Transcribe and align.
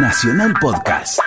Nacional 0.00 0.54
Podcast. 0.60 1.18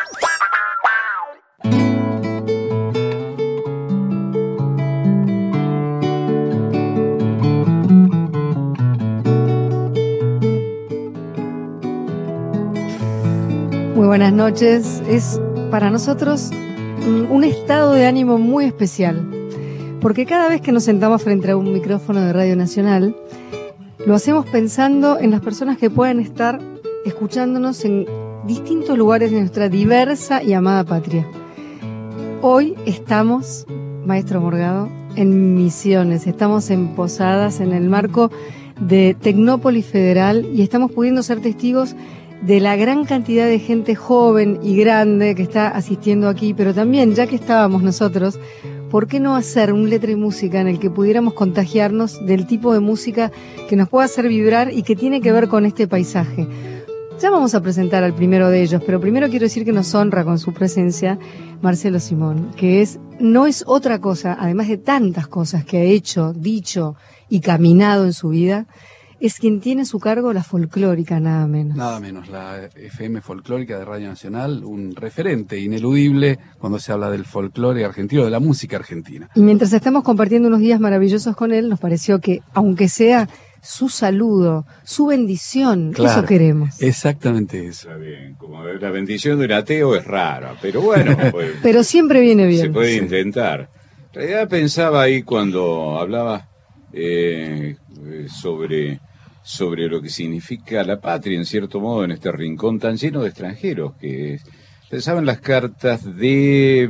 Muy 13.93 14.07
buenas 14.07 14.31
noches. 14.31 15.03
Es 15.09 15.39
para 15.69 15.89
nosotros 15.89 16.51
un 17.29 17.43
estado 17.43 17.91
de 17.91 18.05
ánimo 18.05 18.37
muy 18.37 18.65
especial, 18.65 19.29
porque 19.99 20.25
cada 20.25 20.47
vez 20.47 20.61
que 20.61 20.71
nos 20.71 20.85
sentamos 20.85 21.21
frente 21.21 21.51
a 21.51 21.57
un 21.57 21.73
micrófono 21.73 22.21
de 22.21 22.31
Radio 22.31 22.55
Nacional, 22.55 23.17
lo 24.05 24.15
hacemos 24.15 24.45
pensando 24.45 25.19
en 25.19 25.31
las 25.31 25.41
personas 25.41 25.77
que 25.77 25.89
pueden 25.89 26.21
estar 26.21 26.59
escuchándonos 27.05 27.83
en 27.83 28.20
distintos 28.45 28.97
lugares 28.97 29.31
de 29.31 29.39
nuestra 29.39 29.69
diversa 29.69 30.41
y 30.43 30.53
amada 30.53 30.83
patria. 30.83 31.27
Hoy 32.41 32.75
estamos, 32.85 33.67
maestro 34.05 34.41
Morgado, 34.41 34.89
en 35.15 35.55
Misiones, 35.55 36.25
estamos 36.25 36.69
en 36.71 36.95
Posadas, 36.95 37.59
en 37.59 37.71
el 37.71 37.87
marco 37.87 38.31
de 38.79 39.15
Tecnópolis 39.19 39.85
Federal 39.85 40.47
y 40.53 40.63
estamos 40.63 40.91
pudiendo 40.91 41.21
ser 41.21 41.39
testigos 41.39 41.95
de 42.41 42.59
la 42.59 42.75
gran 42.75 43.05
cantidad 43.05 43.45
de 43.45 43.59
gente 43.59 43.93
joven 43.93 44.59
y 44.63 44.75
grande 44.75 45.35
que 45.35 45.43
está 45.43 45.67
asistiendo 45.67 46.27
aquí, 46.27 46.55
pero 46.55 46.73
también, 46.73 47.13
ya 47.13 47.27
que 47.27 47.35
estábamos 47.35 47.83
nosotros, 47.83 48.39
¿por 48.89 49.05
qué 49.05 49.19
no 49.19 49.35
hacer 49.35 49.71
un 49.71 49.87
letra 49.91 50.11
y 50.11 50.15
música 50.15 50.59
en 50.59 50.67
el 50.67 50.79
que 50.79 50.89
pudiéramos 50.89 51.35
contagiarnos 51.35 52.25
del 52.25 52.47
tipo 52.47 52.73
de 52.73 52.79
música 52.79 53.31
que 53.69 53.75
nos 53.75 53.87
pueda 53.87 54.05
hacer 54.05 54.27
vibrar 54.27 54.73
y 54.73 54.81
que 54.81 54.95
tiene 54.95 55.21
que 55.21 55.31
ver 55.31 55.47
con 55.47 55.65
este 55.65 55.87
paisaje? 55.87 56.47
Ya 57.21 57.29
vamos 57.29 57.53
a 57.53 57.61
presentar 57.61 58.03
al 58.03 58.15
primero 58.15 58.49
de 58.49 58.63
ellos, 58.63 58.81
pero 58.83 58.99
primero 58.99 59.29
quiero 59.29 59.43
decir 59.43 59.63
que 59.63 59.71
nos 59.71 59.93
honra 59.93 60.23
con 60.23 60.39
su 60.39 60.53
presencia 60.53 61.19
Marcelo 61.61 61.99
Simón, 61.99 62.49
que 62.55 62.81
es 62.81 62.99
no 63.19 63.45
es 63.45 63.63
otra 63.67 63.99
cosa, 64.01 64.35
además 64.39 64.69
de 64.69 64.79
tantas 64.79 65.27
cosas 65.27 65.63
que 65.63 65.77
ha 65.77 65.83
hecho, 65.83 66.33
dicho 66.33 66.95
y 67.29 67.41
caminado 67.41 68.05
en 68.05 68.13
su 68.13 68.29
vida, 68.29 68.65
es 69.19 69.35
quien 69.37 69.59
tiene 69.59 69.83
a 69.83 69.85
su 69.85 69.99
cargo 69.99 70.33
la 70.33 70.41
folclórica, 70.41 71.19
nada 71.19 71.45
menos. 71.45 71.77
Nada 71.77 71.99
menos, 71.99 72.27
la 72.27 72.65
FM 72.75 73.21
folclórica 73.21 73.77
de 73.77 73.85
Radio 73.85 74.07
Nacional, 74.07 74.63
un 74.63 74.95
referente 74.95 75.59
ineludible 75.59 76.39
cuando 76.57 76.79
se 76.79 76.91
habla 76.91 77.11
del 77.11 77.25
folclore 77.25 77.85
argentino, 77.85 78.25
de 78.25 78.31
la 78.31 78.39
música 78.39 78.77
argentina. 78.77 79.29
Y 79.35 79.41
mientras 79.41 79.71
estamos 79.73 80.03
compartiendo 80.03 80.47
unos 80.47 80.61
días 80.61 80.79
maravillosos 80.79 81.35
con 81.35 81.53
él, 81.53 81.69
nos 81.69 81.79
pareció 81.79 82.19
que, 82.19 82.41
aunque 82.55 82.89
sea 82.89 83.29
su 83.61 83.89
saludo, 83.89 84.65
su 84.83 85.05
bendición, 85.07 85.93
eso 85.97 86.25
queremos. 86.25 86.81
Exactamente 86.81 87.67
eso. 87.67 87.89
Está 87.89 87.97
bien, 87.97 88.35
como 88.35 88.63
la 88.63 88.89
bendición 88.89 89.39
de 89.39 89.45
un 89.45 89.51
ateo 89.51 89.95
es 89.95 90.05
rara, 90.05 90.55
pero 90.61 90.81
bueno. 90.81 91.15
Pues, 91.31 91.53
pero 91.61 91.83
siempre 91.83 92.19
viene 92.19 92.45
bien. 92.45 92.67
Se 92.67 92.69
puede 92.69 92.95
intentar. 92.97 93.69
En 94.07 94.13
realidad 94.13 94.49
pensaba 94.49 95.03
ahí 95.03 95.23
cuando 95.23 95.97
hablaba 95.99 96.47
eh, 96.91 97.77
sobre 98.27 98.99
sobre 99.43 99.87
lo 99.87 100.01
que 100.01 100.09
significa 100.09 100.83
la 100.83 100.99
patria, 100.99 101.37
en 101.37 101.45
cierto 101.45 101.79
modo, 101.79 102.03
en 102.03 102.11
este 102.11 102.31
rincón 102.31 102.79
tan 102.79 102.97
lleno 102.97 103.21
de 103.21 103.29
extranjeros, 103.29 103.93
que 103.99 104.39
pensaban 104.89 105.25
las 105.25 105.39
cartas 105.39 106.03
de, 106.17 106.89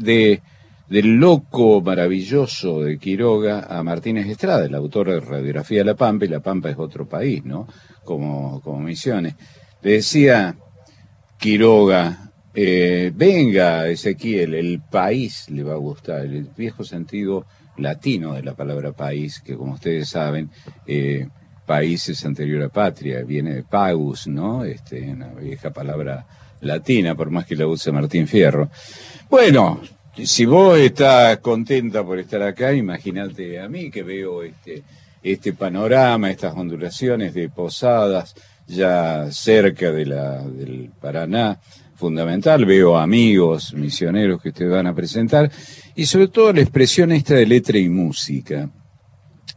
de 0.00 0.42
del 0.88 1.16
loco 1.16 1.80
maravilloso 1.82 2.82
de 2.82 2.98
Quiroga 2.98 3.66
a 3.68 3.82
Martínez 3.82 4.26
Estrada, 4.26 4.64
el 4.64 4.74
autor 4.74 5.10
de 5.10 5.20
Radiografía 5.20 5.78
de 5.78 5.84
la 5.84 5.94
Pampa, 5.94 6.24
y 6.24 6.28
La 6.28 6.40
Pampa 6.40 6.70
es 6.70 6.78
otro 6.78 7.06
país, 7.06 7.44
¿no? 7.44 7.68
Como, 8.04 8.60
como 8.62 8.80
Misiones. 8.80 9.34
Le 9.82 9.92
decía 9.92 10.56
Quiroga, 11.38 12.30
eh, 12.54 13.12
venga 13.14 13.86
Ezequiel, 13.88 14.54
el 14.54 14.80
país 14.80 15.48
le 15.50 15.62
va 15.62 15.74
a 15.74 15.76
gustar, 15.76 16.24
el 16.24 16.48
viejo 16.56 16.84
sentido 16.84 17.46
latino 17.76 18.32
de 18.34 18.42
la 18.42 18.54
palabra 18.54 18.92
país, 18.92 19.40
que 19.40 19.56
como 19.56 19.74
ustedes 19.74 20.08
saben, 20.08 20.50
eh, 20.86 21.28
país 21.66 22.08
es 22.08 22.24
anterior 22.24 22.62
a 22.62 22.68
patria, 22.70 23.22
viene 23.22 23.54
de 23.54 23.62
pagus, 23.62 24.26
¿no? 24.26 24.64
Este, 24.64 25.12
una 25.12 25.28
vieja 25.28 25.70
palabra 25.70 26.26
latina, 26.62 27.14
por 27.14 27.30
más 27.30 27.46
que 27.46 27.54
la 27.54 27.66
use 27.66 27.92
Martín 27.92 28.26
Fierro. 28.26 28.70
Bueno, 29.28 29.80
si 30.26 30.46
vos 30.46 30.78
estás 30.78 31.38
contenta 31.38 32.04
por 32.04 32.18
estar 32.18 32.42
acá, 32.42 32.72
imagínate 32.72 33.60
a 33.60 33.68
mí 33.68 33.90
que 33.90 34.02
veo 34.02 34.42
este, 34.42 34.82
este 35.22 35.52
panorama, 35.52 36.30
estas 36.30 36.54
ondulaciones 36.54 37.34
de 37.34 37.48
posadas 37.48 38.34
ya 38.66 39.30
cerca 39.30 39.90
del 39.92 40.90
Paraná, 41.00 41.58
fundamental, 41.94 42.64
veo 42.64 42.98
amigos, 42.98 43.72
misioneros 43.74 44.42
que 44.42 44.52
te 44.52 44.66
van 44.66 44.86
a 44.86 44.94
presentar, 44.94 45.50
y 45.94 46.06
sobre 46.06 46.28
todo 46.28 46.52
la 46.52 46.60
expresión 46.60 47.12
esta 47.12 47.34
de 47.34 47.46
letra 47.46 47.78
y 47.78 47.88
música. 47.88 48.70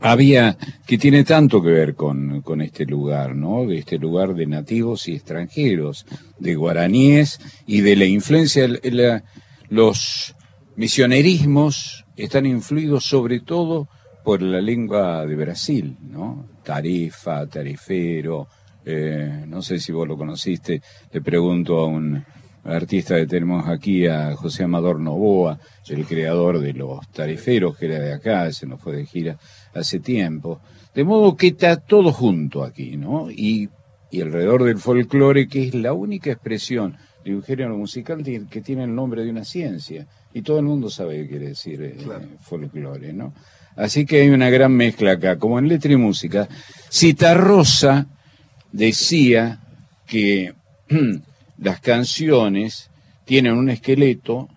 Había, 0.04 0.58
que 0.88 0.98
tiene 0.98 1.24
tanto 1.24 1.62
que 1.62 1.70
ver 1.70 1.94
con, 1.94 2.42
con 2.42 2.62
este 2.62 2.86
lugar, 2.86 3.36
¿no? 3.36 3.68
De 3.68 3.78
este 3.78 4.00
lugar 4.00 4.34
de 4.34 4.48
nativos 4.48 5.08
y 5.08 5.14
extranjeros, 5.14 6.08
de 6.40 6.56
guaraníes 6.56 7.40
y 7.68 7.82
de 7.82 7.96
la 7.96 8.06
influencia, 8.06 8.68
la, 8.68 9.24
los 9.70 10.34
misionerismos 10.82 12.06
están 12.18 12.48
influidos 12.48 13.06
sobre 13.06 13.42
todo 13.42 13.88
por 14.24 14.42
la 14.42 14.60
lengua 14.60 15.24
de 15.28 15.36
Brasil, 15.36 15.96
¿no? 16.02 16.48
Tarifa, 16.64 17.46
tarifero, 17.46 18.48
eh, 18.84 19.46
no 19.48 19.62
sé 19.62 19.80
si 19.80 19.92
vos 19.92 20.08
lo 20.08 20.18
conociste, 20.18 20.82
le 21.12 21.22
pregunto 21.22 21.78
a 21.78 21.86
un 21.86 22.26
artista 22.64 23.16
que 23.18 23.28
tenemos 23.28 23.68
aquí, 23.68 24.08
a 24.08 24.36
José 24.36 24.64
Amador 24.64 25.00
Novoa, 25.00 25.60
el 25.88 26.04
creador 26.08 26.60
de 26.60 26.74
los 26.74 27.08
tariferos, 27.12 27.78
que 27.78 27.86
era 27.86 28.00
de 28.00 28.14
acá, 28.14 28.52
se 28.52 28.66
nos 28.66 28.82
fue 28.82 28.96
de 28.96 29.06
gira 29.06 29.38
hace 29.76 30.00
tiempo. 30.00 30.62
De 30.96 31.04
modo 31.04 31.38
que 31.38 31.50
está 31.50 31.76
todo 31.76 32.12
junto 32.12 32.64
aquí, 32.64 32.98
¿no? 32.98 33.30
Y, 33.30 33.70
y 34.10 34.22
alrededor 34.22 34.64
del 34.64 34.80
folclore, 34.80 35.48
que 35.48 35.68
es 35.68 35.76
la 35.76 35.94
única 35.94 36.32
expresión 36.32 36.98
de 37.24 37.36
un 37.36 37.44
género 37.44 37.78
musical 37.78 38.24
que 38.24 38.62
tiene 38.62 38.84
el 38.84 38.96
nombre 38.96 39.24
de 39.24 39.30
una 39.30 39.44
ciencia. 39.44 40.08
Y 40.34 40.42
todo 40.42 40.60
el 40.60 40.66
mundo 40.66 40.90
sabe 40.90 41.22
qué 41.22 41.30
quiere 41.30 41.48
decir 41.50 41.82
eh, 41.82 41.98
folclore, 42.42 43.14
¿no? 43.14 43.34
Así 43.76 44.06
que 44.06 44.22
hay 44.22 44.30
una 44.30 44.50
gran 44.50 44.74
mezcla 44.74 45.12
acá, 45.12 45.38
como 45.38 45.60
en 45.60 45.68
letra 45.68 45.92
y 45.92 45.98
música. 45.98 46.48
Rosa 47.36 48.08
decía 48.72 49.60
que 50.06 50.54
las 51.58 51.80
canciones 51.80 52.90
tienen 53.26 53.54
un 53.54 53.70
esqueleto, 53.70 54.50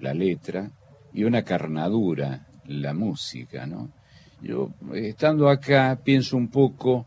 la 0.00 0.14
letra, 0.14 0.70
y 1.12 1.24
una 1.24 1.42
carnadura, 1.42 2.46
la 2.66 2.94
música, 2.94 3.66
¿no? 3.66 3.90
Yo, 4.40 4.70
estando 4.94 5.48
acá, 5.48 5.98
pienso 6.02 6.36
un 6.36 6.48
poco 6.48 7.06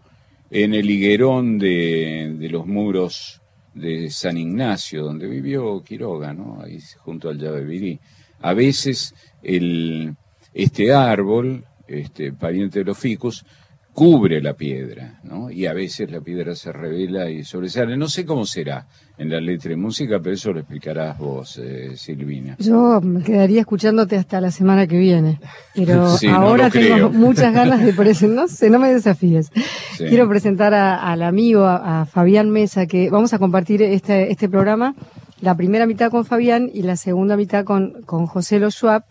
en 0.52 0.74
el 0.74 0.90
higuerón 0.90 1.58
de, 1.58 2.36
de 2.38 2.50
los 2.50 2.68
muros 2.68 3.42
de 3.74 4.10
San 4.10 4.38
Ignacio, 4.38 5.04
donde 5.04 5.28
vivió 5.28 5.82
Quiroga, 5.84 6.34
¿no? 6.34 6.62
Ahí 6.62 6.80
junto 7.00 7.30
al 7.30 7.38
Llave 7.38 8.00
A 8.42 8.54
veces 8.54 9.16
el, 9.42 10.16
este 10.54 10.94
árbol, 10.94 11.66
este 11.88 12.34
pariente 12.34 12.80
de 12.80 12.86
los 12.86 12.98
ficus, 12.98 13.46
cubre 13.94 14.42
la 14.42 14.56
piedra, 14.56 15.20
¿no? 15.24 15.52
Y 15.52 15.68
a 15.68 15.74
veces 15.74 16.12
la 16.12 16.20
piedra 16.20 16.56
se 16.56 16.72
revela 16.72 17.30
y 17.30 17.44
sobresale. 17.44 17.96
No 17.96 18.08
sé 18.08 18.26
cómo 18.26 18.46
será 18.46 18.88
en 19.18 19.30
la 19.30 19.40
letra 19.40 19.70
de 19.70 19.78
música, 19.78 20.20
pero 20.20 20.34
eso 20.34 20.52
lo 20.52 20.60
explicarás 20.60 21.18
vos, 21.20 21.60
eh, 21.64 21.92
Silvina. 21.96 22.56
Yo 22.58 23.00
me 23.02 23.24
quedaría 23.24 23.62
escuchándote 23.62 24.18
hasta 24.18 24.42
la 24.42 24.50
semana 24.50 24.88
que 24.88 24.98
viene, 24.98 25.40
pero 25.76 26.08
ahora 26.32 26.72
tengo 26.72 27.12
muchas 27.12 27.54
ganas 27.54 27.86
de 27.86 27.94
presentar, 27.94 28.36
no 28.36 28.48
sé, 28.48 28.72
no 28.72 28.80
me 28.80 28.92
desafíes. 28.92 29.52
Quiero 29.98 30.28
presentar 30.28 30.74
al 30.74 31.22
amigo, 31.22 31.66
a, 31.66 32.06
Fabián 32.06 32.50
Mesa, 32.50 32.88
que 32.88 33.12
vamos 33.12 33.34
a 33.34 33.40
compartir 33.40 33.84
este, 33.84 34.32
este 34.32 34.50
programa, 34.50 34.96
la 35.40 35.56
primera 35.56 35.86
mitad 35.86 36.10
con 36.10 36.26
Fabián 36.26 36.72
y 36.74 36.82
la 36.82 36.96
segunda 36.96 37.38
mitad 37.38 37.64
con, 37.64 38.02
con 38.04 38.26
José 38.26 38.60
Lo 38.60 38.72
Schwab 38.72 39.04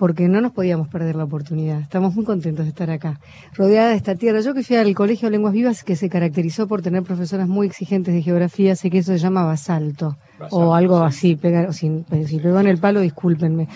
porque 0.00 0.28
no 0.28 0.40
nos 0.40 0.52
podíamos 0.52 0.88
perder 0.88 1.14
la 1.14 1.24
oportunidad. 1.24 1.78
Estamos 1.78 2.14
muy 2.14 2.24
contentos 2.24 2.64
de 2.64 2.70
estar 2.70 2.90
acá, 2.90 3.20
rodeada 3.52 3.90
de 3.90 3.96
esta 3.96 4.14
tierra. 4.14 4.40
Yo 4.40 4.54
que 4.54 4.62
fui 4.62 4.76
al 4.76 4.94
Colegio 4.94 5.28
de 5.28 5.32
Lenguas 5.32 5.52
Vivas, 5.52 5.84
que 5.84 5.94
se 5.94 6.08
caracterizó 6.08 6.66
por 6.66 6.80
tener 6.80 7.02
profesoras 7.02 7.46
muy 7.46 7.66
exigentes 7.66 8.14
de 8.14 8.22
geografía, 8.22 8.74
sé 8.76 8.88
que 8.88 8.96
eso 8.96 9.12
se 9.12 9.18
llama 9.18 9.44
basalto, 9.44 10.16
o 10.52 10.74
algo 10.74 11.00
así, 11.00 11.36
pegar, 11.36 11.74
si, 11.74 12.02
si 12.26 12.38
pegó 12.38 12.60
en 12.60 12.68
el 12.68 12.78
palo, 12.78 13.00
discúlpenme. 13.00 13.68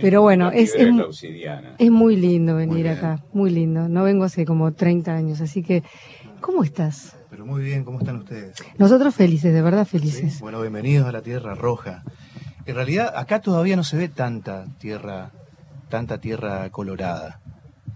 Pero 0.00 0.22
bueno, 0.22 0.52
es, 0.52 0.76
es, 0.76 1.90
muy 1.90 2.14
lindo 2.14 2.54
venir 2.54 2.88
acá, 2.88 3.24
muy 3.32 3.50
lindo. 3.50 3.88
No 3.88 4.04
vengo 4.04 4.22
hace 4.22 4.44
como 4.44 4.72
30 4.74 5.12
años, 5.12 5.40
así 5.40 5.64
que, 5.64 5.82
¿cómo 6.40 6.62
estás? 6.62 7.16
Pero 7.30 7.46
muy 7.46 7.64
bien, 7.64 7.82
¿cómo 7.82 7.98
están 7.98 8.18
ustedes? 8.18 8.54
Nosotros 8.78 9.12
felices, 9.12 9.52
de 9.52 9.60
verdad 9.60 9.84
felices. 9.84 10.40
Bueno, 10.40 10.60
bienvenidos 10.60 11.08
a 11.08 11.10
la 11.10 11.22
Tierra 11.22 11.56
Roja. 11.56 12.04
En 12.64 12.76
realidad, 12.76 13.12
acá 13.16 13.40
todavía 13.40 13.74
no 13.74 13.82
se 13.82 13.96
ve 13.96 14.08
tanta 14.08 14.66
tierra 14.78 15.32
tanta 15.88 16.18
tierra 16.18 16.68
colorada. 16.70 17.40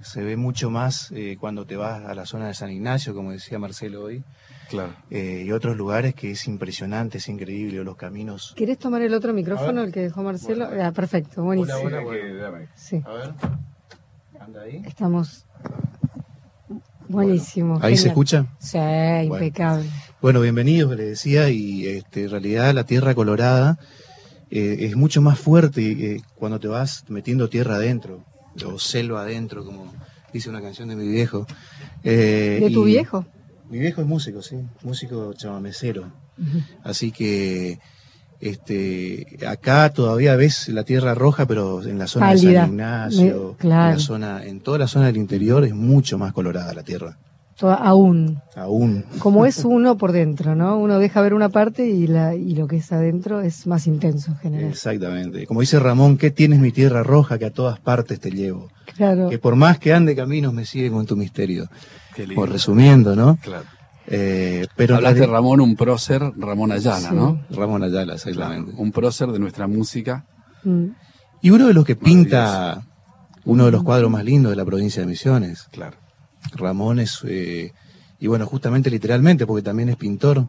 Se 0.00 0.22
ve 0.22 0.36
mucho 0.36 0.70
más 0.70 1.10
eh, 1.12 1.36
cuando 1.40 1.66
te 1.66 1.76
vas 1.76 2.04
a 2.04 2.14
la 2.14 2.24
zona 2.26 2.46
de 2.46 2.54
San 2.54 2.70
Ignacio, 2.70 3.14
como 3.14 3.32
decía 3.32 3.58
Marcelo 3.58 4.04
hoy, 4.04 4.22
Claro. 4.70 4.94
eh, 5.10 5.42
y 5.46 5.50
otros 5.52 5.76
lugares 5.76 6.14
que 6.14 6.30
es 6.32 6.46
impresionante, 6.46 7.18
es 7.18 7.28
increíble, 7.28 7.82
los 7.82 7.96
caminos. 7.96 8.52
¿Querés 8.56 8.78
tomar 8.78 9.02
el 9.02 9.12
otro 9.14 9.32
micrófono, 9.32 9.82
el 9.82 9.90
que 9.92 10.00
dejó 10.00 10.22
Marcelo? 10.22 10.68
Ah, 10.80 10.92
perfecto, 10.92 11.42
buenísimo. 11.42 11.78
Hola, 11.84 12.00
hola, 12.02 12.68
Sí, 12.76 13.02
A 13.04 13.12
ver, 13.12 13.34
anda 14.40 14.62
ahí. 14.62 14.82
estamos. 14.86 15.46
Buenísimo. 17.08 17.78
¿Ahí 17.80 17.96
se 17.96 18.08
escucha? 18.08 18.46
Sí, 18.58 18.78
impecable. 19.24 19.88
Bueno, 20.20 20.40
bienvenidos, 20.40 20.94
le 20.96 21.06
decía, 21.06 21.48
y 21.48 21.86
este, 21.86 22.24
en 22.24 22.30
realidad 22.30 22.74
la 22.74 22.84
tierra 22.84 23.14
colorada 23.14 23.78
eh, 24.50 24.76
es 24.80 24.96
mucho 24.96 25.20
más 25.22 25.38
fuerte 25.38 25.82
eh, 26.14 26.22
cuando 26.34 26.58
te 26.58 26.68
vas 26.68 27.04
metiendo 27.08 27.48
tierra 27.48 27.76
adentro, 27.76 28.24
o 28.66 28.78
selva 28.78 29.22
adentro, 29.22 29.64
como 29.64 29.92
dice 30.32 30.50
una 30.50 30.60
canción 30.60 30.88
de 30.88 30.96
mi 30.96 31.06
viejo. 31.08 31.46
Eh, 32.04 32.58
¿De 32.60 32.70
tu 32.70 32.86
y- 32.86 32.92
viejo? 32.92 33.24
Mi 33.70 33.78
viejo 33.78 34.00
es 34.00 34.06
músico, 34.06 34.40
sí, 34.42 34.56
músico 34.82 35.34
chamamecero. 35.34 36.10
Así 36.82 37.10
que 37.12 37.78
este, 38.40 39.26
acá 39.46 39.90
todavía 39.92 40.36
ves 40.36 40.68
la 40.68 40.84
tierra 40.84 41.14
roja, 41.14 41.44
pero 41.46 41.82
en 41.82 41.98
la 41.98 42.06
zona 42.06 42.32
de. 42.32 42.38
San 42.38 42.68
Ignacio, 42.70 43.50
Me- 43.50 43.56
claro. 43.58 43.90
en, 43.90 43.98
la 43.98 44.02
zona, 44.02 44.44
en 44.46 44.60
toda 44.60 44.78
la 44.78 44.86
zona 44.88 45.06
del 45.06 45.16
interior 45.18 45.64
es 45.64 45.74
mucho 45.74 46.16
más 46.18 46.32
colorada 46.32 46.72
la 46.72 46.82
tierra, 46.82 47.18
aún. 47.66 48.40
aún. 48.54 49.04
Como 49.18 49.44
es 49.46 49.64
uno 49.64 49.96
por 49.98 50.12
dentro, 50.12 50.54
¿no? 50.54 50.78
Uno 50.78 50.98
deja 50.98 51.20
ver 51.20 51.34
una 51.34 51.48
parte 51.48 51.86
y, 51.88 52.06
la, 52.06 52.34
y 52.34 52.54
lo 52.54 52.68
que 52.68 52.76
es 52.76 52.92
adentro 52.92 53.40
es 53.40 53.66
más 53.66 53.86
intenso 53.86 54.30
en 54.32 54.36
general. 54.38 54.70
Exactamente. 54.70 55.46
Como 55.46 55.60
dice 55.60 55.80
Ramón, 55.80 56.16
¿qué 56.18 56.30
tienes 56.30 56.60
mi 56.60 56.70
tierra 56.70 57.02
roja 57.02 57.38
que 57.38 57.46
a 57.46 57.50
todas 57.52 57.80
partes 57.80 58.20
te 58.20 58.30
llevo? 58.30 58.68
Claro. 58.96 59.28
Que 59.28 59.38
por 59.38 59.56
más 59.56 59.78
que 59.78 59.92
ande 59.92 60.14
caminos 60.14 60.52
me 60.52 60.64
sigue 60.64 60.90
con 60.90 61.04
tu 61.06 61.16
misterio. 61.16 61.68
Qué 62.14 62.26
lindo. 62.26 62.42
O 62.42 62.46
resumiendo, 62.46 63.16
¿no? 63.16 63.36
Claro. 63.42 63.64
Eh, 64.06 64.66
pero 64.76 64.94
Hablaste, 64.96 65.16
realidad- 65.20 65.34
Ramón, 65.36 65.60
un 65.60 65.76
prócer, 65.76 66.22
Ramón 66.36 66.72
Ayala, 66.72 67.08
Sí. 67.10 67.14
¿no? 67.14 67.42
Ramón 67.50 67.82
Ayala, 67.82 68.14
exactamente. 68.14 68.72
Un 68.76 68.90
prócer 68.92 69.28
de 69.28 69.38
nuestra 69.38 69.66
música. 69.66 70.24
Mm. 70.64 70.86
Y 71.42 71.50
uno 71.50 71.66
de 71.66 71.74
los 71.74 71.84
que 71.84 71.94
pinta 71.96 72.82
uno 73.44 73.66
de 73.66 73.70
los 73.72 73.82
cuadros 73.82 74.10
más 74.10 74.24
lindos 74.24 74.50
de 74.50 74.56
la 74.56 74.64
provincia 74.64 75.02
de 75.02 75.06
Misiones. 75.08 75.68
Claro. 75.70 75.96
Ramón 76.54 76.98
es, 77.00 77.20
eh, 77.26 77.72
y 78.20 78.26
bueno, 78.26 78.46
justamente 78.46 78.90
literalmente, 78.90 79.46
porque 79.46 79.62
también 79.62 79.88
es 79.88 79.96
pintor. 79.96 80.46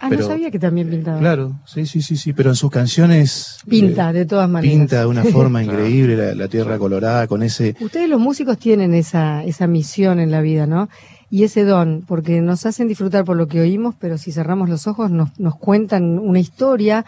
Ah, 0.00 0.06
Pero- 0.08 0.22
no 0.22 0.28
sabía 0.28 0.50
que 0.50 0.58
también 0.58 0.90
pintaba. 0.90 1.18
Claro, 1.20 1.60
sí, 1.64 1.86
sí, 1.86 2.02
sí, 2.02 2.16
sí, 2.16 2.32
pero 2.32 2.50
en 2.50 2.56
sus 2.56 2.70
canciones... 2.72 3.58
Pinta, 3.68 4.10
eh, 4.10 4.14
de 4.14 4.26
todas 4.26 4.48
maneras. 4.50 4.76
Pinta 4.76 5.00
de 5.00 5.06
una 5.06 5.22
forma 5.32 5.62
increíble 5.62 6.16
la, 6.16 6.34
la 6.34 6.48
tierra 6.48 6.76
colorada 6.78 7.28
con 7.28 7.42
ese... 7.44 7.76
Ustedes 7.80 8.08
los 8.08 8.20
músicos 8.20 8.58
tienen 8.58 8.94
esa, 8.94 9.44
esa 9.44 9.68
misión 9.68 10.18
en 10.18 10.32
la 10.32 10.40
vida, 10.40 10.66
¿no? 10.66 10.88
Y 11.30 11.44
ese 11.44 11.64
don, 11.64 12.02
porque 12.06 12.40
nos 12.40 12.66
hacen 12.66 12.88
disfrutar 12.88 13.24
por 13.24 13.36
lo 13.36 13.46
que 13.46 13.60
oímos, 13.60 13.94
pero 13.98 14.18
si 14.18 14.32
cerramos 14.32 14.68
los 14.68 14.86
ojos 14.88 15.10
nos, 15.10 15.38
nos 15.38 15.56
cuentan 15.56 16.18
una 16.18 16.40
historia, 16.40 17.04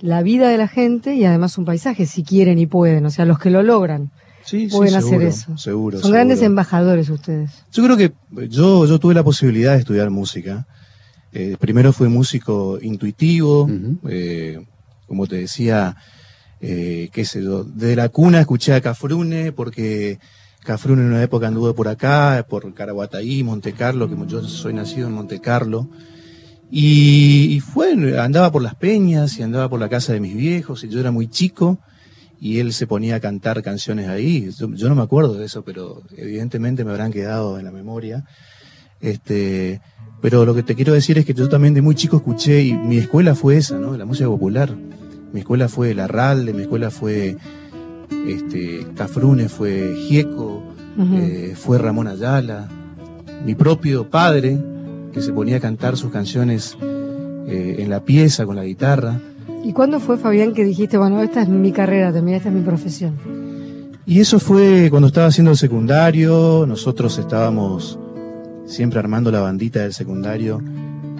la 0.00 0.22
vida 0.22 0.48
de 0.48 0.58
la 0.58 0.68
gente 0.68 1.14
y 1.14 1.24
además 1.24 1.56
un 1.58 1.64
paisaje, 1.64 2.04
si 2.06 2.24
quieren 2.24 2.58
y 2.58 2.66
pueden. 2.66 3.06
O 3.06 3.10
sea, 3.10 3.24
los 3.24 3.38
que 3.38 3.50
lo 3.50 3.62
logran 3.62 4.10
Sí, 4.48 4.70
sí, 4.70 4.76
pueden 4.76 4.94
hacer 4.94 5.10
seguro, 5.10 5.28
eso. 5.28 5.58
Seguro, 5.58 6.00
Son 6.00 6.10
grandes 6.10 6.40
embajadores 6.40 7.10
ustedes. 7.10 7.50
Yo 7.70 7.84
creo 7.84 7.98
que 7.98 8.12
yo, 8.48 8.86
yo 8.86 8.98
tuve 8.98 9.12
la 9.12 9.22
posibilidad 9.22 9.74
de 9.74 9.80
estudiar 9.80 10.08
música. 10.08 10.66
Eh, 11.34 11.58
primero 11.60 11.92
fui 11.92 12.08
músico 12.08 12.78
intuitivo, 12.80 13.68
eh, 14.08 14.64
como 15.06 15.26
te 15.26 15.36
decía, 15.36 15.96
eh, 16.62 17.10
qué 17.12 17.26
sé 17.26 17.42
yo, 17.44 17.62
de 17.62 17.94
la 17.94 18.08
cuna 18.08 18.40
escuché 18.40 18.72
a 18.72 18.80
Cafrune 18.80 19.52
porque 19.52 20.18
Cafrune 20.64 21.02
en 21.02 21.08
una 21.08 21.22
época 21.22 21.48
anduvo 21.48 21.74
por 21.74 21.88
acá, 21.88 22.46
por 22.48 22.72
Caraguataí, 22.72 23.42
Monte 23.42 23.74
Carlo, 23.74 24.08
que 24.08 24.16
yo 24.28 24.42
soy 24.44 24.72
nacido 24.72 25.08
en 25.08 25.12
Monte 25.12 25.40
Carlo. 25.40 25.90
Y, 26.70 27.48
y 27.50 27.60
fue, 27.60 27.92
andaba 28.18 28.50
por 28.50 28.62
las 28.62 28.76
peñas 28.76 29.38
y 29.38 29.42
andaba 29.42 29.68
por 29.68 29.78
la 29.78 29.90
casa 29.90 30.14
de 30.14 30.20
mis 30.20 30.34
viejos 30.34 30.84
y 30.84 30.88
yo 30.88 31.00
era 31.00 31.10
muy 31.10 31.28
chico 31.28 31.78
y 32.40 32.60
él 32.60 32.72
se 32.72 32.86
ponía 32.86 33.16
a 33.16 33.20
cantar 33.20 33.62
canciones 33.62 34.08
ahí. 34.08 34.50
Yo, 34.56 34.72
yo 34.74 34.88
no 34.88 34.94
me 34.94 35.02
acuerdo 35.02 35.34
de 35.34 35.46
eso, 35.46 35.62
pero 35.62 36.02
evidentemente 36.16 36.84
me 36.84 36.90
habrán 36.90 37.12
quedado 37.12 37.58
en 37.58 37.64
la 37.64 37.72
memoria. 37.72 38.24
Este, 39.00 39.80
pero 40.20 40.44
lo 40.44 40.54
que 40.54 40.62
te 40.62 40.74
quiero 40.74 40.92
decir 40.92 41.18
es 41.18 41.24
que 41.24 41.34
yo 41.34 41.48
también 41.48 41.74
de 41.74 41.82
muy 41.82 41.94
chico 41.94 42.16
escuché 42.16 42.62
y 42.62 42.74
mi 42.74 42.98
escuela 42.98 43.34
fue 43.34 43.56
esa, 43.56 43.78
¿no? 43.78 43.96
La 43.96 44.04
música 44.04 44.28
popular. 44.28 44.74
Mi 45.32 45.40
escuela 45.40 45.68
fue 45.68 45.94
La 45.94 46.06
Ralde, 46.06 46.52
mi 46.52 46.62
escuela 46.62 46.90
fue 46.90 47.36
este, 48.26 48.86
Cafrune, 48.96 49.48
fue 49.48 49.94
Gieco, 49.96 50.62
eh, 50.98 51.54
fue 51.56 51.78
Ramón 51.78 52.08
Ayala, 52.08 52.68
mi 53.44 53.54
propio 53.54 54.08
padre, 54.10 54.58
que 55.12 55.20
se 55.20 55.32
ponía 55.32 55.58
a 55.58 55.60
cantar 55.60 55.96
sus 55.96 56.10
canciones 56.10 56.76
eh, 56.82 57.76
en 57.78 57.90
la 57.90 58.04
pieza 58.04 58.46
con 58.46 58.56
la 58.56 58.64
guitarra. 58.64 59.20
¿Y 59.64 59.72
cuándo 59.72 60.00
fue, 60.00 60.16
Fabián, 60.16 60.54
que 60.54 60.64
dijiste, 60.64 60.96
bueno, 60.98 61.20
esta 61.22 61.42
es 61.42 61.48
mi 61.48 61.72
carrera 61.72 62.12
también, 62.12 62.36
esta 62.38 62.48
es 62.48 62.54
mi 62.54 62.62
profesión? 62.62 63.14
Y 64.06 64.20
eso 64.20 64.38
fue 64.40 64.88
cuando 64.90 65.08
estaba 65.08 65.26
haciendo 65.26 65.50
el 65.50 65.56
secundario, 65.58 66.64
nosotros 66.66 67.18
estábamos 67.18 67.98
siempre 68.64 68.98
armando 68.98 69.30
la 69.30 69.40
bandita 69.40 69.80
del 69.82 69.92
secundario 69.92 70.62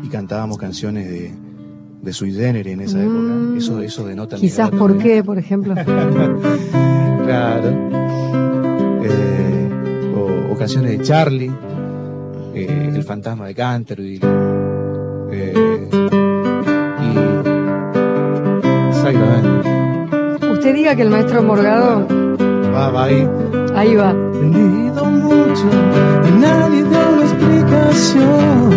y 0.02 0.08
cantábamos 0.08 0.56
canciones 0.56 1.08
de, 1.11 1.32
de 2.02 2.12
Sui 2.14 2.32
Generis 2.32 2.73
en 2.73 2.81
esa 2.81 2.99
Mm. 2.99 3.02
época. 3.02 3.58
Eso, 3.58 3.82
eso 3.82 4.06
denota 4.06 4.37
Quizás 4.37 4.70
por 4.70 4.93
también. 4.93 5.17
qué, 5.17 5.25
por 5.25 5.38
ejemplo. 5.38 5.75
Claro. 7.29 7.69
Eh, 9.05 9.69
o, 10.17 10.52
o 10.52 10.56
canciones 10.56 10.93
de 10.99 11.05
Charlie, 11.05 11.50
eh, 12.55 12.91
El 12.94 13.02
fantasma 13.05 13.46
de 13.49 13.55
Canterville. 13.55 14.20
eh, 15.31 15.79
diga 20.88 20.96
que 20.96 21.02
el 21.02 21.11
maestro 21.11 21.43
Morgado, 21.43 22.06
Va, 22.75 22.90
va 22.90 23.05
ahí. 23.05 23.29
ahí 23.75 23.94
va. 23.94 24.12
Vendido 24.12 25.05
mucho 25.05 25.67
y 26.29 26.31
nadie 26.40 26.82
da 26.85 27.08
una 27.11 27.25
explicación. 27.25 28.69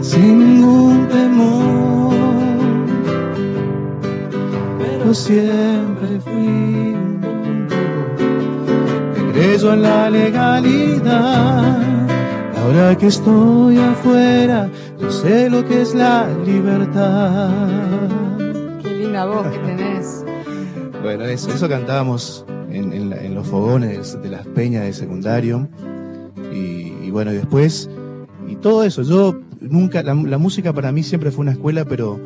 Sin 0.00 0.38
ningún 0.38 1.08
temor, 1.08 2.14
pero 4.78 5.14
siempre 5.14 6.20
fui 6.20 6.94
creyó 9.32 9.72
en 9.72 9.82
la 9.82 10.10
legalidad. 10.10 11.78
Ahora 12.62 12.96
que 12.96 13.08
estoy 13.08 13.78
afuera, 13.78 14.68
sé 15.24 15.48
lo 15.48 15.64
que 15.64 15.80
es 15.80 15.94
la 15.94 16.28
libertad. 16.44 17.50
Qué 18.82 18.90
linda 18.90 19.24
voz 19.24 19.46
que 19.46 19.58
tenés. 19.58 20.22
Bueno, 21.02 21.24
eso, 21.24 21.50
eso 21.50 21.66
cantábamos 21.66 22.44
en, 22.70 22.92
en 22.92 23.34
los 23.34 23.46
fogones 23.46 24.20
de 24.22 24.28
las 24.28 24.46
peñas 24.48 24.84
de 24.84 24.92
secundario. 24.92 25.66
Y, 26.52 26.92
y 27.06 27.10
bueno, 27.10 27.32
y 27.32 27.36
después, 27.36 27.88
y 28.46 28.56
todo 28.56 28.84
eso. 28.84 29.00
Yo 29.00 29.40
nunca, 29.60 30.02
la, 30.02 30.12
la 30.14 30.36
música 30.36 30.74
para 30.74 30.92
mí 30.92 31.02
siempre 31.02 31.30
fue 31.30 31.42
una 31.42 31.52
escuela, 31.52 31.86
pero 31.86 32.20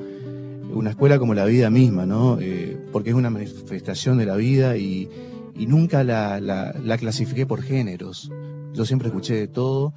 una 0.74 0.90
escuela 0.90 1.20
como 1.20 1.34
la 1.34 1.44
vida 1.44 1.70
misma, 1.70 2.04
¿no? 2.04 2.38
Eh, 2.40 2.78
porque 2.90 3.10
es 3.10 3.14
una 3.16 3.30
manifestación 3.30 4.18
de 4.18 4.26
la 4.26 4.34
vida 4.34 4.76
y, 4.76 5.08
y 5.56 5.66
nunca 5.66 6.02
la, 6.02 6.40
la, 6.40 6.74
la 6.84 6.98
clasifiqué 6.98 7.46
por 7.46 7.62
géneros. 7.62 8.32
Yo 8.74 8.84
siempre 8.84 9.06
escuché 9.06 9.34
de 9.34 9.46
todo. 9.46 9.92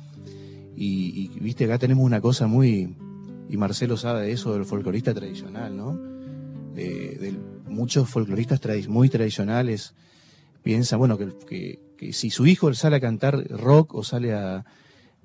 Y, 0.75 1.29
y, 1.35 1.39
viste, 1.39 1.65
acá 1.65 1.77
tenemos 1.77 2.03
una 2.05 2.21
cosa 2.21 2.47
muy, 2.47 2.95
y 3.49 3.57
Marcelo 3.57 3.97
sabe 3.97 4.21
de 4.27 4.31
eso, 4.31 4.53
del 4.53 4.65
folclorista 4.65 5.13
tradicional, 5.13 5.75
¿no? 5.75 5.99
Eh, 6.75 7.17
del- 7.19 7.39
muchos 7.69 8.09
folcloristas 8.09 8.61
tradi- 8.61 8.87
muy 8.87 9.09
tradicionales 9.09 9.93
piensan, 10.63 10.99
bueno, 10.99 11.17
que, 11.17 11.29
que- 11.47 11.79
que 11.97 12.13
si 12.13 12.29
su 12.29 12.45
hijo 12.47 12.73
sale 12.73 12.95
a 12.97 12.99
cantar 12.99 13.47
rock 13.49 13.93
o 13.95 14.03
sale 14.03 14.33
a, 14.33 14.65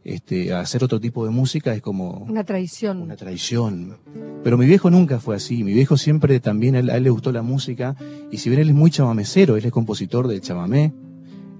este, 0.04 0.52
a 0.52 0.60
hacer 0.60 0.84
otro 0.84 1.00
tipo 1.00 1.24
de 1.24 1.30
música 1.30 1.74
es 1.74 1.80
como 1.82 2.24
Una 2.28 2.44
traición. 2.44 3.02
una 3.02 3.16
traición. 3.16 3.96
Pero 4.44 4.56
mi 4.58 4.66
viejo 4.66 4.90
nunca 4.90 5.18
fue 5.18 5.34
así. 5.36 5.64
Mi 5.64 5.72
viejo 5.72 5.96
siempre 5.96 6.38
también, 6.38 6.76
a 6.76 6.78
él, 6.80 6.90
a 6.90 6.96
él 6.98 7.02
le 7.04 7.10
gustó 7.10 7.32
la 7.32 7.42
música. 7.42 7.96
Y 8.30 8.38
si 8.38 8.48
bien 8.50 8.60
él 8.62 8.68
es 8.68 8.74
muy 8.74 8.90
chamamecero, 8.90 9.56
él 9.56 9.64
es 9.64 9.72
compositor 9.72 10.28
del 10.28 10.40
chamamé. 10.40 10.92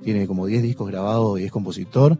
Tiene 0.05 0.26
como 0.28 0.47
10 0.47 0.62
discos 0.62 0.88
grabados 0.88 1.40
y 1.40 1.45
es 1.45 1.50
compositor. 1.50 2.16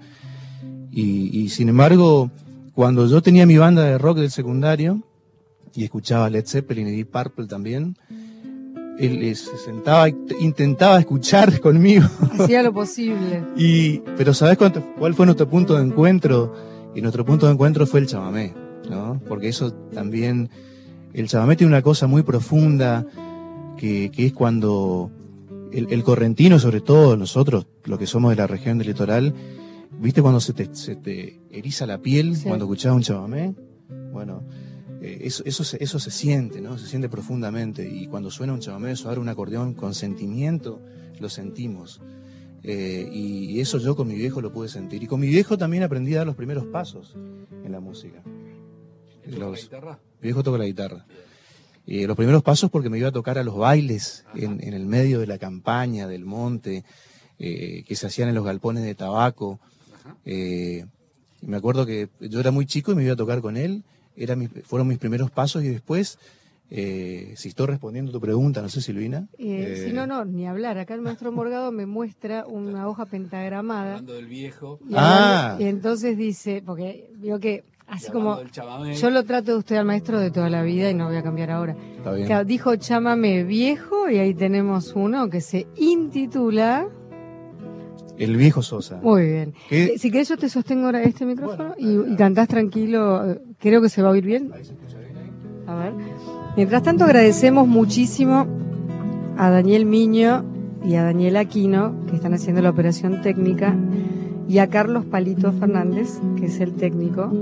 Y, 0.97 1.29
y 1.39 1.51
sin 1.51 1.69
embargo, 1.69 2.31
cuando 2.75 3.07
yo 3.07 3.23
tenía 3.23 3.45
mi 3.45 3.59
banda 3.59 3.85
de 3.85 3.99
rock 3.99 4.17
del 4.17 4.31
secundario 4.31 5.03
y 5.75 5.85
escuchaba 5.85 6.31
Led 6.31 6.47
Zeppelin 6.47 6.89
y 6.89 6.93
Deep 6.93 7.11
Purple 7.11 7.47
también, 7.47 7.99
él 8.99 9.37
se 9.37 9.59
sentaba, 9.59 10.09
intentaba 10.09 10.99
escuchar 10.99 11.61
conmigo. 11.61 12.07
Hacía 12.39 12.63
lo 12.63 12.73
posible. 12.73 13.45
Y, 13.59 13.99
pero 14.17 14.33
¿sabes 14.33 14.57
cuánto, 14.57 14.83
cuál 14.99 15.15
fue 15.15 15.27
nuestro 15.27 15.51
punto 15.51 15.77
de 15.77 15.85
encuentro? 15.85 16.55
Y 16.95 17.03
nuestro 17.03 17.27
punto 17.27 17.45
de 17.45 17.53
encuentro 17.53 17.87
fue 17.87 18.01
el 18.01 18.07
chamamé, 18.07 18.55
¿no? 18.89 19.21
Porque 19.29 19.49
eso 19.49 19.75
también, 19.93 20.49
el 21.13 21.29
chamamé 21.29 21.57
tiene 21.57 21.75
una 21.75 21.83
cosa 21.83 22.07
muy 22.07 22.23
profunda 22.23 23.05
que, 23.77 24.11
que 24.11 24.25
es 24.25 24.33
cuando 24.33 25.11
el, 25.73 25.89
el 25.91 26.03
correntino, 26.03 26.59
sobre 26.59 26.81
todo 26.81 27.19
nosotros, 27.19 27.67
los 27.85 27.99
que 27.99 28.07
somos 28.07 28.31
de 28.31 28.37
la 28.37 28.47
región 28.47 28.79
del 28.79 28.87
litoral, 28.89 29.35
¿viste 30.01 30.23
cuando 30.23 30.41
se 30.41 30.53
te, 30.53 30.75
se 30.75 30.97
te 30.97 31.41
eriza 31.51 31.87
la 31.87 31.99
piel 31.99 32.37
Sí. 32.37 32.45
cuando 32.49 32.65
escuchás 32.65 32.93
un 32.95 33.03
chamamé? 33.03 33.55
Bueno, 34.13 34.43
eh, 35.01 35.19
eso, 35.23 35.43
eso, 35.47 35.65
se, 35.65 35.83
eso 35.83 35.99
se 35.99 36.11
siente, 36.11 36.61
¿no? 36.61 36.79
Se 36.79 36.87
siente 36.87 37.09
profundamente. 37.09 37.89
Y 37.89 38.07
cuando 38.07 38.31
suena 38.31 38.53
un 38.53 38.61
chamamé, 38.61 38.97
suena 38.97 39.21
un 39.21 39.29
acordeón 39.29 39.75
con 39.75 39.95
sentimiento, 39.95 40.81
lo 41.21 41.29
sentimos. 41.29 42.01
Eh, 42.63 43.09
y 43.13 43.61
eso 43.61 43.79
yo 43.79 43.95
con 43.95 44.09
mi 44.09 44.15
viejo 44.15 44.41
lo 44.41 44.53
pude 44.53 44.69
sentir. 44.69 45.03
Y 45.03 45.07
con 45.07 45.21
mi 45.21 45.29
viejo 45.29 45.57
también 45.57 45.83
aprendí 45.83 46.15
a 46.15 46.19
dar 46.19 46.27
los 46.27 46.37
primeros 46.37 46.65
pasos 46.67 47.15
en 47.65 47.71
la 47.71 47.81
música. 47.81 48.23
¿Él 49.25 49.35
toca 49.35 49.47
la 49.51 49.57
guitarra? 49.57 49.99
mi 50.21 50.27
viejo 50.27 50.43
toca 50.43 50.59
la 50.59 50.65
guitarra. 50.65 51.07
Eh, 51.87 52.07
los 52.09 52.17
primeros 52.17 52.43
pasos 52.43 52.69
porque 52.71 52.91
me 52.91 52.99
iba 52.99 53.09
a 53.09 53.13
tocar 53.13 53.39
a 53.39 53.45
los 53.45 53.57
bailes 53.57 54.25
en, 54.35 54.61
en 54.61 54.75
el 54.75 54.87
medio 54.87 55.21
de 55.21 55.29
la 55.29 55.39
campaña, 55.39 56.09
del 56.09 56.25
monte, 56.25 56.85
eh, 57.39 57.85
que 57.87 57.95
se 57.95 58.09
hacían 58.09 58.29
en 58.29 58.35
los 58.35 58.45
galpones 58.45 58.83
de 58.83 58.95
tabaco. 58.97 59.61
Ajá. 60.07 60.17
Eh, 60.25 60.85
y 61.43 61.47
me 61.47 61.57
acuerdo 61.57 61.85
que 61.87 62.09
yo 62.21 62.41
era 62.41 62.51
muy 62.51 62.67
chico 62.67 62.93
y 62.93 62.95
me 62.95 63.05
iba 63.05 63.13
a 63.13 63.17
tocar 63.17 63.41
con 63.41 63.57
él. 63.57 63.83
Era 64.17 64.35
mi- 64.37 64.49
fueron 64.49 64.89
mis 64.89 64.99
primeros 64.99 65.31
pasos 65.31 65.63
y 65.63 65.69
después, 65.69 66.19
eh, 66.71 67.35
si 67.37 67.51
estoy 67.51 67.67
respondiendo 67.67 68.11
tu 68.13 68.21
pregunta, 68.21 68.63
no 68.63 68.69
sé 68.69 68.81
Silvina. 68.81 69.29
Eh, 69.39 69.75
eh, 69.79 69.85
si 69.87 69.93
no, 69.93 70.07
no, 70.07 70.25
ni 70.25 70.47
hablar. 70.47 70.79
Acá 70.79 70.95
el 70.95 71.03
maestro 71.03 71.31
Morgado 71.33 71.71
me 71.73 71.85
muestra 71.87 72.47
una 72.47 72.89
hoja 72.89 73.05
pentagramada. 73.07 73.91
Hablando 73.97 74.15
del 74.15 74.27
viejo. 74.27 74.79
Y, 74.89 74.95
Ah. 74.97 75.57
y 75.61 75.65
entonces 75.65 76.17
dice, 76.17 76.63
porque 76.65 77.11
vio 77.19 77.39
que 77.39 77.65
así 77.87 78.11
como 78.11 78.41
yo 78.99 79.11
lo 79.11 79.23
trato 79.25 79.53
de 79.53 79.59
usted 79.59 79.77
al 79.77 79.85
maestro 79.85 80.19
de 80.19 80.31
toda 80.33 80.49
la 80.51 80.63
vida 80.63 80.91
y 80.91 80.95
no 80.95 81.07
voy 81.07 81.17
a 81.17 81.23
cambiar 81.23 81.51
ahora. 81.51 81.77
Está 81.99 82.13
bien. 82.15 82.47
Dijo 82.47 82.75
chámame 82.77 83.45
viejo 83.45 84.09
y 84.11 84.17
ahí 84.19 84.35
tenemos 84.35 84.95
uno 84.97 85.29
que 85.31 85.41
se 85.43 85.67
intitula. 85.77 86.89
El 88.19 88.37
viejo 88.37 88.63
Sosa. 88.63 88.99
Muy 89.03 89.27
bien. 89.27 89.55
¿Qué? 89.69 89.85
Eh, 89.85 89.99
Si 89.99 90.11
querés 90.11 90.29
yo 90.29 90.37
te 90.37 90.49
sostengo 90.49 90.87
ahora 90.87 91.03
este 91.03 91.25
micrófono 91.27 91.75
y, 91.79 92.13
y 92.13 92.17
cantás 92.17 92.49
tranquilo. 92.49 93.31
eh, 93.31 93.41
Creo 93.59 93.81
que 93.83 93.89
se 93.89 94.03
va 94.03 94.09
a 94.09 94.13
oír 94.13 94.25
bien. 94.25 94.51
A 95.67 95.75
ver. 95.75 95.93
Mientras 96.57 96.83
tanto 96.83 97.05
agradecemos 97.05 97.67
muchísimo 97.69 98.47
a 99.37 99.51
Daniel 99.51 99.85
Miño 99.85 100.45
y 100.85 100.95
a 100.95 101.03
Daniel 101.03 101.37
Aquino 101.37 101.95
que 102.09 102.17
están 102.17 102.33
haciendo 102.33 102.63
la 102.63 102.71
operación 102.71 103.21
técnica 103.21 103.77
y 104.49 104.59
a 104.59 104.69
Carlos 104.69 105.05
Palito 105.05 105.53
Fernández 105.53 106.09
que 106.39 106.47
es 106.47 106.61
el 106.61 106.73
técnico 106.75 107.33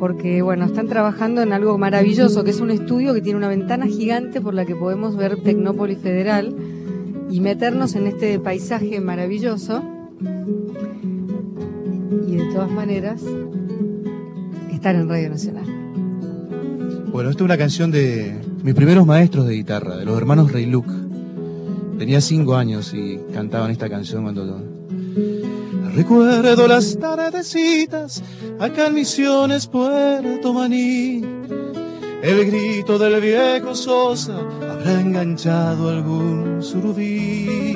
porque 0.00 0.42
bueno 0.42 0.64
están 0.64 0.88
trabajando 0.88 1.42
en 1.42 1.52
algo 1.52 1.76
maravilloso 1.78 2.42
que 2.44 2.50
es 2.50 2.60
un 2.60 2.70
estudio 2.70 3.12
que 3.14 3.20
tiene 3.20 3.36
una 3.36 3.48
ventana 3.48 3.86
gigante 3.86 4.40
por 4.40 4.54
la 4.54 4.64
que 4.64 4.74
podemos 4.74 5.16
ver 5.16 5.36
Tecnópolis 5.42 5.98
Federal 5.98 6.54
y 7.30 7.40
meternos 7.40 7.94
en 7.94 8.06
este 8.06 8.38
paisaje 8.38 9.00
maravilloso 9.00 9.82
y 12.26 12.36
de 12.36 12.44
todas 12.52 12.70
maneras 12.70 13.22
estar 14.72 14.94
en 14.94 15.08
Radio 15.08 15.30
Nacional. 15.30 15.64
Bueno, 17.12 17.30
esta 17.30 17.42
es 17.42 17.44
una 17.44 17.56
canción 17.56 17.90
de 17.90 18.36
mis 18.62 18.74
primeros 18.74 19.06
maestros 19.06 19.46
de 19.46 19.54
guitarra, 19.54 19.96
de 19.96 20.04
los 20.04 20.16
hermanos 20.16 20.52
Rey 20.52 20.66
Luke. 20.66 20.90
Tenía 21.98 22.20
cinco 22.20 22.56
años 22.56 22.92
y 22.94 23.18
cantaban 23.32 23.70
esta 23.70 23.88
canción 23.88 24.22
cuando... 24.22 24.76
Recuerdo 25.94 26.66
las 26.66 26.98
tardecitas 26.98 28.22
acá 28.58 28.88
en 28.88 28.94
Misiones, 28.94 29.66
Puerto 29.66 30.52
Maní. 30.52 31.22
El 32.22 32.44
grito 32.50 32.98
del 32.98 33.20
viejo 33.20 33.74
Sosa 33.74 34.34
habrá 34.86 35.00
enganchado 35.00 35.90
algún 35.90 36.62
surubí. 36.62 37.74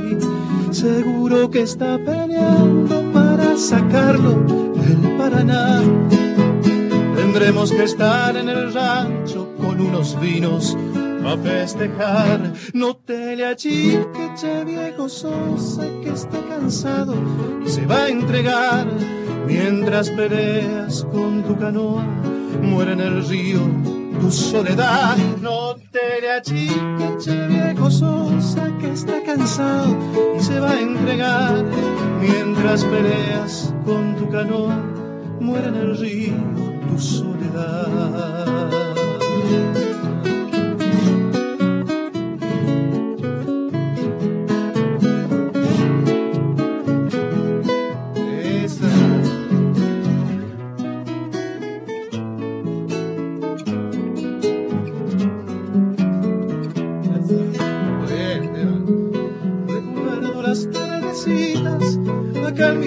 Seguro 0.71 1.51
que 1.51 1.63
está 1.63 1.99
peleando 1.99 3.03
para 3.13 3.57
sacarlo 3.57 4.45
del 4.75 5.17
Paraná. 5.19 5.83
Tendremos 7.17 7.73
que 7.73 7.85
estar 7.85 8.37
en 8.37 8.49
el 8.49 8.73
rancho 8.73 9.49
con 9.59 9.81
unos 9.81 10.21
vinos 10.21 10.77
a 11.25 11.37
festejar. 11.37 12.53
No 12.75 12.97
te 12.97 13.37
le 13.37 13.47
achique, 13.47 14.33
che 14.37 14.65
viejo 14.65 15.09
Sosa, 15.09 15.83
que 16.03 16.11
está 16.11 16.39
cansado 16.49 17.15
y 17.65 17.69
se 17.69 17.87
va 17.87 18.05
a 18.05 18.09
entregar. 18.09 18.87
Mientras 19.47 20.11
peleas 20.11 21.05
con 21.11 21.43
tu 21.43 21.59
canoa, 21.59 22.05
muere 22.63 22.93
en 22.93 23.01
el 23.01 23.27
río 23.27 24.00
tu 24.21 24.31
soledad. 24.31 25.17
No 25.41 25.75
te 25.91 26.21
le 26.21 26.33
achique, 26.33 27.17
che 27.19 27.47
viejo 27.47 27.91
Sosa, 27.91 28.67
que 28.79 28.93
está 28.93 29.23
cansado 29.23 29.97
y 30.37 30.41
se 30.43 30.59
va 30.61 30.73
a 30.73 30.81
entregar. 30.81 31.65
Mientras 32.21 32.85
peleas 32.85 33.75
con 33.85 34.17
tu 34.17 34.29
canoa, 34.29 34.77
muere 35.41 35.69
en 35.69 35.77
el 35.77 35.97
río 35.97 36.35
tu 36.89 36.99
soledad. 36.99 38.51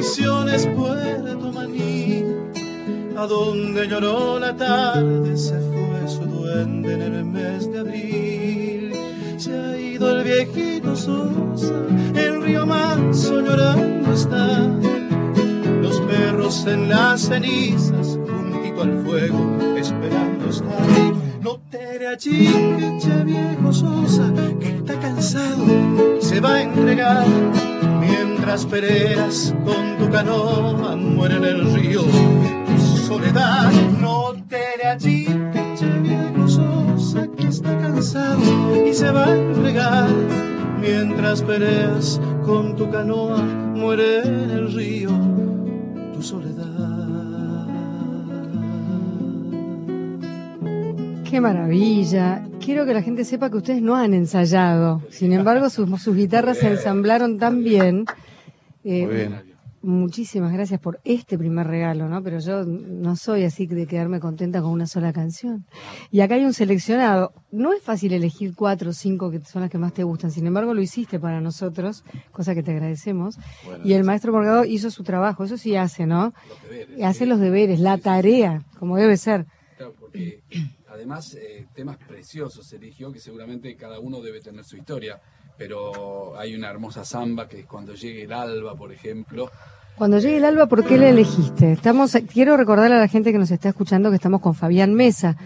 Misiones, 0.03 0.67
Puerto 0.75 1.53
Maní, 1.53 2.25
a 3.15 3.25
donde 3.25 3.87
lloró 3.87 4.37
la 4.37 4.53
tarde, 4.53 5.37
se 5.37 5.57
fue 5.57 6.07
su 6.09 6.25
duende 6.25 6.93
en 6.93 7.01
el 7.01 7.23
mes 7.23 7.71
de 7.71 7.79
abril. 7.79 8.93
Se 9.37 9.57
ha 9.57 9.79
ido 9.79 10.11
el 10.17 10.25
viejito 10.25 10.93
Sosa, 10.93 11.73
el 12.15 12.43
río 12.43 12.65
Manso 12.65 13.39
llorando 13.39 14.11
está. 14.11 14.67
Los 15.81 16.01
perros 16.01 16.65
en 16.67 16.89
las 16.89 17.21
cenizas, 17.21 18.19
juntito 18.27 18.81
al 18.81 19.05
fuego, 19.05 19.57
esperando 19.77 20.49
estar. 20.49 21.13
No 21.41 21.61
te 21.71 21.99
le 21.99 22.07
achique, 22.09 22.97
che 22.99 23.23
viejo 23.23 23.71
Sosa, 23.71 24.33
que 24.59 24.67
está 24.67 24.99
cansado 24.99 25.63
y 26.19 26.21
se 26.21 26.41
va 26.41 26.55
a 26.55 26.61
entregar. 26.63 27.72
Mientras 28.45 28.65
peleas 28.65 29.55
con 29.63 29.97
tu 29.97 30.11
canoa, 30.11 30.97
muere 30.97 31.37
en 31.37 31.45
el 31.45 31.73
río 31.73 32.01
soledad. 33.07 33.71
No 34.01 34.33
te 34.49 34.59
le 34.83 35.99
viejo 36.01 36.49
Sosa, 36.49 37.25
que 37.37 37.47
está 37.47 37.77
cansado 37.79 38.85
y 38.85 38.93
se 38.93 39.09
va 39.11 39.27
a 39.27 39.31
entregar. 39.37 40.09
Mientras 40.81 41.41
peleas 41.41 42.19
con 42.45 42.75
tu 42.75 42.91
canoa, 42.91 43.37
muere 43.37 44.23
en 44.23 44.51
el 44.51 44.73
río 44.73 45.11
tu 46.13 46.21
soledad. 46.21 46.67
Qué 51.23 51.39
maravilla. 51.39 52.43
Quiero 52.59 52.85
que 52.85 52.93
la 52.93 53.01
gente 53.01 53.23
sepa 53.23 53.49
que 53.49 53.55
ustedes 53.55 53.81
no 53.81 53.95
han 53.95 54.13
ensayado. 54.13 55.01
Sin 55.09 55.31
embargo, 55.31 55.69
sus 55.69 56.13
guitarras 56.13 56.57
se 56.57 56.67
ensamblaron 56.67 57.37
tan 57.37 57.63
bien. 57.63 58.03
Eh, 58.83 59.05
Muy 59.05 59.15
bien. 59.15 59.53
Muchísimas 59.83 60.53
gracias 60.53 60.79
por 60.79 61.01
este 61.03 61.37
primer 61.37 61.67
regalo, 61.67 62.07
¿no? 62.07 62.23
Pero 62.23 62.39
yo 62.39 62.63
no 62.63 63.17
soy 63.17 63.43
así 63.43 63.67
de 63.67 63.85
quedarme 63.85 64.21
contenta 64.21 64.61
con 64.61 64.71
una 64.71 64.87
sola 64.87 65.11
canción. 65.11 65.65
Y 66.09 66.21
acá 66.21 66.35
hay 66.35 66.45
un 66.45 66.53
seleccionado. 66.53 67.33
No 67.51 67.73
es 67.73 67.83
fácil 67.83 68.13
elegir 68.13 68.55
cuatro 68.55 68.91
o 68.91 68.93
cinco 68.93 69.29
que 69.29 69.41
son 69.41 69.61
las 69.61 69.69
que 69.69 69.77
más 69.77 69.93
te 69.93 70.03
gustan. 70.05 70.31
Sin 70.31 70.47
embargo, 70.47 70.73
lo 70.73 70.81
hiciste 70.81 71.19
para 71.19 71.41
nosotros, 71.41 72.05
cosa 72.31 72.55
que 72.55 72.63
te 72.63 72.71
agradecemos. 72.71 73.37
Bueno, 73.65 73.83
y 73.83 73.91
el 73.91 74.05
maestro 74.05 74.31
Morgado 74.31 74.63
hizo 74.63 74.89
su 74.89 75.03
trabajo. 75.03 75.43
Eso 75.43 75.57
sí 75.57 75.75
hace, 75.75 76.05
¿no? 76.05 76.33
los 76.47 76.61
deberes. 76.61 77.03
Hace 77.03 77.25
los 77.25 77.39
deberes, 77.41 77.79
la 77.81 77.97
tarea, 77.97 78.63
como 78.79 78.95
debe 78.95 79.17
ser. 79.17 79.47
Claro, 79.75 79.95
porque 79.99 80.43
además 80.87 81.33
eh, 81.33 81.67
temas 81.75 81.97
preciosos 81.97 82.71
eligió 82.71 83.11
que 83.11 83.19
seguramente 83.19 83.75
cada 83.75 83.99
uno 83.99 84.21
debe 84.21 84.39
tener 84.39 84.63
su 84.63 84.77
historia, 84.77 85.19
pero 85.57 86.37
hay 86.37 86.55
una 86.55 86.69
hermosa 86.69 87.05
samba 87.05 87.47
que 87.47 87.61
es 87.61 87.65
cuando 87.65 87.93
llegue 87.93 88.23
el 88.23 88.33
alba, 88.33 88.75
por 88.75 88.91
ejemplo. 88.91 89.49
Cuando 89.95 90.17
llegue 90.17 90.37
el 90.37 90.45
alba, 90.45 90.65
¿por 90.65 90.83
qué 90.83 90.97
la 90.97 91.09
elegiste? 91.09 91.71
Estamos, 91.71 92.17
quiero 92.31 92.57
recordar 92.57 92.91
a 92.91 92.99
la 92.99 93.07
gente 93.07 93.31
que 93.31 93.37
nos 93.37 93.51
está 93.51 93.69
escuchando 93.69 94.09
que 94.09 94.15
estamos 94.15 94.41
con 94.41 94.55
Fabián 94.55 94.95
Mesa, 94.95 95.37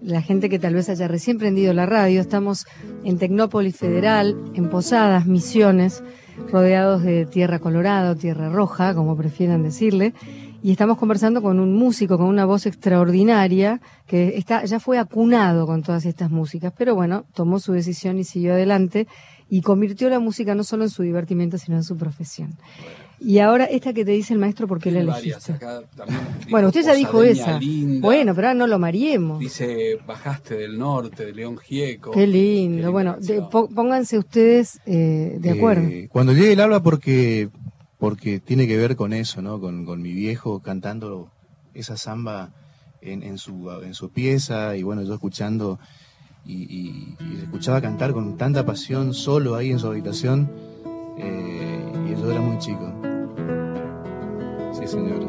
la 0.00 0.22
gente 0.22 0.48
que 0.48 0.58
tal 0.58 0.74
vez 0.74 0.88
haya 0.88 1.06
recién 1.06 1.38
prendido 1.38 1.72
la 1.72 1.86
radio. 1.86 2.20
Estamos 2.20 2.66
en 3.04 3.18
Tecnópolis 3.18 3.76
Federal, 3.76 4.36
en 4.54 4.68
Posadas, 4.70 5.26
Misiones, 5.26 6.02
rodeados 6.50 7.04
de 7.04 7.26
tierra 7.26 7.60
colorada 7.60 8.16
tierra 8.16 8.48
roja, 8.48 8.92
como 8.94 9.16
prefieran 9.16 9.62
decirle. 9.62 10.14
Y 10.64 10.70
estamos 10.70 10.98
conversando 10.98 11.42
con 11.42 11.58
un 11.58 11.74
músico 11.74 12.18
con 12.18 12.26
una 12.26 12.44
voz 12.44 12.66
extraordinaria 12.66 13.80
que 14.06 14.36
está, 14.36 14.64
ya 14.64 14.78
fue 14.78 14.98
acunado 14.98 15.66
con 15.66 15.82
todas 15.82 16.06
estas 16.06 16.30
músicas, 16.30 16.72
pero 16.76 16.94
bueno, 16.94 17.24
tomó 17.34 17.58
su 17.58 17.72
decisión 17.72 18.18
y 18.18 18.24
siguió 18.24 18.52
adelante. 18.52 19.08
Y 19.48 19.60
convirtió 19.62 20.08
la 20.08 20.18
música 20.18 20.54
no 20.54 20.64
solo 20.64 20.84
en 20.84 20.90
su 20.90 21.02
divertimento, 21.02 21.58
sino 21.58 21.76
en 21.76 21.84
su 21.84 21.96
profesión. 21.96 22.54
Y 23.20 23.38
ahora 23.38 23.66
esta 23.66 23.92
que 23.92 24.04
te 24.04 24.10
dice 24.10 24.32
el 24.32 24.40
maestro, 24.40 24.66
¿por 24.66 24.80
qué 24.80 24.90
la 24.90 25.00
elegiste? 25.00 25.52
acá 25.52 25.82
Bueno, 26.50 26.68
usted 26.68 26.82
ya 26.84 26.94
dijo 26.94 27.22
esa. 27.22 27.58
linda. 27.60 28.00
Bueno, 28.00 28.34
pero 28.34 28.48
ahora 28.48 28.58
no 28.58 28.66
lo 28.66 28.78
mariemos. 28.80 29.38
Dice, 29.38 29.98
bajaste 30.06 30.56
del 30.56 30.76
norte, 30.76 31.26
de 31.26 31.32
León 31.32 31.56
Gieco. 31.56 32.10
Qué 32.10 32.26
lindo. 32.26 32.90
bueno, 32.90 33.16
de- 33.20 33.42
pónganse 33.50 34.18
ustedes 34.18 34.80
eh, 34.86 35.36
de 35.38 35.50
acuerdo. 35.50 35.86
Eh, 35.86 36.08
cuando 36.10 36.32
llegue 36.32 36.52
el 36.54 36.60
habla 36.60 36.82
porque 36.82 37.48
porque 37.98 38.40
tiene 38.40 38.66
que 38.66 38.76
ver 38.76 38.96
con 38.96 39.12
eso, 39.12 39.40
¿no? 39.42 39.60
Con, 39.60 39.84
con 39.84 40.02
mi 40.02 40.12
viejo 40.12 40.58
cantando 40.60 41.30
esa 41.74 41.96
samba 41.96 42.50
en, 43.00 43.22
en 43.22 43.38
su 43.38 43.70
en 43.84 43.94
su 43.94 44.10
pieza 44.10 44.76
y 44.76 44.82
bueno, 44.82 45.02
yo 45.02 45.14
escuchando 45.14 45.78
y, 46.44 46.54
y- 46.54 47.16
escuchaba 47.42 47.80
cantar 47.80 48.12
con 48.12 48.36
tanta 48.36 48.64
pasión 48.64 49.12
solo 49.14 49.54
ahí 49.54 49.70
en 49.70 49.78
su 49.78 49.86
habitación 49.86 50.50
eh, 51.18 51.92
y 52.08 52.20
yo 52.20 52.30
era 52.30 52.40
muy 52.40 52.58
chico. 52.58 52.92
Sí, 54.72 54.86
señor. 54.88 55.20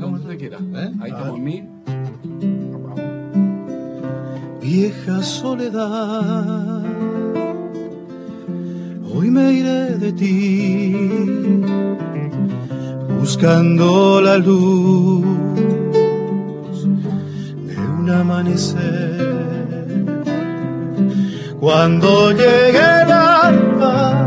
Como 0.00 0.16
usted 0.16 0.38
quiera. 0.38 0.58
Ahí 1.00 1.10
estamos 1.10 1.38
en 1.38 1.44
mi. 1.44 1.62
Vieja 4.60 5.22
soledad, 5.22 6.84
hoy 9.12 9.30
me 9.30 9.52
iré 9.52 9.96
de 9.96 10.12
ti, 10.12 10.94
buscando 13.18 14.20
la 14.20 14.36
luz 14.38 15.24
de 17.66 17.76
un 17.78 18.10
amanecer. 18.10 19.10
Cuando 21.58 22.30
llegue 22.32 23.02
el 23.02 23.12
alba, 23.12 24.19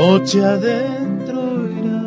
noche 0.00 0.40
adentro 0.42 1.40
irá 1.78 2.02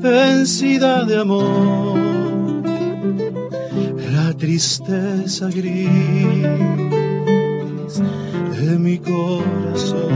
vencida 0.00 1.04
de 1.04 1.16
amor, 1.24 1.96
la 4.14 4.28
tristeza 4.36 5.46
gris 5.58 6.42
de 8.58 8.70
mi 8.84 8.96
corazón. 8.98 10.12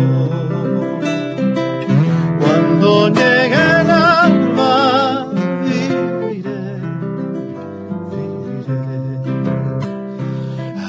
Cuando 2.41 2.89
llegue 3.19 3.63
el 3.81 3.91
alma, 3.91 5.29
viviré, 5.67 6.67
viviré 8.11 8.83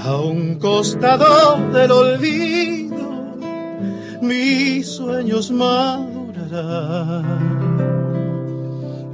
a 0.05 0.12
un 0.34 0.55
costado 0.55 1.31
del 1.72 1.91
olvido, 1.91 2.54
sueños 4.95 5.51
madurarán 5.51 7.25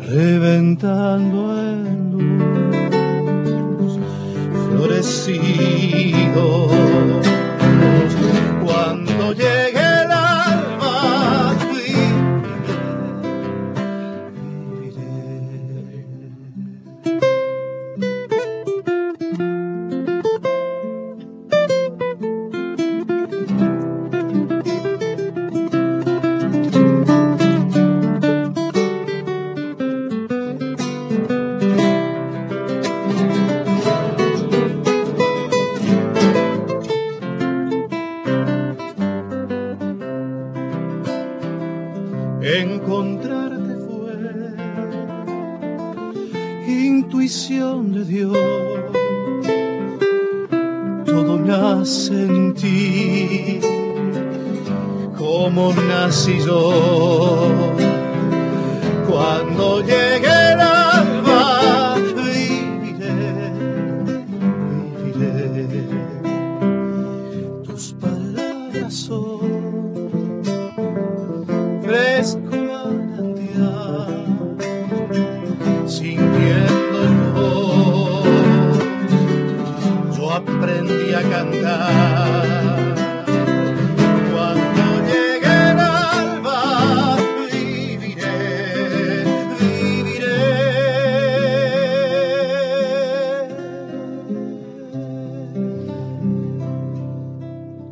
reventando 0.08 1.40
en 1.60 2.12
luz, 2.12 3.98
florecido. 4.70 6.46
Cuando 8.64 9.34
llegue 9.34 9.81
Intuición 46.68 47.94
de 47.94 48.06
Dios. 48.06 48.38
Todo 51.06 51.38
nace 51.40 52.14
en 52.14 52.54
ti, 52.54 53.60
como 55.18 55.74
nací 55.74 56.38
yo. 56.46 56.72
Cuando 59.10 59.82
llegue 59.82 60.54
el 60.54 60.71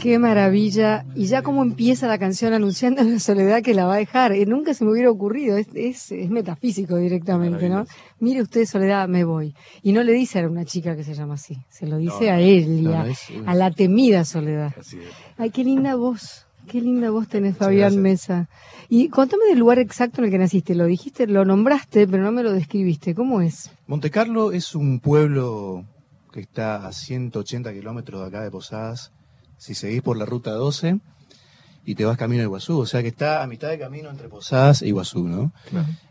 Qué 0.09 0.17
maravilla. 0.17 1.05
Y 1.13 1.27
ya 1.27 1.43
como 1.43 1.61
empieza 1.61 2.07
la 2.07 2.17
canción 2.17 2.53
anunciando 2.53 3.03
la 3.03 3.19
soledad 3.19 3.61
que 3.61 3.75
la 3.75 3.85
va 3.85 3.93
a 3.93 3.97
dejar. 3.97 4.31
Eh, 4.31 4.47
nunca 4.47 4.73
se 4.73 4.83
me 4.83 4.89
hubiera 4.89 5.11
ocurrido. 5.11 5.55
Es, 5.55 5.67
es, 5.75 6.11
es 6.11 6.31
metafísico 6.31 6.97
directamente, 6.97 7.69
¿no? 7.69 7.85
Mire 8.19 8.41
usted, 8.41 8.65
soledad, 8.65 9.07
me 9.07 9.23
voy. 9.23 9.53
Y 9.83 9.91
no 9.91 10.01
le 10.01 10.13
dice 10.13 10.39
a 10.39 10.47
una 10.47 10.65
chica 10.65 10.95
que 10.95 11.03
se 11.03 11.13
llama 11.13 11.35
así. 11.35 11.57
Se 11.69 11.85
lo 11.85 11.97
dice 11.97 12.25
No, 12.25 12.31
a 12.31 12.37
no, 12.81 13.01
a, 13.03 13.07
es- 13.07 13.19
a 13.45 13.53
la 13.53 13.69
temida 13.69 14.25
soledad. 14.25 14.73
Ay, 15.37 15.51
qué 15.51 15.63
linda 15.63 15.93
voz. 15.93 16.47
Qué 16.67 16.81
linda 16.81 17.11
voz 17.11 17.27
tenés, 17.27 17.55
Fabián. 17.55 18.01
Mesa. 18.01 18.49
Y 18.89 19.09
contame 19.09 19.45
del 19.45 19.59
lugar 19.59 19.77
exacto 19.77 20.21
en 20.21 20.25
el 20.25 20.31
que 20.31 20.39
naciste. 20.39 20.73
Lo 20.73 20.85
dijiste, 20.85 21.27
lo 21.27 21.45
nombraste, 21.45 22.07
pero 22.07 22.23
no 22.23 22.31
me 22.31 22.41
lo 22.41 22.51
describiste. 22.51 23.13
¿Cómo 23.13 23.41
es? 23.41 23.69
Monte 23.85 24.09
Carlo 24.09 24.53
es 24.53 24.73
un 24.73 25.01
pueblo 25.01 25.85
que 26.33 26.39
está 26.39 26.87
a 26.87 26.91
180 26.93 27.71
kilómetros 27.73 28.21
de 28.21 28.27
acá 28.27 28.41
de 28.43 28.49
Posadas. 28.49 29.11
Si 29.59 29.75
seguís 29.75 30.01
por 30.01 30.17
la 30.17 30.25
ruta 30.25 30.51
12 30.53 30.99
y 31.85 31.95
te 31.95 32.05
vas 32.05 32.17
camino 32.17 32.41
a 32.41 32.45
Iguazú, 32.45 32.79
o 32.79 32.85
sea 32.87 33.01
que 33.03 33.09
está 33.09 33.43
a 33.43 33.47
mitad 33.47 33.69
de 33.69 33.77
camino 33.77 34.09
entre 34.09 34.27
Posadas 34.29 34.81
e 34.81 34.87
Iguazú, 34.87 35.27
¿no? 35.27 35.51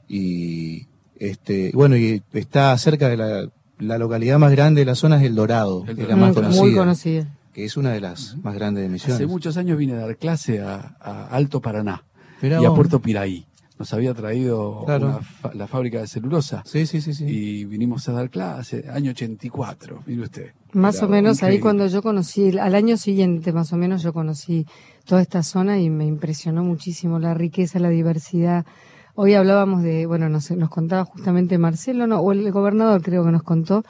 Y 0.08 0.86
este, 1.18 1.72
bueno, 1.74 1.96
y 1.96 2.22
está 2.32 2.76
cerca 2.78 3.08
de 3.08 3.16
la, 3.16 3.48
la 3.78 3.98
localidad 3.98 4.38
más 4.38 4.52
grande 4.52 4.82
de 4.82 4.84
la 4.84 4.94
zona 4.94 5.16
es 5.16 5.22
El 5.24 5.34
Dorado, 5.34 5.84
El 5.88 5.96
que 5.96 6.02
es 6.02 6.08
la 6.08 6.16
más 6.16 6.34
conocida, 6.34 6.62
muy 6.62 6.74
conocida. 6.74 7.26
que 7.52 7.64
es 7.64 7.76
una 7.76 7.90
de 7.92 8.00
las 8.00 8.36
más 8.42 8.54
grandes 8.54 8.82
de 8.84 8.88
Misiones. 8.88 9.16
Hace 9.16 9.26
muchos 9.26 9.56
años 9.56 9.76
vine 9.78 9.94
a 9.94 9.96
dar 9.96 10.16
clase 10.16 10.60
a, 10.60 10.96
a 11.00 11.26
Alto 11.28 11.60
Paraná 11.60 12.04
y 12.42 12.64
a. 12.64 12.70
Puerto 12.72 13.00
Piraí. 13.00 13.46
Nos 13.78 13.92
había 13.92 14.12
traído 14.14 14.82
Claro. 14.86 15.06
una 15.06 15.18
fa- 15.20 15.52
la 15.54 15.66
fábrica 15.68 16.00
de 16.00 16.06
celulosa 16.08 16.62
Sí, 16.66 16.86
sí, 16.86 17.00
sí, 17.00 17.14
sí. 17.14 17.24
y 17.26 17.64
vinimos 17.64 18.08
a 18.08 18.12
dar 18.12 18.28
clase, 18.30 18.84
año 18.92 19.12
84, 19.12 20.02
mire 20.06 20.22
usted. 20.22 20.50
Más 20.72 20.96
Era 20.96 21.06
o 21.06 21.08
menos 21.08 21.42
ahí 21.42 21.60
cuando 21.60 21.86
yo 21.86 22.02
conocí, 22.02 22.58
al 22.58 22.74
año 22.74 22.96
siguiente 22.96 23.52
más 23.52 23.72
o 23.72 23.76
menos 23.76 24.02
yo 24.02 24.12
conocí 24.12 24.66
toda 25.04 25.22
esta 25.22 25.42
zona 25.42 25.78
y 25.78 25.90
me 25.90 26.06
impresionó 26.06 26.64
muchísimo 26.64 27.18
la 27.18 27.34
riqueza, 27.34 27.78
la 27.78 27.88
diversidad. 27.88 28.66
Hoy 29.14 29.34
hablábamos 29.34 29.82
de, 29.82 30.06
bueno, 30.06 30.28
nos, 30.28 30.50
nos 30.50 30.68
contaba 30.70 31.04
justamente 31.04 31.56
Marcelo, 31.58 32.06
¿no? 32.06 32.20
o 32.20 32.32
el 32.32 32.50
gobernador 32.52 33.00
creo 33.02 33.24
que 33.24 33.30
nos 33.32 33.42
contó, 33.42 33.84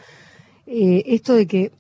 eh, 0.67 1.03
esto 1.07 1.35
de 1.35 1.47
que 1.47 1.73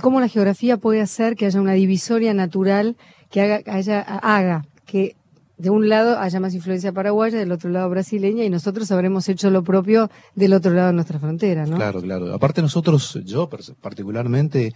cómo 0.00 0.20
la 0.20 0.28
geografía 0.28 0.76
puede 0.76 1.00
hacer 1.00 1.34
que 1.36 1.46
haya 1.46 1.60
una 1.60 1.72
divisoria 1.72 2.32
natural 2.32 2.96
que 3.30 3.40
haga, 3.42 3.60
haya, 3.72 4.00
haga 4.00 4.64
que 4.86 5.16
de 5.58 5.70
un 5.70 5.88
lado 5.88 6.18
haya 6.18 6.40
más 6.40 6.54
influencia 6.54 6.92
paraguaya, 6.92 7.38
del 7.38 7.52
otro 7.52 7.68
lado 7.68 7.90
brasileña, 7.90 8.44
y 8.44 8.50
nosotros 8.50 8.90
habremos 8.92 9.28
hecho 9.28 9.50
lo 9.50 9.62
propio 9.62 10.10
del 10.34 10.52
otro 10.52 10.72
lado 10.72 10.88
de 10.88 10.92
nuestra 10.94 11.18
frontera, 11.18 11.66
¿no? 11.66 11.76
Claro, 11.76 12.00
claro. 12.00 12.32
Aparte 12.32 12.62
nosotros, 12.62 13.18
yo 13.24 13.48
particularmente, 13.80 14.72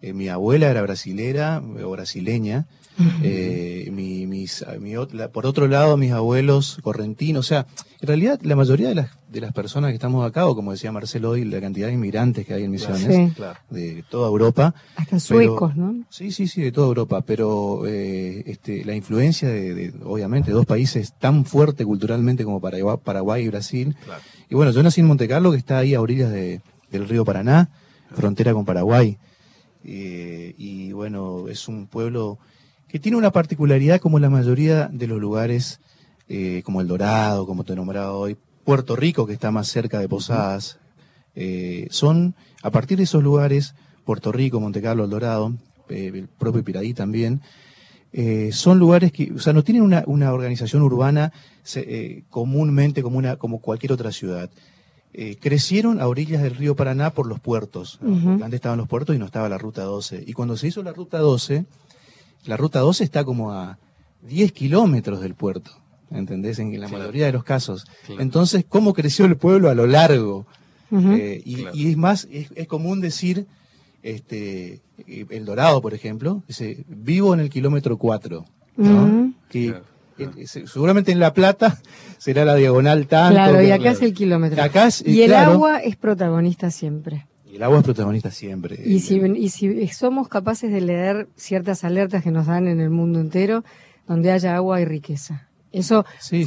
eh, 0.00 0.12
mi 0.12 0.28
abuela 0.28 0.68
era 0.68 0.82
brasilera 0.82 1.62
o 1.82 1.90
brasileña, 1.90 2.66
eh, 3.22 3.90
mi, 3.92 4.26
mis, 4.26 4.64
mi, 4.80 4.94
por 5.32 5.46
otro 5.46 5.66
lado, 5.66 5.96
mis 5.96 6.12
abuelos 6.12 6.78
correntinos. 6.82 7.46
O 7.46 7.48
sea, 7.48 7.66
en 8.00 8.08
realidad 8.08 8.40
la 8.42 8.56
mayoría 8.56 8.88
de 8.88 8.94
las, 8.94 9.10
de 9.28 9.40
las 9.40 9.52
personas 9.52 9.90
que 9.90 9.94
estamos 9.94 10.26
acá, 10.26 10.46
o 10.46 10.54
como 10.54 10.72
decía 10.72 10.92
Marcelo 10.92 11.30
hoy, 11.30 11.44
la 11.44 11.60
cantidad 11.60 11.88
de 11.88 11.94
inmigrantes 11.94 12.46
que 12.46 12.54
hay 12.54 12.64
en 12.64 12.70
Misiones, 12.70 13.34
de 13.70 14.04
toda 14.08 14.28
Europa. 14.28 14.74
Hasta 14.96 15.20
suecos, 15.20 15.76
¿no? 15.76 16.04
Sí, 16.10 16.32
sí, 16.32 16.46
sí, 16.46 16.62
de 16.62 16.72
toda 16.72 16.88
Europa. 16.88 17.22
Pero 17.22 17.86
eh, 17.86 18.42
este, 18.46 18.84
la 18.84 18.94
influencia 18.94 19.48
de, 19.48 19.92
obviamente, 20.04 20.50
dos 20.50 20.66
países 20.66 21.14
tan 21.18 21.44
fuerte 21.44 21.84
culturalmente 21.84 22.44
como 22.44 22.60
Paraguay, 22.60 22.96
Paraguay 23.02 23.44
y 23.44 23.48
Brasil. 23.48 23.96
Y 24.50 24.54
bueno, 24.54 24.70
yo 24.70 24.82
nací 24.82 25.00
en 25.00 25.06
Monte 25.06 25.28
Carlo, 25.28 25.50
que 25.50 25.58
está 25.58 25.78
ahí 25.78 25.94
a 25.94 26.00
orillas 26.00 26.30
de, 26.30 26.60
del 26.90 27.08
río 27.08 27.24
Paraná, 27.24 27.70
frontera 28.14 28.52
con 28.52 28.64
Paraguay. 28.64 29.18
Eh, 29.84 30.54
y 30.58 30.92
bueno, 30.92 31.48
es 31.48 31.68
un 31.68 31.86
pueblo 31.86 32.38
que 32.88 32.98
tiene 32.98 33.18
una 33.18 33.30
particularidad 33.30 34.00
como 34.00 34.18
la 34.18 34.30
mayoría 34.30 34.88
de 34.90 35.06
los 35.06 35.20
lugares, 35.20 35.80
eh, 36.28 36.62
como 36.64 36.80
El 36.80 36.88
Dorado, 36.88 37.46
como 37.46 37.62
te 37.64 37.74
he 37.74 37.76
nombrado 37.76 38.18
hoy, 38.18 38.36
Puerto 38.64 38.96
Rico, 38.96 39.26
que 39.26 39.34
está 39.34 39.50
más 39.50 39.68
cerca 39.68 40.00
de 40.00 40.08
Posadas, 40.08 40.78
eh, 41.34 41.86
son, 41.90 42.34
a 42.62 42.70
partir 42.70 42.96
de 42.98 43.04
esos 43.04 43.22
lugares, 43.22 43.74
Puerto 44.04 44.32
Rico, 44.32 44.58
Monte 44.58 44.80
Carlo, 44.80 45.04
El 45.04 45.10
Dorado, 45.10 45.52
eh, 45.90 46.10
el 46.14 46.28
propio 46.28 46.64
Piraí 46.64 46.94
también, 46.94 47.42
son 48.52 48.78
lugares 48.78 49.12
que, 49.12 49.32
o 49.32 49.38
sea, 49.38 49.52
no 49.52 49.62
tienen 49.62 49.82
una, 49.82 50.02
una 50.06 50.32
organización 50.32 50.82
urbana 50.82 51.30
comúnmente 52.30 53.02
como, 53.02 53.18
una, 53.18 53.36
como 53.36 53.60
cualquier 53.60 53.92
otra 53.92 54.12
ciudad. 54.12 54.48
crecieron 55.40 56.00
a 56.00 56.08
orillas 56.08 56.42
del 56.42 56.56
río 56.56 56.74
Paraná 56.74 57.10
por 57.10 57.26
los 57.26 57.38
puertos. 57.38 58.00
Antes 58.02 58.54
estaban 58.54 58.78
los 58.78 58.88
puertos 58.88 59.14
y 59.14 59.18
no 59.18 59.26
estaba 59.26 59.50
la 59.50 59.58
ruta 59.58 59.82
12. 59.82 60.24
Y 60.26 60.32
cuando 60.32 60.56
se 60.56 60.68
hizo 60.68 60.82
la 60.82 60.94
ruta 60.94 61.18
12, 61.18 61.66
la 62.44 62.56
ruta 62.56 62.80
12 62.80 63.04
está 63.04 63.24
como 63.24 63.52
a 63.52 63.78
10 64.22 64.52
kilómetros 64.52 65.20
del 65.20 65.34
puerto, 65.34 65.72
¿entendés? 66.10 66.58
En 66.58 66.78
la 66.80 66.88
mayoría 66.88 67.26
de 67.26 67.32
los 67.32 67.44
casos. 67.44 67.86
Entonces, 68.18 68.64
¿cómo 68.68 68.94
creció 68.94 69.24
el 69.24 69.36
pueblo 69.36 69.70
a 69.70 69.74
lo 69.74 69.86
largo? 69.86 70.46
Eh, 70.90 71.42
y, 71.44 71.90
es 71.90 71.96
más, 71.96 72.26
es, 72.30 72.66
común 72.66 73.00
decir, 73.00 73.46
este, 74.02 74.80
El 75.06 75.44
Dorado, 75.44 75.82
por 75.82 75.94
ejemplo, 75.94 76.42
dice, 76.48 76.84
vivo 76.88 77.34
en 77.34 77.40
el 77.40 77.50
kilómetro 77.50 77.98
4, 77.98 78.44
¿no? 78.76 79.34
Que, 79.48 79.74
seguramente 80.46 81.12
en 81.12 81.20
La 81.20 81.32
Plata 81.32 81.78
será 82.18 82.44
la 82.44 82.54
diagonal 82.54 83.06
tanto. 83.06 83.34
Claro, 83.34 83.62
y 83.62 83.70
acá 83.70 83.90
es 83.90 84.02
el 84.02 84.14
kilómetro. 84.14 84.62
y 85.04 85.22
el 85.22 85.34
agua 85.34 85.78
es 85.78 85.96
protagonista 85.96 86.70
siempre 86.70 87.26
el 87.58 87.64
agua 87.64 87.78
es 87.78 87.84
protagonista 87.84 88.30
siempre. 88.30 88.80
Y 88.84 89.00
si, 89.00 89.16
y 89.16 89.48
si 89.48 89.88
somos 89.88 90.28
capaces 90.28 90.70
de 90.70 90.80
leer 90.80 91.28
ciertas 91.34 91.82
alertas 91.82 92.22
que 92.22 92.30
nos 92.30 92.46
dan 92.46 92.68
en 92.68 92.78
el 92.78 92.88
mundo 92.88 93.18
entero, 93.18 93.64
donde 94.06 94.30
haya 94.30 94.54
agua 94.54 94.76
hay 94.76 94.84
riqueza. 94.84 95.48
Eso 95.72 96.04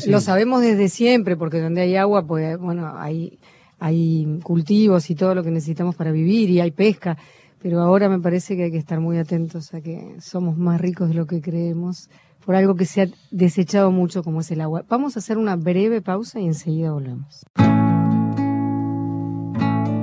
lo 0.08 0.22
sabemos 0.22 0.62
desde 0.62 0.88
siempre, 0.88 1.36
porque 1.36 1.60
donde 1.60 1.82
hay 1.82 1.98
agua, 1.98 2.26
pues 2.26 2.58
bueno, 2.58 2.94
hay, 2.96 3.40
hay 3.78 4.40
cultivos 4.42 5.10
y 5.10 5.16
todo 5.16 5.36
lo 5.36 5.44
que 5.44 5.52
necesitamos 5.52 5.98
para 5.98 6.14
vivir 6.14 6.50
y 6.50 6.62
hay 6.62 6.72
pesca. 6.72 7.18
Pero 7.62 7.82
ahora 7.82 8.08
me 8.08 8.20
parece 8.20 8.56
que 8.56 8.64
hay 8.64 8.72
que 8.72 8.78
estar 8.78 9.02
muy 9.02 9.18
atentos 9.18 9.74
a 9.74 9.82
que 9.82 10.16
somos 10.22 10.58
más 10.58 10.80
ricos 10.80 11.10
de 11.10 11.16
lo 11.16 11.28
que 11.28 11.42
creemos 11.42 12.10
por 12.46 12.56
algo 12.56 12.76
que 12.76 12.86
se 12.86 13.02
ha 13.02 13.08
desechado 13.32 13.92
mucho 13.92 14.24
como 14.24 14.40
es 14.40 14.50
el 14.52 14.62
agua. 14.62 14.86
Vamos 14.88 15.18
a 15.18 15.20
hacer 15.20 15.38
una 15.38 15.58
breve 15.58 16.02
pausa 16.02 16.40
y 16.40 16.46
enseguida 16.46 16.94
volvemos. 16.94 17.46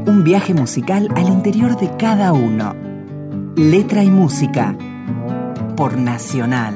Un 0.09 0.25
viaje 0.25 0.55
musical 0.55 1.07
al 1.17 1.29
interior 1.29 1.79
de 1.79 1.95
cada 1.99 2.33
uno. 2.33 2.75
Letra 3.57 4.03
y 4.03 4.11
música. 4.11 4.75
Por 5.77 5.99
Nacional. 5.99 6.73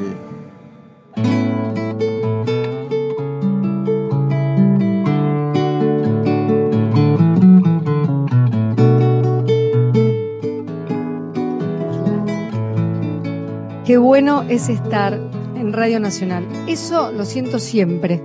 Qué 13.86 13.96
bueno 13.96 14.42
es 14.42 14.68
estar 14.68 15.18
en 15.56 15.72
Radio 15.72 16.00
Nacional. 16.00 16.46
Eso 16.68 17.10
lo 17.12 17.24
siento 17.24 17.58
siempre. 17.58 18.20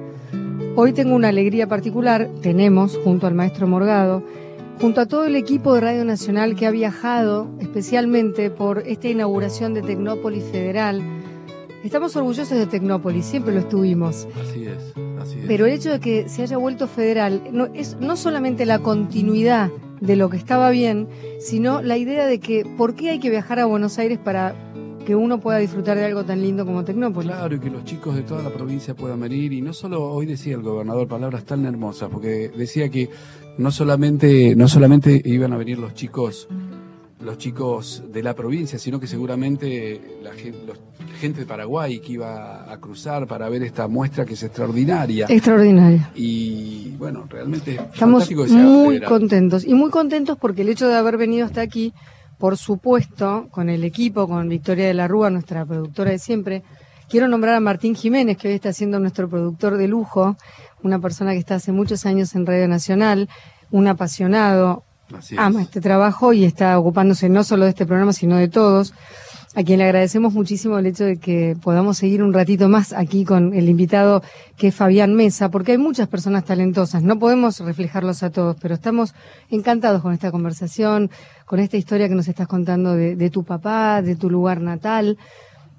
Hoy 0.75 0.91
tengo 0.91 1.15
una 1.15 1.29
alegría 1.29 1.65
particular. 1.67 2.29
Tenemos, 2.41 2.99
junto 3.05 3.25
al 3.25 3.35
maestro 3.35 3.67
Morgado, 3.67 4.21
junto 4.79 5.01
a 5.01 5.05
todo 5.07 5.25
el 5.25 5.35
equipo 5.35 5.73
de 5.73 5.81
Radio 5.81 6.05
Nacional 6.05 6.55
que 6.55 6.67
ha 6.67 6.71
viajado 6.71 7.49
especialmente 7.59 8.49
por 8.51 8.79
esta 8.85 9.07
inauguración 9.07 9.73
de 9.73 9.81
Tecnópolis 9.81 10.43
Federal. 10.45 11.01
Estamos 11.83 12.15
orgullosos 12.15 12.57
de 12.57 12.67
Tecnópolis, 12.67 13.25
siempre 13.25 13.53
lo 13.53 13.61
estuvimos. 13.61 14.27
Así 14.39 14.65
es, 14.65 14.93
así 15.19 15.39
es. 15.39 15.45
Pero 15.47 15.65
el 15.65 15.73
hecho 15.73 15.91
de 15.91 15.99
que 15.99 16.29
se 16.29 16.43
haya 16.43 16.57
vuelto 16.57 16.87
federal 16.87 17.41
no, 17.51 17.65
es 17.73 17.97
no 17.99 18.15
solamente 18.15 18.65
la 18.65 18.79
continuidad 18.79 19.69
de 19.99 20.15
lo 20.15 20.29
que 20.29 20.37
estaba 20.37 20.69
bien, 20.69 21.07
sino 21.39 21.81
la 21.81 21.97
idea 21.97 22.27
de 22.27 22.39
que 22.39 22.63
por 22.77 22.93
qué 22.93 23.09
hay 23.09 23.19
que 23.19 23.31
viajar 23.31 23.59
a 23.59 23.65
Buenos 23.65 23.97
Aires 23.97 24.19
para 24.19 24.66
que 25.07 25.15
uno 25.15 25.39
pueda 25.39 25.59
disfrutar 25.59 25.95
de 25.95 26.03
algo 26.03 26.25
tan 26.25 26.41
lindo 26.41 26.65
como 26.65 26.83
Tecnópolis. 26.83 27.31
Claro, 27.31 27.55
y 27.55 27.59
que 27.59 27.69
los 27.69 27.85
chicos 27.85 28.13
de 28.13 28.23
toda 28.23 28.43
la 28.43 28.49
provincia 28.49 28.93
puedan 28.93 29.21
venir. 29.21 29.53
Y 29.53 29.61
no 29.61 29.71
solo 29.71 30.03
hoy 30.03 30.25
decía 30.25 30.55
el 30.55 30.61
gobernador 30.61 31.07
palabras 31.07 31.45
tan 31.45 31.65
hermosas, 31.65 32.09
porque 32.11 32.49
decía 32.49 32.89
que 32.89 33.09
no 33.57 33.71
solamente, 33.71 34.53
no 34.57 34.67
solamente 34.67 35.21
iban 35.23 35.53
a 35.53 35.57
venir 35.57 35.79
los 35.79 35.93
chicos 35.93 36.49
los 37.21 37.37
chicos 37.37 38.03
de 38.11 38.21
la 38.21 38.35
provincia, 38.35 38.77
sino 38.77 38.99
que 38.99 39.07
seguramente 39.07 40.19
la 40.21 40.33
gente, 40.33 41.39
de 41.39 41.45
Paraguay 41.47 41.99
que 41.99 42.13
iba 42.13 42.71
a 42.71 42.77
cruzar 42.79 43.25
para 43.25 43.49
ver 43.49 43.63
esta 43.63 43.87
muestra 43.87 44.23
que 44.23 44.35
es 44.35 44.43
extraordinaria. 44.43 45.25
Extraordinaria. 45.27 46.11
Y 46.15 46.91
bueno, 46.99 47.25
realmente 47.27 47.79
estamos 47.91 48.29
muy 48.51 49.01
contentos 49.01 49.65
y 49.65 49.73
muy 49.73 49.89
contentos 49.89 50.37
porque 50.37 50.61
el 50.61 50.69
hecho 50.69 50.87
de 50.87 50.95
haber 50.95 51.17
venido 51.17 51.45
hasta 51.45 51.61
aquí, 51.61 51.91
por 52.37 52.57
supuesto, 52.57 53.47
con 53.51 53.69
el 53.69 53.83
equipo, 53.83 54.27
con 54.27 54.47
Victoria 54.47 54.87
de 54.87 54.93
la 54.93 55.07
Rúa, 55.07 55.29
nuestra 55.29 55.65
productora 55.65 56.11
de 56.11 56.19
siempre, 56.19 56.63
quiero 57.09 57.27
nombrar 57.27 57.55
a 57.55 57.59
Martín 57.59 57.95
Jiménez, 57.95 58.37
que 58.37 58.47
hoy 58.47 58.53
está 58.53 58.73
siendo 58.73 58.99
nuestro 58.99 59.27
productor 59.29 59.77
de 59.77 59.87
lujo, 59.87 60.37
una 60.83 60.99
persona 60.99 61.31
que 61.31 61.39
está 61.39 61.55
hace 61.55 61.71
muchos 61.71 62.05
años 62.05 62.35
en 62.35 62.45
Radio 62.45 62.67
Nacional, 62.67 63.29
un 63.71 63.87
apasionado, 63.87 64.83
ama 65.37 65.61
este 65.61 65.81
trabajo 65.81 66.33
y 66.33 66.43
está 66.43 66.77
ocupándose 66.77 67.29
no 67.29 67.43
solo 67.43 67.63
de 67.63 67.71
este 67.71 67.85
programa, 67.85 68.13
sino 68.13 68.35
de 68.37 68.49
todos, 68.49 68.93
a 69.57 69.63
quien 69.63 69.79
le 69.79 69.85
agradecemos 69.85 70.33
muchísimo 70.35 70.77
el 70.77 70.85
hecho 70.85 71.03
de 71.03 71.17
que 71.17 71.57
podamos 71.59 71.97
seguir 71.97 72.21
un 72.21 72.31
ratito 72.31 72.69
más 72.69 72.93
aquí 72.93 73.25
con 73.25 73.55
el 73.55 73.67
invitado 73.69 74.21
que 74.55 74.67
es 74.67 74.75
Fabián 74.75 75.15
Mesa, 75.15 75.49
porque 75.49 75.71
hay 75.71 75.79
muchas 75.79 76.07
personas 76.07 76.45
talentosas, 76.45 77.01
no 77.01 77.17
podemos 77.17 77.59
reflejarlos 77.61 78.21
a 78.21 78.29
todos, 78.29 78.55
pero 78.61 78.75
estamos 78.75 79.15
encantados 79.49 80.03
con 80.03 80.13
esta 80.13 80.29
conversación, 80.29 81.09
con 81.47 81.59
esta 81.59 81.75
historia 81.75 82.07
que 82.07 82.13
nos 82.13 82.27
estás 82.27 82.47
contando 82.47 82.93
de, 82.93 83.29
tu 83.31 83.45
papá, 83.45 84.03
de 84.03 84.15
tu 84.15 84.29
lugar 84.29 84.61
natal, 84.61 85.17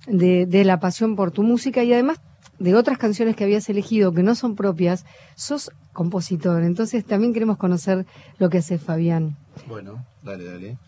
de, 0.09 0.47
de 0.47 0.65
la 0.65 0.81
pasión 0.81 1.15
por 1.15 1.31
tu 1.31 1.45
música 1.45 1.85
y 1.85 1.93
además 1.93 2.19
de 2.59 2.75
otras 2.75 2.99
canciones 2.99 3.37
que 3.37 3.45
habías 3.45 3.69
elegido 3.69 4.13
que 4.13 4.25
no 4.25 4.35
son 4.35 4.57
propias, 4.57 5.05
sos 5.37 5.71
compositor. 5.93 6.65
Entonces 6.65 7.05
también 7.05 7.33
queremos 7.33 7.59
conocer 7.59 8.07
lo 8.41 8.51
que 8.51 8.59
hace 8.59 8.79
Fabián. 8.79 9.37
Bueno, 9.69 10.05
dale, 10.25 10.43
dale. 10.43 10.79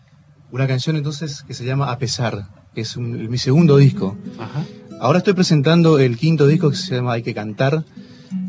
Una 0.51 0.67
canción 0.67 0.97
entonces 0.97 1.43
que 1.43 1.53
se 1.53 1.63
llama 1.63 1.89
A 1.89 1.97
pesar, 1.97 2.49
que 2.73 2.81
es 2.81 2.97
mi 2.97 3.37
segundo 3.37 3.77
disco. 3.77 4.17
Ahora 4.99 5.19
estoy 5.19 5.33
presentando 5.33 5.99
el 5.99 6.17
quinto 6.17 6.47
disco 6.47 6.69
que 6.69 6.75
se 6.75 6.95
llama 6.95 7.13
Hay 7.13 7.23
que 7.23 7.33
cantar, 7.33 7.83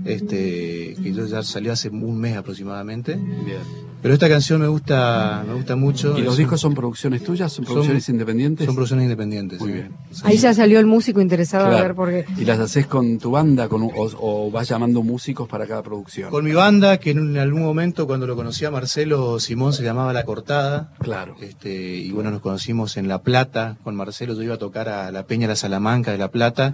este, 0.05 0.97
que 1.03 1.13
ya 1.13 1.43
salió 1.43 1.73
hace 1.73 1.89
un 1.89 2.19
mes 2.19 2.37
aproximadamente. 2.37 3.17
Bien. 3.17 3.92
Pero 4.03 4.15
esta 4.15 4.29
canción 4.29 4.61
me 4.61 4.67
gusta, 4.67 5.45
me 5.47 5.55
gusta 5.55 5.77
mucho. 5.77 6.19
¿Y 6.19 6.23
los 6.23 6.37
discos 6.37 6.61
son 6.61 6.75
producciones 6.75 7.23
tuyas? 7.23 7.53
¿Son 7.53 7.65
producciones 7.65 8.09
independientes? 8.09 8.67
Son 8.67 8.75
producciones 8.75 9.05
independientes. 9.05 9.61
Muy 9.61 9.71
bien. 9.71 9.93
Ahí 10.25 10.39
ya 10.39 10.53
salió 10.53 10.81
el 10.81 10.87
músico 10.87 11.21
interesado 11.21 11.67
a 11.67 11.81
ver 11.81 11.95
por 11.95 12.11
qué. 12.11 12.25
¿Y 12.37 12.45
las 12.45 12.59
haces 12.59 12.89
con 12.89 13.19
tu 13.19 13.31
banda 13.31 13.69
con, 13.69 13.89
o, 13.95 14.51
vas 14.51 14.69
llamando 14.69 15.05
músicos 15.05 15.49
para 15.49 15.69
cada 15.69 15.85
producción? 15.85 16.31
Con 16.31 16.45
mi 16.45 16.53
banda, 16.53 16.99
que 16.99 17.13
en 17.13 17.39
algún 17.39 17.63
momento 17.63 18.09
cuando 18.09 18.27
lo 18.27 18.35
conocí 18.35 18.65
a 18.65 18.73
Marcelo 18.73 19.39
Simón 19.39 19.73
se 19.73 19.85
llamaba 19.85 20.13
La 20.13 20.25
Cortada. 20.25 20.91
Claro. 20.99 21.37
Este, 21.41 21.73
y 21.73 22.11
bueno, 22.11 22.33
nos 22.33 22.41
conocimos 22.41 22.97
en 22.97 23.07
La 23.07 23.23
Plata. 23.23 23.77
Con 23.85 23.95
Marcelo 23.95 24.35
yo 24.35 24.43
iba 24.43 24.57
a 24.57 24.59
tocar 24.59 24.89
a 24.89 25.13
la 25.13 25.27
Peña 25.27 25.47
La 25.47 25.55
Salamanca 25.55 26.11
de 26.11 26.19
La 26.19 26.29
Plata. 26.29 26.73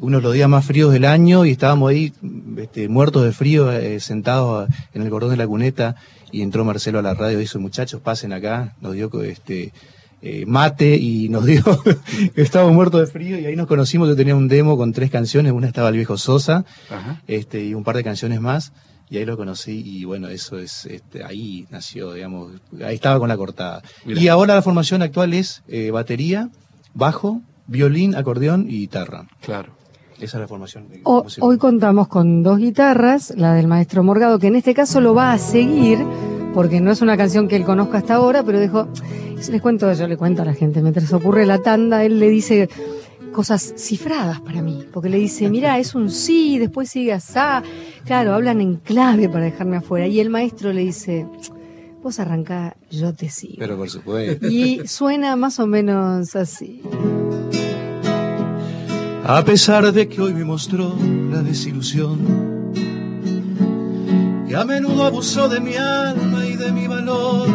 Uno 0.00 0.18
de 0.18 0.22
los 0.22 0.34
días 0.34 0.48
más 0.48 0.66
fríos 0.66 0.92
del 0.92 1.06
año 1.06 1.46
y 1.46 1.52
estábamos 1.52 1.88
ahí 1.88 2.12
este, 2.58 2.90
muertos 2.90 3.24
de 3.24 3.32
frío, 3.32 3.72
eh, 3.72 3.98
sentados 3.98 4.68
en 4.92 5.00
el 5.00 5.08
cordón 5.08 5.30
de 5.30 5.38
la 5.38 5.46
cuneta 5.46 5.96
y 6.32 6.42
entró 6.42 6.64
Marcelo 6.64 6.98
a 6.98 7.02
la 7.02 7.14
radio 7.14 7.38
y 7.38 7.42
dijo, 7.42 7.58
muchachos, 7.58 8.00
pasen 8.00 8.32
acá, 8.32 8.74
nos 8.80 8.94
dio 8.94 9.10
este 9.22 9.72
eh, 10.22 10.44
mate 10.46 10.96
y 10.96 11.28
nos 11.28 11.44
dio, 11.44 11.62
estábamos 12.34 12.74
muertos 12.74 13.00
de 13.00 13.06
frío 13.06 13.38
y 13.38 13.46
ahí 13.46 13.54
nos 13.54 13.66
conocimos, 13.66 14.08
yo 14.08 14.16
tenía 14.16 14.34
un 14.34 14.48
demo 14.48 14.76
con 14.76 14.92
tres 14.92 15.10
canciones, 15.10 15.52
una 15.52 15.68
estaba 15.68 15.90
el 15.90 15.96
viejo 15.96 16.16
Sosa, 16.16 16.64
Ajá. 16.90 17.22
este, 17.26 17.64
y 17.64 17.74
un 17.74 17.84
par 17.84 17.96
de 17.96 18.04
canciones 18.04 18.40
más, 18.40 18.72
y 19.08 19.18
ahí 19.18 19.24
lo 19.24 19.36
conocí 19.36 19.82
y 19.84 20.04
bueno, 20.04 20.28
eso 20.28 20.58
es, 20.58 20.86
este, 20.86 21.22
ahí 21.22 21.66
nació, 21.70 22.12
digamos, 22.14 22.52
ahí 22.84 22.96
estaba 22.96 23.18
con 23.20 23.28
la 23.28 23.36
cortada. 23.36 23.82
Mirá. 24.04 24.20
Y 24.20 24.28
ahora 24.28 24.54
la 24.54 24.62
formación 24.62 25.02
actual 25.02 25.32
es 25.32 25.62
eh, 25.68 25.90
batería, 25.90 26.50
bajo, 26.92 27.40
violín, 27.66 28.16
acordeón 28.16 28.66
y 28.68 28.78
guitarra. 28.78 29.26
Claro. 29.42 29.75
Esa 30.20 30.36
es 30.38 30.40
la 30.40 30.48
formación. 30.48 30.86
O- 31.04 31.24
musical. 31.24 31.48
hoy 31.48 31.58
contamos 31.58 32.08
con 32.08 32.42
dos 32.42 32.58
guitarras, 32.58 33.34
la 33.36 33.54
del 33.54 33.66
maestro 33.66 34.02
Morgado, 34.02 34.38
que 34.38 34.46
en 34.46 34.56
este 34.56 34.74
caso 34.74 35.00
lo 35.00 35.14
va 35.14 35.32
a 35.32 35.38
seguir, 35.38 35.98
porque 36.54 36.80
no 36.80 36.90
es 36.90 37.02
una 37.02 37.16
canción 37.16 37.48
que 37.48 37.56
él 37.56 37.64
conozca 37.64 37.98
hasta 37.98 38.14
ahora, 38.14 38.42
pero 38.42 38.58
dijo, 38.60 38.88
les 39.50 39.60
cuento, 39.62 39.92
yo 39.92 40.08
le 40.08 40.16
cuento 40.16 40.42
a 40.42 40.44
la 40.46 40.54
gente, 40.54 40.80
mientras 40.80 41.12
ocurre 41.12 41.44
la 41.44 41.58
tanda, 41.58 42.02
él 42.04 42.18
le 42.18 42.30
dice 42.30 42.68
cosas 43.32 43.74
cifradas 43.76 44.40
para 44.40 44.62
mí, 44.62 44.86
porque 44.90 45.10
le 45.10 45.18
dice, 45.18 45.50
mira, 45.50 45.78
es 45.78 45.94
un 45.94 46.10
sí, 46.10 46.58
después 46.58 46.88
sigue 46.88 47.12
asá, 47.12 47.62
claro, 48.06 48.32
hablan 48.32 48.62
en 48.62 48.76
clave 48.76 49.28
para 49.28 49.44
dejarme 49.44 49.76
afuera, 49.76 50.06
y 50.06 50.20
el 50.20 50.30
maestro 50.30 50.72
le 50.72 50.80
dice, 50.80 51.26
vos 52.02 52.18
arrancá, 52.18 52.74
yo 52.90 53.12
te 53.12 53.28
sigo. 53.28 53.56
Pero 53.58 53.76
por 53.76 53.90
supuesto. 53.90 54.48
Y 54.48 54.86
suena 54.88 55.36
más 55.36 55.60
o 55.60 55.66
menos 55.66 56.34
así. 56.34 56.80
A 59.28 59.44
pesar 59.44 59.92
de 59.92 60.08
que 60.08 60.20
hoy 60.20 60.32
me 60.32 60.44
mostró 60.44 60.94
la 61.32 61.42
desilusión, 61.42 62.72
que 64.46 64.54
a 64.54 64.64
menudo 64.64 65.02
abusó 65.02 65.48
de 65.48 65.58
mi 65.58 65.74
alma 65.74 66.46
y 66.46 66.54
de 66.54 66.70
mi 66.70 66.86
valor. 66.86 67.48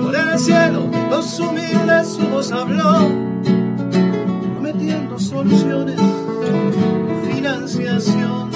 Por 0.00 0.14
el 0.14 0.38
cielo, 0.38 0.88
los 1.10 1.40
humildes 1.40 2.06
su 2.06 2.22
voz 2.28 2.52
habló, 2.52 3.10
prometiendo 4.52 5.18
soluciones, 5.18 6.00
financiación. 7.32 8.50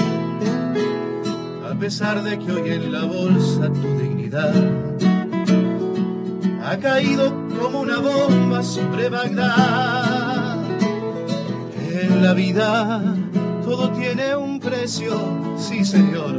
A 1.69 1.75
pesar 1.81 2.23
de 2.23 2.39
que 2.39 2.53
hoy 2.53 2.71
en 2.71 2.93
la 2.93 3.05
bolsa 3.05 3.73
tu 3.73 3.89
dignidad 3.99 4.55
ha 6.63 6.77
caído 6.77 7.35
como 7.61 7.81
una 7.81 7.99
bomba 7.99 8.63
sobre 8.63 9.09
Bagdad. 9.09 10.18
La 12.21 12.35
vida 12.35 13.01
todo 13.65 13.91
tiene 13.93 14.35
un 14.35 14.59
precio, 14.59 15.13
sí 15.57 15.85
señor. 15.85 16.37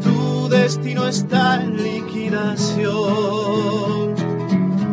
Tu 0.00 0.48
destino 0.48 1.08
está 1.08 1.60
en 1.60 1.82
liquidación. 1.82 2.92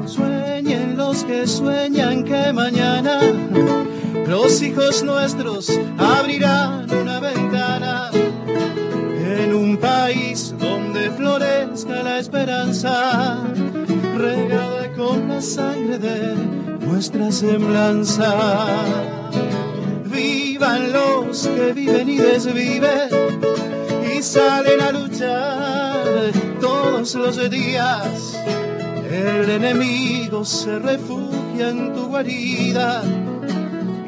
Sueñen 0.07 0.97
los 0.97 1.23
que 1.23 1.45
sueñan 1.45 2.23
que 2.23 2.51
mañana 2.53 3.19
los 4.27 4.59
hijos 4.63 5.03
nuestros 5.03 5.71
abrirán 5.99 6.91
una 6.91 7.19
ventana 7.19 8.09
en 8.15 9.53
un 9.53 9.77
país 9.77 10.55
donde 10.59 11.11
florezca 11.11 12.01
la 12.01 12.17
esperanza, 12.17 13.43
regada 14.17 14.91
con 14.97 15.29
la 15.29 15.39
sangre 15.39 15.99
de 15.99 16.35
nuestra 16.79 17.31
semblanza. 17.31 19.18
Que 21.41 21.71
viven 21.71 22.09
y 22.09 22.17
desviven 22.17 23.39
y 24.13 24.21
salen 24.21 24.81
a 24.81 24.91
luchar 24.91 26.31
todos 26.59 27.15
los 27.15 27.49
días. 27.49 28.37
El 29.09 29.49
enemigo 29.49 30.43
se 30.43 30.79
refugia 30.79 31.69
en 31.69 31.93
tu 31.93 32.07
guarida 32.07 33.03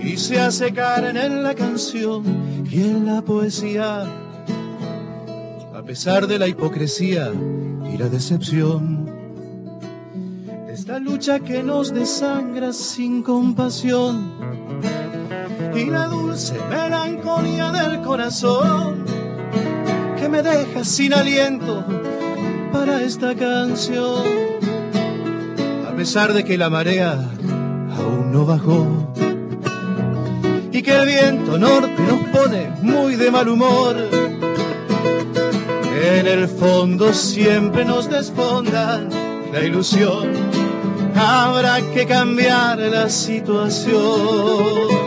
y 0.04 0.18
se 0.18 0.42
hace 0.42 0.74
carne 0.74 1.26
en 1.26 1.42
la 1.42 1.56
canción 1.56 2.66
y 2.70 2.82
en 2.82 3.06
la 3.06 3.22
poesía. 3.22 4.04
A 5.74 5.84
pesar 5.84 6.28
de 6.28 6.38
la 6.38 6.50
hipocresía 6.50 7.32
y 7.94 7.98
la 7.98 8.10
decepción, 8.10 9.10
esta 10.70 11.00
lucha 11.00 11.40
que 11.40 11.64
nos 11.64 11.94
desangra 11.94 12.74
sin 12.74 13.24
compasión 13.24 14.61
y 15.76 15.86
la 15.86 16.08
dulce 16.08 16.56
melancolía 16.70 17.72
del 17.72 18.02
corazón 18.02 19.06
que 20.20 20.28
me 20.30 20.42
deja 20.42 20.84
sin 20.84 21.14
aliento 21.14 21.86
para 22.72 23.02
esta 23.02 23.36
canción. 23.36 24.26
A 25.88 25.96
pesar 25.96 26.34
de 26.34 26.44
que 26.44 26.58
la 26.58 26.70
marea 26.70 27.14
aún 27.98 28.32
no 28.32 28.46
bajó 28.46 29.14
y 30.72 30.82
que 30.82 30.96
el 30.96 31.06
viento 31.06 31.58
norte 31.58 32.02
nos 32.08 32.30
pone 32.30 32.72
muy 32.82 33.16
de 33.16 33.32
mal 33.32 33.48
humor. 33.48 33.96
En 36.04 36.28
el 36.28 36.48
fondo 36.48 37.14
siempre 37.14 37.86
nos 37.86 38.10
desfondan 38.10 39.10
la 39.52 39.62
ilusión. 39.62 40.32
Habrá 41.16 41.82
que 41.94 42.06
cambiar 42.08 42.80
la 42.80 43.10
situación. 43.10 45.01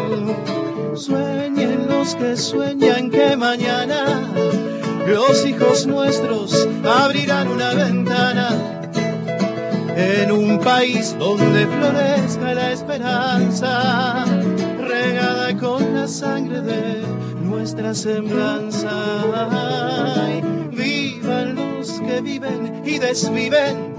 Que 2.05 2.37
sueñan 2.37 3.11
que 3.11 3.35
mañana 3.35 4.05
los 5.07 5.47
hijos 5.47 5.87
nuestros 5.87 6.69
abrirán 6.85 7.49
una 7.49 7.73
ventana 7.73 8.51
en 9.97 10.31
un 10.31 10.61
país 10.61 11.17
donde 11.19 11.67
florezca 11.67 12.53
la 12.53 12.73
esperanza, 12.73 14.27
regada 14.87 15.57
con 15.57 15.95
la 15.95 16.07
sangre 16.07 16.61
de 16.61 17.03
nuestra 17.43 17.95
semblanza. 17.95 18.91
Vivan 20.73 21.55
los 21.55 22.01
que 22.01 22.21
viven 22.21 22.83
y 22.85 22.99
desviven 22.99 23.95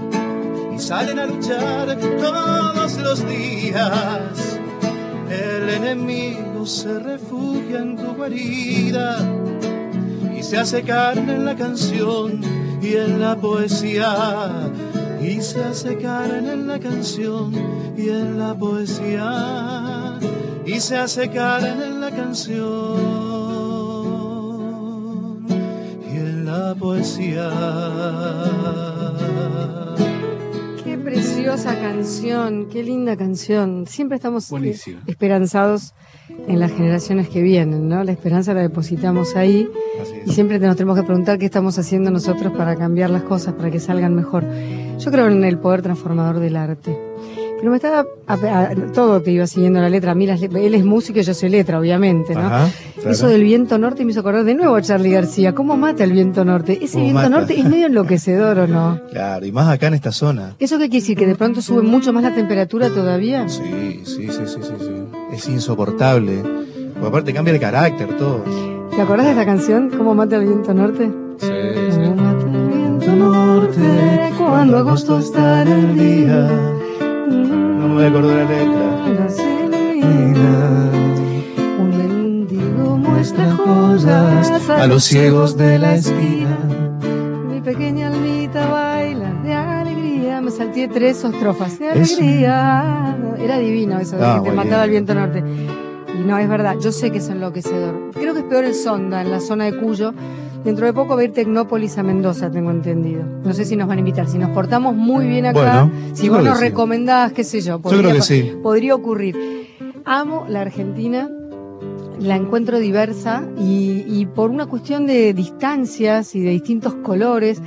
y 0.76 0.78
salen 0.78 1.18
a 1.18 1.26
luchar 1.26 1.98
todos 2.20 2.98
los 2.98 3.28
días. 3.28 4.60
El 5.28 5.68
enemigo 5.70 6.45
se 6.66 6.98
refugia 6.98 7.78
en 7.78 7.96
tu 7.96 8.14
guarida 8.14 9.18
y 10.36 10.42
se 10.42 10.58
hace 10.58 10.82
carne 10.82 11.34
en 11.34 11.44
la 11.44 11.54
canción 11.54 12.40
y 12.82 12.94
en 12.94 13.20
la 13.20 13.36
poesía. 13.36 14.72
Y 15.22 15.40
se 15.42 15.62
hace 15.62 15.96
carne 15.96 16.52
en 16.52 16.66
la 16.66 16.80
canción 16.80 17.54
y 17.96 18.08
en 18.08 18.36
la 18.38 18.54
poesía. 18.54 20.18
Y 20.66 20.80
se 20.80 20.96
hace 20.96 21.30
carne 21.30 21.86
en 21.86 22.00
la 22.00 22.10
canción 22.10 22.66
y 26.12 26.16
en 26.16 26.46
la 26.46 26.74
poesía. 26.74 28.95
Qué 31.46 31.52
preciosa 31.52 31.80
canción, 31.80 32.68
qué 32.68 32.82
linda 32.82 33.16
canción. 33.16 33.86
Siempre 33.86 34.16
estamos 34.16 34.46
eh, 34.46 34.50
Buenísimo. 34.50 35.00
esperanzados 35.06 35.94
en 36.48 36.58
las 36.58 36.72
generaciones 36.72 37.28
que 37.28 37.40
vienen, 37.40 37.88
¿no? 37.88 38.02
La 38.02 38.10
esperanza 38.10 38.52
la 38.52 38.62
depositamos 38.62 39.36
ahí 39.36 39.68
y 40.26 40.32
siempre 40.32 40.58
nos 40.58 40.74
tenemos 40.74 40.98
que 40.98 41.04
preguntar 41.04 41.38
qué 41.38 41.44
estamos 41.44 41.78
haciendo 41.78 42.10
nosotros 42.10 42.52
para 42.56 42.74
cambiar 42.74 43.10
las 43.10 43.22
cosas, 43.22 43.54
para 43.54 43.70
que 43.70 43.78
salgan 43.78 44.16
mejor. 44.16 44.44
Yo 44.98 45.12
creo 45.12 45.28
en 45.28 45.44
el 45.44 45.56
poder 45.56 45.82
transformador 45.82 46.40
del 46.40 46.56
arte. 46.56 46.98
Pero 47.58 47.70
me 47.70 47.76
estaba, 47.76 48.04
a- 48.26 48.34
a- 48.34 48.74
todo 48.92 49.22
te 49.22 49.30
iba 49.30 49.46
siguiendo 49.46 49.80
la 49.80 49.88
letra. 49.88 50.14
Mira, 50.14 50.34
él 50.36 50.74
es 50.74 50.84
músico 50.84 51.18
y 51.18 51.22
yo 51.22 51.32
soy 51.34 51.48
letra, 51.48 51.78
obviamente, 51.80 52.34
¿no? 52.34 52.40
Ajá, 52.40 52.68
claro. 52.96 53.10
Eso 53.10 53.28
del 53.28 53.42
viento 53.42 53.78
norte 53.78 54.04
me 54.04 54.10
hizo 54.10 54.20
acordar 54.20 54.44
de 54.44 54.54
nuevo 54.54 54.74
a 54.76 54.82
Charlie 54.82 55.10
García. 55.10 55.54
¿Cómo 55.54 55.76
mata 55.76 56.04
el 56.04 56.12
viento 56.12 56.44
norte? 56.44 56.78
Ese 56.82 56.92
¿Cómo 56.94 57.04
viento 57.04 57.22
mata? 57.22 57.28
norte 57.30 57.58
es 57.58 57.64
medio 57.64 57.86
enloquecedor, 57.86 58.58
¿o 58.58 58.66
no? 58.66 59.00
Claro, 59.10 59.46
y 59.46 59.52
más 59.52 59.68
acá 59.68 59.86
en 59.86 59.94
esta 59.94 60.12
zona. 60.12 60.54
¿Eso 60.58 60.76
qué 60.78 60.84
quiere 60.90 61.00
decir? 61.00 61.16
¿Que 61.16 61.26
de 61.26 61.34
pronto 61.34 61.62
sube 61.62 61.82
mucho 61.82 62.12
más 62.12 62.22
la 62.22 62.34
temperatura 62.34 62.90
todavía? 62.90 63.48
Sí, 63.48 63.62
sí, 64.04 64.28
sí, 64.28 64.40
sí, 64.46 64.58
sí, 64.62 64.72
sí. 64.78 64.90
Es 65.32 65.48
insoportable. 65.48 66.42
Porque 66.94 67.08
aparte 67.08 67.32
cambia 67.32 67.54
el 67.54 67.60
carácter, 67.60 68.16
todo. 68.16 68.44
¿Te 68.94 69.00
acordás 69.02 69.26
de 69.26 69.32
esta 69.32 69.44
canción? 69.46 69.90
¿Cómo 69.96 70.14
mata 70.14 70.36
el 70.36 70.44
viento 70.46 70.72
norte? 70.74 71.10
Sí, 71.38 71.48
¿Cómo 71.94 72.14
mata 72.16 72.46
el 72.46 72.68
viento 72.68 73.16
norte 73.16 74.30
cuando 74.38 74.78
agosto 74.78 75.18
está 75.18 75.62
en 75.62 75.68
el 75.68 75.96
día? 75.98 76.72
No 77.96 78.02
me 78.02 78.10
voy 78.10 78.14
a 78.14 78.18
acordar 78.18 78.36
la 78.36 78.44
letra. 78.44 78.86
Un 81.78 81.96
mendigo 81.96 82.98
muestra 82.98 83.56
joyas 83.56 84.68
a 84.68 84.86
los 84.86 85.02
ciegos 85.04 85.56
de 85.56 85.78
la 85.78 85.94
esquina. 85.94 86.58
Mi 87.48 87.62
pequeña 87.62 88.08
almita 88.08 88.66
baila 88.66 89.30
de 89.42 89.54
alegría. 89.54 90.42
Me 90.42 90.50
salté 90.50 90.88
tres 90.88 91.24
estrofas 91.24 91.78
de 91.78 91.88
alegría. 91.88 93.16
Era 93.38 93.56
divino 93.58 93.98
eso 93.98 94.18
de 94.18 94.26
Ah, 94.26 94.40
que 94.44 94.50
te 94.50 94.56
mataba 94.56 94.84
el 94.84 94.90
viento 94.90 95.14
norte. 95.14 95.38
Y 95.38 96.18
no, 96.18 96.36
es 96.36 96.48
verdad, 96.50 96.76
yo 96.78 96.92
sé 96.92 97.10
que 97.10 97.16
es 97.18 97.28
enloquecedor. 97.30 98.10
Creo 98.12 98.34
que 98.34 98.40
es 98.40 98.46
peor 98.46 98.64
el 98.64 98.74
sonda 98.74 99.22
en 99.22 99.30
la 99.30 99.40
zona 99.40 99.64
de 99.64 99.74
Cuyo, 99.78 100.12
Dentro 100.66 100.84
de 100.84 100.92
poco 100.92 101.14
va 101.14 101.20
a 101.22 101.24
ir 101.24 101.32
Tecnópolis 101.32 101.96
a 101.96 102.02
Mendoza, 102.02 102.50
tengo 102.50 102.72
entendido. 102.72 103.22
No 103.44 103.52
sé 103.54 103.64
si 103.64 103.76
nos 103.76 103.86
van 103.86 103.98
a 103.98 104.00
invitar. 104.00 104.28
Si 104.28 104.36
nos 104.36 104.50
portamos 104.50 104.96
muy 104.96 105.26
bien 105.28 105.46
acá, 105.46 105.84
Bueno, 105.84 105.92
si 106.12 106.28
vos 106.28 106.42
nos 106.42 106.58
sí. 106.58 106.64
recomendás, 106.64 107.32
qué 107.32 107.44
sé 107.44 107.60
yo, 107.60 107.80
Yo 107.82 107.98
creo 107.98 108.12
que 108.12 108.20
sí. 108.20 108.52
podría 108.64 108.96
ocurrir. 108.96 109.36
Amo 110.04 110.44
la 110.48 110.62
Argentina, 110.62 111.30
la 112.18 112.34
encuentro 112.34 112.78
diversa 112.80 113.44
y, 113.56 114.04
y 114.08 114.26
por 114.26 114.50
una 114.50 114.66
cuestión 114.66 115.06
de 115.06 115.32
distancias 115.34 116.34
y 116.34 116.40
de 116.40 116.50
distintos 116.50 116.94
colores, 116.96 117.62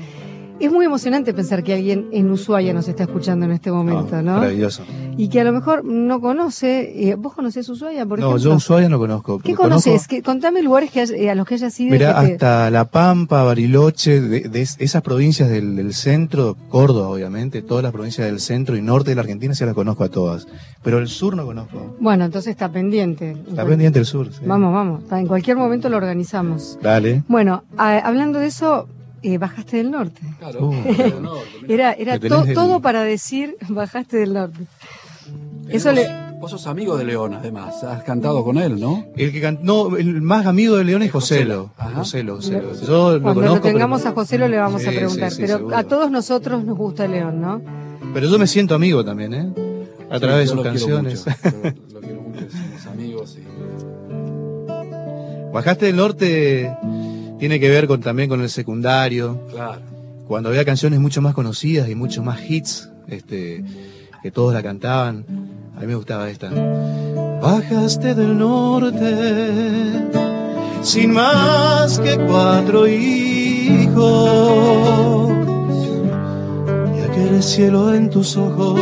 es 0.60 0.72
muy 0.72 0.86
emocionante 0.86 1.34
pensar 1.34 1.64
que 1.64 1.74
alguien 1.74 2.08
en 2.12 2.30
Ushuaia 2.32 2.74
nos 2.74 2.88
está 2.88 3.04
escuchando 3.04 3.46
en 3.46 3.52
este 3.52 3.72
momento, 3.72 4.16
Ah, 4.18 4.22
¿no? 4.22 4.34
Maravilloso. 4.38 4.84
Y 5.18 5.28
que 5.30 5.42
a 5.42 5.44
lo 5.44 5.52
mejor 5.52 5.84
no 5.86 6.22
conoce. 6.22 7.10
eh, 7.10 7.16
¿Vos 7.16 7.34
conocés 7.34 7.68
Ushuaia, 7.70 8.06
por 8.06 8.20
No, 8.20 8.28
ejemplo? 8.30 8.52
yo 8.52 8.56
Ushuaia 8.58 8.90
no 8.90 9.00
conozco. 9.00 9.40
¿Qué 9.40 9.54
conoces? 9.56 10.08
Contame 10.24 10.62
lugares 10.62 10.92
que 10.92 11.02
hay- 11.02 11.10
eh, 11.16 11.30
a 11.30 11.36
los 11.36 11.46
que 11.48 11.56
hayas 11.56 11.80
ido. 11.80 11.98
te- 11.98 12.06
hasta 12.06 12.70
La 12.70 12.86
Pampa, 12.86 13.44
Bariloche, 13.44 14.22
de, 14.22 14.42
de 14.50 14.62
es- 14.62 14.76
esas 14.80 15.02
provincias 15.02 15.50
del, 15.50 15.76
del 15.76 15.94
centro, 15.94 16.56
Córdoba 16.70 17.10
obviamente, 17.10 17.62
todas 17.62 17.84
las 17.84 17.92
provincias 17.92 18.28
del 18.28 18.40
centro 18.40 18.76
y 18.78 18.82
norte 18.82 19.10
de 19.12 19.16
la 19.16 19.22
Argentina 19.22 19.54
sí 19.54 19.66
las 19.66 19.74
conozco 19.76 20.04
a 20.04 20.10
todas. 20.10 20.48
Pero 20.84 21.00
el 21.00 21.08
sur 21.10 21.36
no 21.36 21.46
conozco. 21.46 21.96
Bueno, 22.00 22.26
entonces 22.26 22.52
está 22.52 22.70
pendiente. 22.72 23.36
Está 23.50 23.66
pendiente 23.66 24.00
el 24.00 24.06
sur. 24.06 24.28
sí. 24.32 24.40
Vamos, 24.46 24.74
vamos. 24.74 25.04
En 25.12 25.28
cualquier 25.28 25.58
momento 25.58 25.90
lo 25.90 25.98
organizamos. 25.98 26.78
Dale. 26.82 27.24
Bueno, 27.28 27.64
a- 27.78 27.98
hablando 28.00 28.40
de 28.40 28.48
eso, 28.48 28.88
eh, 29.24 29.38
bajaste 29.38 29.78
del 29.78 29.92
norte. 29.92 30.22
Claro, 30.40 30.68
Uh. 30.68 30.72
del 30.98 31.22
norte, 31.22 31.48
mirá. 31.68 31.92
Era, 31.98 32.16
era 32.16 32.20
to- 32.20 32.46
todo 32.54 32.80
para 32.82 33.04
decir 33.04 33.58
bajaste 33.70 34.18
del 34.18 34.34
norte. 34.34 34.60
Eso 35.68 35.90
vos, 35.90 35.96
le. 36.00 36.10
vos 36.40 36.50
sos 36.52 36.66
amigo 36.66 36.98
de 36.98 37.04
León, 37.06 37.36
además. 37.36 37.84
Has 37.84 38.04
cantado 38.04 38.44
con 38.44 38.58
él, 38.58 38.80
¿no? 38.80 39.06
El 39.16 39.32
que 39.32 39.40
can- 39.42 39.60
no, 39.62 39.96
el 39.98 40.22
más 40.22 40.48
amigo 40.48 40.76
de 40.78 40.84
León 40.84 41.04
es 41.04 41.12
Joselo. 41.12 41.72
Joselo. 41.78 42.36
Joselo, 42.38 42.68
Joselo. 42.70 42.74
Yo 42.88 43.12
lo 43.18 43.22
Cuando 43.22 43.42
conozco. 43.42 43.56
lo 43.68 43.72
tengamos 43.72 44.02
pero, 44.02 44.12
a 44.12 44.14
José 44.16 44.38
lo 44.40 44.48
le 44.48 44.58
vamos 44.58 44.82
a 44.88 44.90
preguntar. 44.90 45.30
sí, 45.30 45.36
sí, 45.36 45.42
pero 45.44 45.58
seguro. 45.58 45.78
a 45.78 45.84
todos 45.84 46.10
nosotros 46.10 46.64
nos 46.66 46.76
gusta 46.78 47.08
León, 47.08 47.40
¿no? 47.42 47.62
pero 48.14 48.28
yo 48.28 48.40
me 48.40 48.48
siento 48.48 48.74
amigo 48.74 49.06
también, 49.06 49.34
¿eh? 49.36 49.54
A 50.10 50.16
Sí, 50.16 50.22
través 50.22 50.40
de 50.40 50.48
sus 50.48 50.56
lo 50.56 50.64
quiero 50.64 50.78
canciones. 50.80 51.26
mucho, 51.28 51.76
lo 51.94 52.00
quiero 52.02 52.22
mucho, 52.22 52.40
somos 52.50 52.86
amigos 52.92 53.38
y... 53.38 53.44
Bajaste 55.54 55.86
del 55.88 55.96
norte 55.96 56.76
tiene 57.40 57.60
que 57.60 57.70
ver 57.70 57.88
con, 57.88 58.02
también 58.02 58.30
con 58.30 58.42
el 58.42 58.50
secundario. 58.50 59.40
Claro. 59.50 59.82
cuando 60.28 60.50
había 60.50 60.66
canciones 60.66 61.00
mucho 61.00 61.22
más 61.22 61.34
conocidas 61.34 61.90
y 61.90 61.96
mucho 61.96 62.22
más 62.22 62.40
hits, 62.48 62.90
este, 63.08 63.64
que 64.22 64.32
todos 64.32 64.54
la 64.54 64.62
cantaban, 64.62 65.26
a 65.76 65.80
mí 65.80 65.88
me 65.88 65.96
gustaba 65.96 66.30
esta. 66.30 66.50
Bajaste 67.42 68.14
del 68.14 68.38
norte 68.38 70.10
sin 70.82 71.12
más 71.12 72.00
que 72.00 72.18
cuatro 72.18 72.88
hijos 72.88 74.10
y 76.98 77.02
aquel 77.02 77.44
cielo 77.44 77.94
en 77.94 78.10
tus 78.10 78.38
ojos 78.38 78.80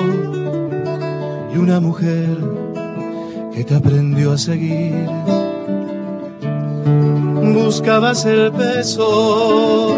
y 1.54 1.58
una 1.58 1.80
mujer 1.80 2.38
que 3.54 3.64
te 3.64 3.76
aprendió 3.76 4.34
a 4.34 4.38
seguir. 4.38 5.08
Buscabas 7.54 8.26
el 8.26 8.52
peso 8.52 9.98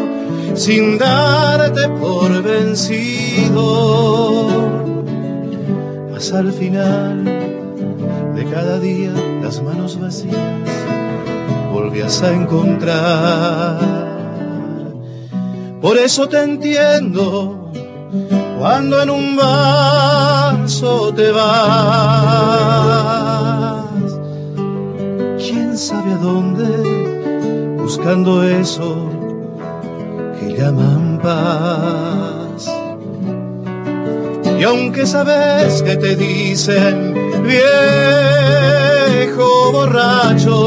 sin 0.56 0.98
darte 0.98 1.88
por 1.90 2.42
vencido. 2.44 3.60
Mas 6.12 6.32
al 6.34 6.52
final 6.52 7.24
de 8.36 8.46
cada 8.46 8.80
día 8.80 9.14
las 9.42 9.62
manos 9.62 10.00
vacías 10.00 10.36
volvías 11.72 12.22
a 12.24 12.34
encontrar. 12.34 13.80
Por 15.82 15.98
eso 15.98 16.28
te 16.28 16.44
entiendo 16.44 17.72
cuando 18.60 19.02
en 19.02 19.10
un 19.10 19.38
vaso 19.38 21.14
te 21.14 21.32
vas. 21.32 22.80
¿Quién 25.80 25.88
sabe 25.88 26.12
a 26.12 26.18
dónde? 26.18 26.68
Buscando 27.82 28.44
eso 28.44 29.10
que 30.38 30.54
llaman 30.58 31.20
paz. 31.24 32.70
Y 34.60 34.64
aunque 34.64 35.06
sabes 35.06 35.82
que 35.82 35.96
te 35.96 36.18
dicen 36.18 37.14
viejo 37.44 37.72
borracho, 39.72 40.58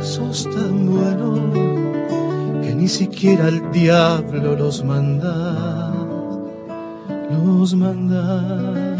sos 0.00 0.50
tan 0.50 0.96
bueno 0.96 1.52
que 2.60 2.74
ni 2.74 2.88
siquiera 2.88 3.46
el 3.46 3.70
diablo 3.70 4.56
los 4.56 4.82
manda, 4.84 5.92
los 7.30 7.72
manda. 7.76 8.93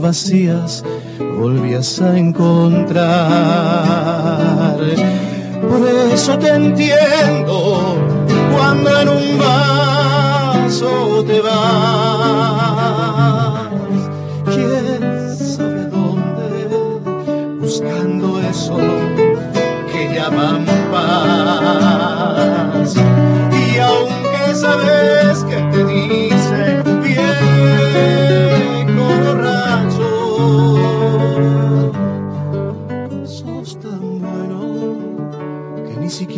Vacías 0.00 0.84
volvías 1.38 2.00
a 2.00 2.16
encontrar. 2.18 3.08
Por 5.68 5.86
eso 6.12 6.38
te 6.38 6.48
entiendo 6.48 7.57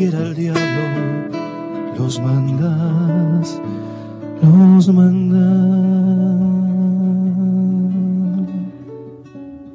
siquiera 0.06 0.26
el 0.26 0.34
diablo 0.34 0.60
los 1.98 2.20
mandas, 2.20 3.60
los 4.42 4.88
mandas. 4.88 5.50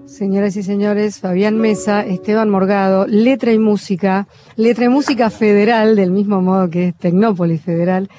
Señoras 0.07 0.55
y 0.55 0.63
señores, 0.63 1.19
Fabián 1.19 1.57
Mesa, 1.57 2.03
Esteban 2.05 2.49
Morgado, 2.49 3.05
letra 3.05 3.51
y 3.51 3.59
música, 3.59 4.27
letra 4.55 4.85
y 4.85 4.89
música 4.89 5.29
federal, 5.29 5.95
del 5.95 6.11
mismo 6.11 6.41
modo 6.41 6.69
que 6.69 6.87
es 6.89 6.95
Tecnópolis 6.95 7.61
Federal. 7.61 8.09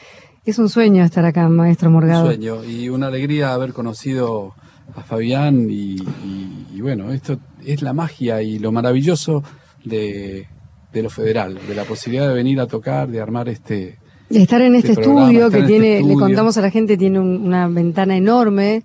Es 0.45 0.59
un 0.59 0.69
sueño 0.69 1.03
estar 1.03 1.25
acá, 1.25 1.49
maestro 1.49 1.89
Un 1.89 1.95
Morgado. 1.95 2.27
sueño 2.27 2.63
y 2.65 2.89
una 2.91 3.09
alegría 3.09 3.55
haber 3.55 3.73
conocido 3.73 4.55
a 4.95 5.01
Fabián 5.03 5.69
y, 5.71 5.97
y- 5.97 6.67
y 6.75 6.81
bueno, 6.83 7.11
esto 7.13 7.39
es 7.65 7.83
la 7.83 7.93
magia 7.95 8.43
y 8.43 8.59
lo 8.61 8.71
maravilloso 8.71 9.43
de, 9.85 10.47
de 10.93 11.03
lo 11.03 11.11
federal, 11.11 11.59
de 11.69 11.75
la 11.75 11.85
posibilidad 11.85 12.29
de 12.29 12.35
venir 12.35 12.61
a 12.61 12.67
tocar, 12.67 13.09
de 13.09 13.21
armar 13.21 13.49
este... 13.49 13.99
De 14.31 14.43
estar 14.43 14.61
en 14.61 14.75
este 14.75 14.93
Este 14.93 15.03
programa, 15.03 15.27
estudio 15.31 15.51
que 15.51 15.59
este 15.59 15.69
tiene, 15.69 16.03
le 16.03 16.15
contamos 16.15 16.57
a 16.57 16.61
la 16.63 16.71
gente, 16.71 16.97
tiene 16.97 17.21
un- 17.21 17.43
una 17.47 17.69
ventana 17.69 18.17
enorme 18.17 18.83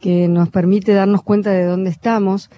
que 0.00 0.28
nos 0.28 0.48
permite 0.50 0.92
darnos 0.92 1.22
cuenta 1.22 1.50
de 1.50 1.64
dónde 1.64 1.88
estamos. 1.90 2.50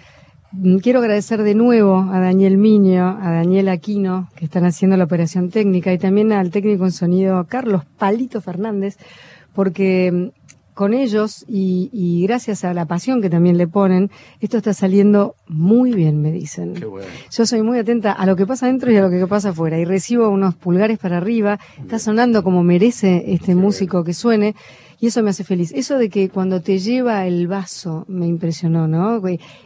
Mm, 0.51 0.79
Quiero 0.79 0.99
agradecer 1.01 1.43
de 1.43 1.55
nuevo 1.55 1.99
a 2.11 2.19
Daniel 2.19 2.57
Miño, 2.57 3.07
a 3.21 3.31
Daniel 3.31 3.69
Aquino, 3.69 4.31
que 4.35 4.47
están 4.47 4.65
haciendo 4.65 4.97
la 4.97 5.05
operación 5.05 5.51
técnica, 5.51 5.93
y 5.93 5.99
también 5.99 6.33
al 6.33 6.51
técnico 6.51 6.85
en 6.87 6.93
sonido 6.93 7.45
Carlos 7.49 7.83
Palito 7.99 8.41
Fernández, 8.41 8.97
porque 9.53 10.11
mm, 10.13 10.29
con 10.75 10.93
ellos 10.93 11.45
y, 11.49 11.89
y 11.93 12.27
gracias 12.27 12.65
a 12.65 12.75
la 12.75 12.85
pasión 12.85 13.23
que 13.23 13.31
también 13.31 13.57
le 13.57 13.69
ponen, 13.69 14.11
esto 14.41 14.57
está 14.57 14.75
saliendo 14.75 15.37
muy 15.49 15.93
bien, 15.93 16.21
me 16.21 16.33
dicen. 16.33 16.75
Qué 16.75 16.85
bueno. 16.85 17.07
Yo 17.31 17.47
soy 17.47 17.63
muy 17.63 17.79
atenta 17.79 18.13
a 18.13 18.27
lo 18.27 18.35
que 18.37 18.45
pasa 18.45 18.67
adentro 18.67 18.91
y 18.91 18.97
a 18.97 19.03
lo 19.03 19.11
que 19.11 19.25
pasa 19.27 19.51
afuera 19.51 19.79
y 19.79 19.85
recibo 19.85 20.29
unos 20.29 20.57
pulgares 20.57 20.99
para 20.99 21.19
arriba, 21.19 21.61
está 21.79 21.99
sonando 21.99 22.43
como 22.43 22.63
merece 22.65 23.33
este 23.33 23.55
músico 23.55 24.03
que 24.03 24.15
suene 24.15 24.55
y 25.01 25.07
eso 25.07 25.23
me 25.23 25.31
hace 25.31 25.45
feliz. 25.45 25.73
Eso 25.73 25.97
de 25.97 26.09
que 26.09 26.29
cuando 26.29 26.61
te 26.61 26.79
lleva 26.79 27.27
el 27.27 27.47
vaso 27.47 28.05
me 28.09 28.27
impresionó, 28.27 28.89
¿no? 28.89 29.23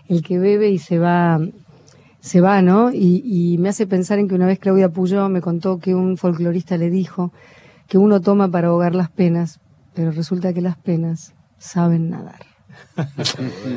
El 0.08 0.22
que 0.22 0.38
bebe 0.38 0.68
y 0.68 0.78
se 0.78 0.98
va 0.98 1.40
se 2.20 2.40
va, 2.40 2.60
¿no? 2.60 2.92
Y, 2.92 3.22
y 3.24 3.58
me 3.58 3.70
hace 3.70 3.86
pensar 3.86 4.18
en 4.18 4.28
que 4.28 4.34
una 4.34 4.46
vez 4.46 4.58
Claudia 4.58 4.90
Puyó 4.90 5.28
me 5.28 5.40
contó 5.40 5.78
que 5.78 5.94
un 5.94 6.16
folclorista 6.16 6.76
le 6.76 6.90
dijo 6.90 7.32
que 7.86 7.96
uno 7.96 8.20
toma 8.20 8.50
para 8.50 8.68
ahogar 8.68 8.94
las 8.94 9.10
penas, 9.10 9.60
pero 9.98 10.12
resulta 10.12 10.52
que 10.52 10.60
las 10.60 10.76
penas 10.76 11.34
saben 11.58 12.10
nadar. 12.10 12.46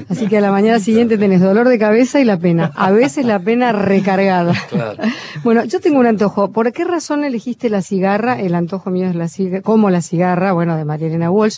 Así 0.08 0.28
que 0.28 0.38
a 0.38 0.42
la 0.42 0.52
mañana 0.52 0.80
siguiente 0.80 1.18
tenés 1.18 1.42
dolor 1.42 1.68
de 1.68 1.80
cabeza 1.80 2.22
y 2.22 2.26
la 2.26 2.38
pena. 2.38 2.72
A 2.76 2.92
veces 2.92 3.26
la 3.26 3.40
pena 3.40 3.72
recargada. 3.72 4.54
Claro. 4.70 5.02
Bueno, 5.44 5.66
yo 5.66 5.80
tengo 5.80 6.00
un 6.00 6.06
antojo. 6.06 6.52
¿Por 6.52 6.72
qué 6.74 6.84
razón 6.84 7.24
elegiste 7.24 7.72
la 7.72 7.82
cigarra? 7.82 8.40
El 8.40 8.54
antojo 8.54 8.92
mío 8.92 9.10
es 9.10 9.16
la 9.16 9.28
cigarra, 9.30 9.64
como 9.64 9.90
la 9.90 10.04
cigarra, 10.04 10.54
bueno, 10.54 10.78
de 10.78 10.86
María 10.86 11.08
Elena 11.08 11.32
Walsh. 11.32 11.58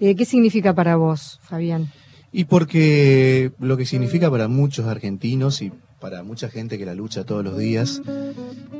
Eh, 0.00 0.16
¿Qué 0.16 0.24
significa 0.24 0.74
para 0.74 0.96
vos, 0.96 1.38
Fabián? 1.44 1.92
Y 2.32 2.46
porque 2.46 3.52
lo 3.60 3.76
que 3.76 3.86
significa 3.86 4.28
para 4.28 4.48
muchos 4.48 4.88
argentinos 4.88 5.62
y 5.62 5.70
para 6.00 6.24
mucha 6.24 6.48
gente 6.48 6.78
que 6.78 6.84
la 6.84 6.94
lucha 6.94 7.22
todos 7.22 7.44
los 7.44 7.56
días, 7.56 8.02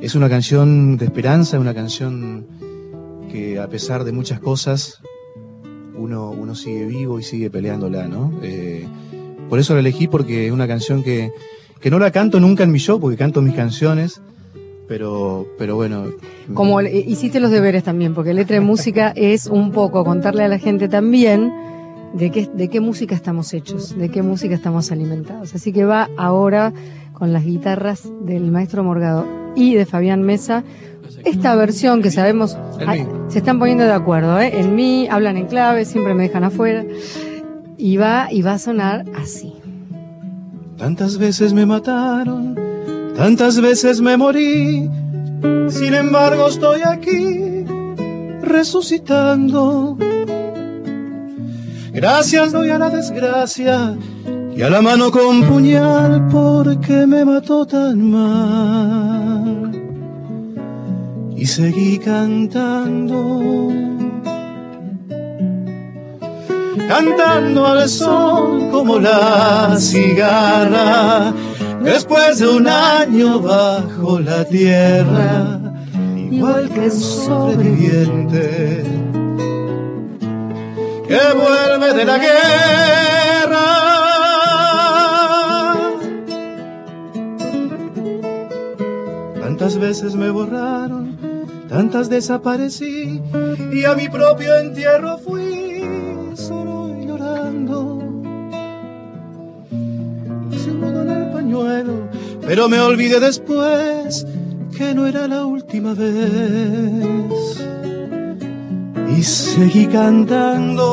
es 0.01 0.13
una 0.13 0.27
canción 0.27 0.97
de 0.97 1.05
esperanza, 1.05 1.57
una 1.57 1.73
canción 1.73 2.47
que 3.31 3.59
a 3.59 3.67
pesar 3.67 4.03
de 4.03 4.11
muchas 4.11 4.41
cosas, 4.41 5.01
uno, 6.01 6.31
uno 6.31 6.55
sigue 6.55 6.85
vivo 6.85 7.19
y 7.19 7.23
sigue 7.23 7.49
peleándola, 7.49 8.07
¿no? 8.07 8.31
Eh, 8.41 8.85
por 9.49 9.59
eso 9.59 9.73
la 9.73 9.81
elegí 9.81 10.07
porque 10.07 10.47
es 10.47 10.51
una 10.51 10.67
canción 10.67 11.03
que, 11.03 11.31
que 11.79 11.89
no 11.89 11.99
la 11.99 12.11
canto 12.11 12.39
nunca 12.39 12.63
en 12.63 12.71
mi 12.71 12.79
show, 12.79 12.99
porque 12.99 13.17
canto 13.17 13.41
mis 13.41 13.55
canciones, 13.55 14.21
pero, 14.87 15.47
pero 15.57 15.75
bueno. 15.75 16.05
Como 16.53 16.81
hiciste 16.81 17.39
los 17.39 17.51
deberes 17.51 17.83
también, 17.83 18.13
porque 18.13 18.33
letra 18.33 18.55
de 18.55 18.61
música 18.61 19.13
es 19.15 19.47
un 19.47 19.71
poco 19.71 20.03
contarle 20.03 20.43
a 20.43 20.47
la 20.47 20.57
gente 20.57 20.89
también 20.89 21.53
de 22.13 22.29
qué, 22.29 22.49
de 22.53 22.69
qué 22.69 22.79
música 22.79 23.15
estamos 23.15 23.53
hechos, 23.53 23.97
de 23.97 24.09
qué 24.09 24.21
música 24.21 24.55
estamos 24.55 24.91
alimentados. 24.91 25.55
Así 25.55 25.71
que 25.71 25.85
va 25.85 26.09
ahora 26.17 26.73
con 27.13 27.33
las 27.33 27.45
guitarras 27.45 28.09
del 28.25 28.51
maestro 28.51 28.83
Morgado 28.83 29.25
y 29.55 29.75
de 29.75 29.85
Fabián 29.85 30.23
Mesa. 30.23 30.63
Esta 31.25 31.55
versión 31.55 32.01
que 32.01 32.11
sabemos, 32.11 32.57
ay, 32.85 33.07
se 33.27 33.39
están 33.39 33.59
poniendo 33.59 33.83
de 33.83 33.93
acuerdo, 33.93 34.39
¿eh? 34.39 34.59
En 34.59 34.75
mí, 34.75 35.07
hablan 35.09 35.37
en 35.37 35.47
clave, 35.47 35.85
siempre 35.85 36.13
me 36.13 36.23
dejan 36.23 36.43
afuera. 36.43 36.83
Y 37.77 37.97
va, 37.97 38.27
y 38.31 38.41
va 38.41 38.53
a 38.53 38.59
sonar 38.59 39.05
así. 39.21 39.53
Tantas 40.77 41.17
veces 41.17 41.53
me 41.53 41.65
mataron, 41.65 42.55
tantas 43.15 43.61
veces 43.61 44.01
me 44.01 44.17
morí, 44.17 44.89
sin 45.69 45.93
embargo 45.93 46.47
estoy 46.47 46.81
aquí, 46.81 47.65
resucitando. 48.41 49.97
Gracias 51.93 52.51
doy 52.51 52.69
a 52.69 52.79
la 52.79 52.89
desgracia 52.89 53.97
y 54.55 54.61
a 54.61 54.69
la 54.69 54.81
mano 54.81 55.11
con 55.11 55.43
puñal 55.43 56.27
porque 56.31 57.05
me 57.05 57.25
mató 57.25 57.65
tan 57.65 58.11
mal. 58.11 59.70
Y 61.41 61.47
seguí 61.47 61.97
cantando 61.97 63.41
cantando 66.87 67.65
al 67.65 67.89
sol 67.89 68.69
como 68.69 68.99
la 68.99 69.75
cigarra, 69.79 71.33
después 71.81 72.37
de 72.37 72.47
un 72.47 72.67
año 72.67 73.39
bajo 73.39 74.19
la 74.19 74.45
tierra, 74.45 75.59
igual 76.29 76.69
que 76.69 76.81
un 76.81 76.91
sobreviviente 76.91 78.83
que 81.07 81.19
vuelve 81.41 81.93
de 81.95 82.05
la 82.05 82.17
guerra. 82.19 83.67
Tantas 89.41 89.77
veces 89.79 90.15
me 90.15 90.29
borraron, 90.29 91.30
tantas 91.71 92.09
desaparecí 92.09 93.21
y 93.71 93.85
a 93.85 93.95
mi 93.95 94.09
propio 94.09 94.53
entierro 94.57 95.17
fui 95.19 96.33
solo 96.35 96.93
llorando. 96.99 97.99
Se 100.61 100.71
me 100.73 100.87
en 100.89 101.09
el 101.09 101.31
pañuelo, 101.31 102.09
pero 102.45 102.67
me 102.67 102.81
olvidé 102.81 103.21
después 103.21 104.27
que 104.77 104.93
no 104.93 105.07
era 105.07 105.29
la 105.29 105.45
última 105.45 105.93
vez. 105.93 107.63
Y 109.17 109.23
seguí 109.23 109.87
cantando, 109.87 110.91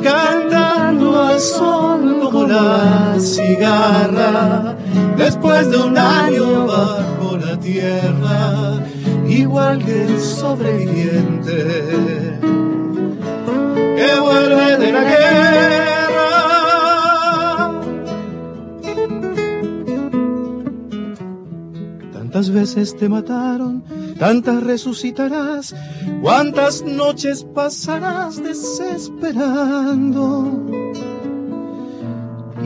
cantando 0.00 1.22
al 1.22 1.40
sol 1.40 2.20
como 2.22 2.46
la 2.46 3.16
cigarra, 3.18 4.76
después 5.16 5.70
de 5.70 5.78
un 5.78 5.96
año 5.98 6.66
bajo 6.66 7.36
la 7.36 7.58
tierra, 7.58 8.84
igual 9.28 9.84
que 9.84 10.04
el 10.04 10.20
sobreviviente 10.20 12.38
que 13.96 14.20
vuelve 14.20 14.76
de 14.78 14.92
la 14.92 15.04
guerra. 15.04 15.90
Tantas 22.12 22.50
veces 22.50 22.96
te 22.96 23.08
mataron, 23.08 23.84
tantas 24.18 24.62
resucitarás, 24.62 25.74
cuántas 26.20 26.82
noches 26.82 27.46
pasarás 27.54 28.42
desesperando. 28.42 30.50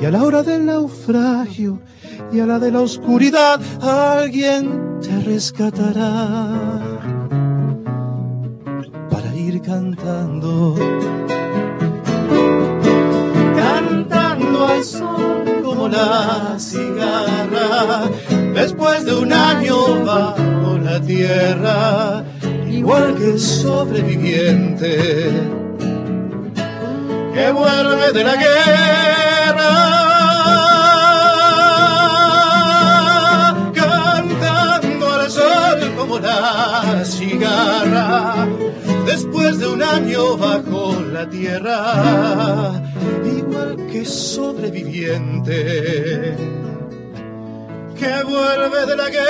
Y 0.01 0.05
a 0.05 0.11
la 0.11 0.23
hora 0.23 0.43
del 0.43 0.65
naufragio 0.65 1.81
y 2.33 2.41
a 2.41 2.47
la 2.47 2.59
de 2.59 2.71
la 2.71 2.81
oscuridad, 2.81 3.61
alguien 3.81 4.99
te 5.01 5.21
rescatará 5.21 6.81
para 9.11 9.35
ir 9.35 9.63
cantando. 9.63 10.75
Cantando 13.57 14.67
al 14.67 14.85
sol 14.85 15.45
como 15.65 15.89
la 15.89 16.57
cigarra, 16.59 18.11
después 18.55 19.05
de 19.05 19.15
un 19.15 19.33
año 19.33 20.05
bajo 20.05 20.79
la 20.83 21.01
tierra, 21.01 22.25
igual 22.71 23.15
que 23.17 23.33
el 23.33 23.41
sobreviviente 23.41 24.99
que 27.35 27.53
vuelve 27.53 28.13
de 28.13 28.25
la 28.25 28.35
guerra, 28.35 29.98
cigarra, 37.19 38.47
después 39.05 39.59
de 39.59 39.67
un 39.67 39.83
año 39.83 40.37
bajo 40.37 40.95
la 41.13 41.29
tierra, 41.29 42.81
igual 43.25 43.77
que 43.91 44.05
sobreviviente 44.05 46.37
que 47.99 48.23
vuelve 48.23 48.87
de 48.87 48.97
la 48.97 49.11
guerra. 49.11 49.27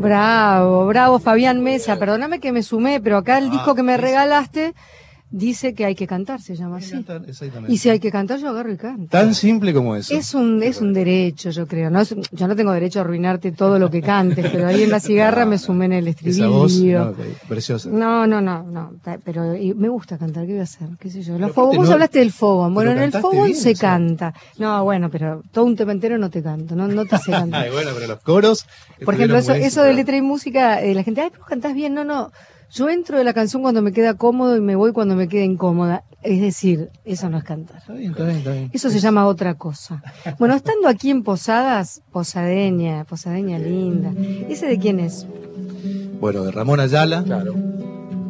Bravo, 0.00 0.86
bravo, 0.86 1.18
Fabián 1.18 1.60
Mesa. 1.60 1.98
Perdóname 1.98 2.38
que 2.38 2.52
me 2.52 2.62
sumé, 2.62 3.00
pero 3.00 3.16
acá 3.18 3.38
el 3.38 3.50
disco 3.50 3.74
que 3.74 3.82
me 3.82 3.96
regalaste 3.96 4.74
dice 5.30 5.74
que 5.74 5.84
hay 5.84 5.94
que 5.94 6.06
cantar, 6.06 6.40
se 6.40 6.56
llama 6.56 6.78
así. 6.78 6.94
Exactamente. 6.96 7.72
Y 7.72 7.78
si 7.78 7.90
hay 7.90 8.00
que 8.00 8.10
cantar, 8.10 8.38
yo 8.40 8.48
agarro 8.48 8.72
y 8.72 8.76
canto. 8.76 9.08
Tan 9.10 9.34
simple 9.34 9.74
como 9.74 9.94
eso. 9.94 10.14
Es 10.14 10.34
un, 10.34 10.62
es 10.62 10.80
un 10.80 10.92
derecho, 10.94 11.50
yo 11.50 11.66
creo. 11.66 11.90
No, 11.90 12.00
es- 12.00 12.14
yo 12.32 12.48
no 12.48 12.56
tengo 12.56 12.72
derecho 12.72 12.98
a 13.00 13.02
arruinarte 13.02 13.52
todo 13.52 13.78
lo 13.78 13.90
que 13.90 14.00
cantes, 14.02 14.46
pero 14.50 14.66
ahí 14.68 14.82
en 14.84 14.90
la 14.90 15.00
cigarra 15.00 15.44
me 15.44 15.58
sumé 15.58 15.84
en 15.86 15.92
el 15.92 16.08
Esa 16.08 16.46
voz, 16.48 16.72
estribillo. 16.72 17.04
no, 17.06 17.14
preciosa. 17.48 17.88
No, 17.90 18.26
no, 18.26 18.40
no, 18.40 18.62
no, 18.62 18.92
pero 19.24 19.54
y 19.54 19.74
me 19.74 19.88
gusta 19.88 20.16
cantar, 20.18 20.46
¿qué 20.46 20.52
voy 20.52 20.60
a 20.60 20.64
hacer? 20.64 20.88
¿Qué 20.98 21.10
sé 21.10 21.22
yo? 21.22 21.38
Los 21.38 21.50
aparte 21.50 21.76
vos 21.76 21.86
no- 21.88 21.92
hablaste 21.92 22.18
del 22.20 22.32
fogón, 22.32 22.72
bueno, 22.74 22.92
en 22.92 22.98
el 22.98 23.12
fogón 23.12 23.54
se 23.54 23.74
canta. 23.74 24.32
No, 24.58 24.82
bueno, 24.84 25.10
pero 25.10 25.42
todo 25.52 25.64
un 25.66 25.76
tema 25.76 25.92
entero 25.92 26.16
no 26.18 26.30
te 26.30 26.42
canto, 26.42 26.74
no, 26.74 26.88
no 26.88 27.04
te 27.04 27.18
sé 27.18 27.30
cantar. 27.32 27.64
Ay, 27.64 27.70
bueno, 27.70 27.90
pero 27.94 28.06
los 28.06 28.20
coros. 28.20 28.66
Por 29.04 29.14
ejemplo, 29.14 29.36
eso, 29.38 29.52
eso 29.54 29.82
de 29.82 29.92
letra 29.94 30.16
y 30.16 30.22
música, 30.22 30.82
eh, 30.82 30.94
la 30.94 31.02
gente, 31.02 31.20
ay, 31.20 31.28
pero 31.30 31.44
cantás 31.44 31.74
bien, 31.74 31.92
no, 31.94 32.04
no. 32.04 32.32
Yo 32.70 32.88
entro 32.90 33.16
de 33.18 33.24
la 33.24 33.32
canción 33.32 33.62
cuando 33.62 33.80
me 33.82 33.92
queda 33.92 34.14
cómodo 34.14 34.56
y 34.56 34.60
me 34.60 34.76
voy 34.76 34.92
cuando 34.92 35.14
me 35.16 35.28
queda 35.28 35.44
incómoda. 35.44 36.04
Es 36.22 36.40
decir, 36.40 36.90
eso 37.04 37.30
no 37.30 37.38
es 37.38 37.44
cantar. 37.44 37.78
Está 37.78 37.92
bien, 37.94 38.10
está 38.10 38.24
bien, 38.24 38.36
está 38.38 38.52
bien. 38.52 38.70
Eso 38.72 38.90
se 38.90 38.98
llama 39.00 39.26
otra 39.26 39.54
cosa. 39.54 40.02
Bueno, 40.38 40.54
estando 40.54 40.88
aquí 40.88 41.10
en 41.10 41.22
Posadas, 41.22 42.02
Posadeña, 42.12 43.04
Posadeña 43.04 43.58
linda. 43.58 44.12
¿Ese 44.48 44.66
de 44.66 44.78
quién 44.78 45.00
es? 45.00 45.26
Bueno, 46.20 46.42
de 46.42 46.50
Ramón 46.50 46.80
Ayala, 46.80 47.22
Claro. 47.22 47.54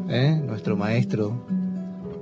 ¿eh? 0.08 0.40
nuestro 0.46 0.76
maestro, 0.76 1.44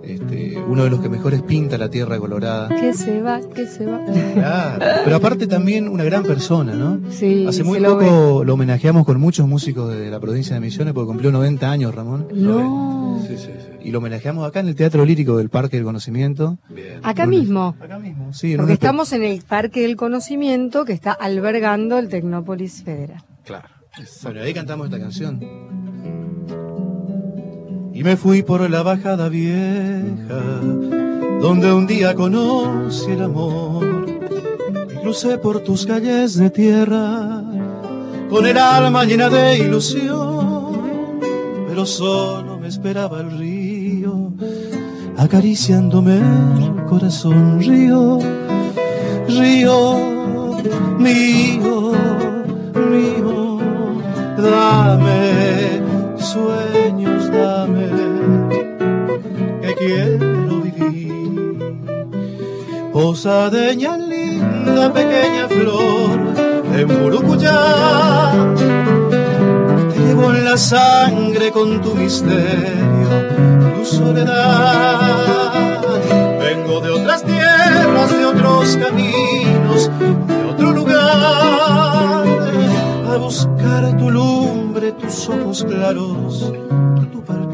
este, 0.07 0.57
uno 0.59 0.85
de 0.85 0.91
los 0.91 1.01
que 1.01 1.09
mejores 1.09 1.43
pinta 1.43 1.77
la 1.77 1.91
tierra 1.91 2.19
colorada. 2.19 2.69
Que 2.69 2.95
se 2.95 3.21
va, 3.21 3.41
que 3.41 3.67
se 3.67 3.85
va. 3.87 4.05
Claro, 4.35 4.85
pero 5.05 5.17
aparte 5.17 5.47
también 5.47 5.89
una 5.89 6.05
gran 6.05 6.23
persona, 6.23 6.75
¿no? 6.75 7.01
Sí, 7.11 7.47
Hace 7.47 7.65
muy 7.65 7.81
lo 7.81 7.99
poco 7.99 8.45
lo 8.45 8.55
homenajeamos 8.55 9.05
con 9.05 9.21
muchos 9.21 9.49
músicos 9.49 9.93
de 9.93 10.11
la 10.11 10.21
provincia 10.21 10.55
de 10.55 10.61
Misiones 10.61 10.95
porque 10.95 11.09
cumplió 11.09 11.33
90 11.33 11.71
años 11.71 11.95
Ramón. 11.95 12.29
No. 12.33 13.21
Sí, 13.27 13.37
sí, 13.37 13.45
sí. 13.45 13.77
Y 13.83 13.91
lo 13.91 13.99
homenajeamos 13.99 14.47
acá 14.47 14.61
en 14.61 14.69
el 14.69 14.75
Teatro 14.75 15.05
Lírico 15.05 15.37
del 15.37 15.49
Parque 15.49 15.77
del 15.77 15.85
Conocimiento. 15.85 16.59
Bien. 16.69 17.01
Acá 17.03 17.27
mismo. 17.27 17.75
Acá 17.81 17.99
mismo, 17.99 18.33
sí. 18.33 18.57
Porque 18.57 18.75
estamos 18.75 19.13
en 19.13 19.25
el 19.25 19.43
Parque 19.43 19.83
del 19.83 19.97
Conocimiento 19.97 20.85
que 20.85 20.93
está 20.93 21.13
albergando 21.13 21.99
el 21.99 22.09
Tecnópolis 22.09 22.83
Federal. 22.83 23.23
Claro. 23.45 23.69
Bueno, 24.23 24.43
ahí 24.43 24.53
cantamos 24.53 24.87
esta 24.87 24.99
canción. 24.99 25.41
Y 27.97 28.05
me 28.05 28.18
fui 28.18 28.42
por 28.42 28.68
la 28.68 28.82
bajada 28.82 29.30
vieja, 29.30 30.61
donde 31.40 31.72
un 31.72 31.86
día 31.86 32.14
conocí 32.14 33.11
el 33.11 33.22
amor. 33.22 34.05
Y 34.92 34.97
crucé 34.99 35.38
por 35.38 35.61
tus 35.61 35.86
calles 35.86 36.36
de 36.36 36.51
tierra, 36.51 37.42
con 38.28 38.47
el 38.47 38.59
alma 38.59 39.05
llena 39.05 39.30
de 39.30 39.61
ilusión. 39.61 41.22
Pero 41.66 41.86
solo 41.86 42.59
me 42.61 42.68
esperaba 42.68 43.20
el 43.20 43.30
río, 43.38 44.30
acariciándome 45.16 46.18
el 46.18 46.84
corazón. 46.84 47.59
Río, 47.61 48.18
río 49.26 50.16
mío, 50.99 51.92
río, 52.74 53.59
dame 54.36 55.80
sueños, 56.18 57.16
dame 57.16 57.16
que 59.61 59.74
quiero 59.74 60.61
vivir. 60.61 61.07
Posadeña 62.93 63.99
linda, 63.99 64.93
pequeña 64.93 65.49
flor 65.49 66.34
de 66.72 66.87
Murucuyá, 66.87 68.32
te 69.93 69.99
llevo 70.01 70.32
en 70.32 70.45
la 70.45 70.57
sangre 70.57 71.51
con 71.51 71.80
tu 71.82 71.95
misterio, 71.95 73.09
tu 73.76 73.84
soledad. 73.84 75.51
Vengo 76.41 76.80
de 76.80 76.91
otras 76.91 77.22
tierras, 77.24 78.11
de 78.11 78.24
otros 78.24 78.76
caminos, 78.76 79.91
de 80.26 80.45
otro 80.51 80.72
lugar, 80.72 82.24
a 83.12 83.16
buscar 83.18 83.97
tu 83.99 84.11
lumbre, 84.11 84.93
tus 84.93 85.28
ojos 85.28 85.64
claros, 85.64 86.53
tu 87.12 87.22
palpitar. 87.22 87.45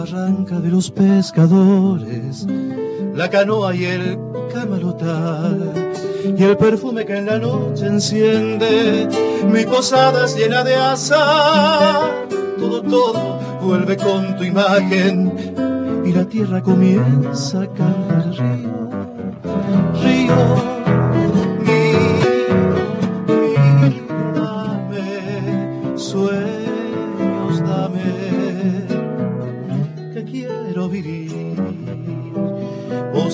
Barranca 0.00 0.58
de 0.60 0.70
los 0.70 0.90
pescadores, 0.90 2.46
la 3.14 3.28
canoa 3.28 3.74
y 3.74 3.84
el 3.84 4.18
camalotal, 4.52 5.92
y 6.38 6.42
el 6.42 6.56
perfume 6.56 7.04
que 7.04 7.18
en 7.18 7.26
la 7.26 7.38
noche 7.38 7.86
enciende, 7.86 9.06
mi 9.52 9.64
posada 9.64 10.24
es 10.24 10.36
llena 10.36 10.64
de 10.64 10.74
azar. 10.74 12.28
Todo, 12.58 12.80
todo 12.82 13.40
vuelve 13.60 13.98
con 13.98 14.36
tu 14.38 14.44
imagen, 14.44 15.32
y 16.06 16.12
la 16.12 16.24
tierra 16.24 16.62
comienza 16.62 17.60
a 17.60 17.66
cantar 17.66 18.30
río, 18.30 18.88
río. 20.02 20.79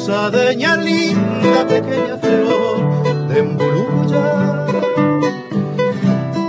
Osadeña 0.09 0.77
linda, 0.77 1.67
pequeña 1.67 2.17
flor 2.19 3.27
de 3.27 3.41
Emburuya, 3.41 4.67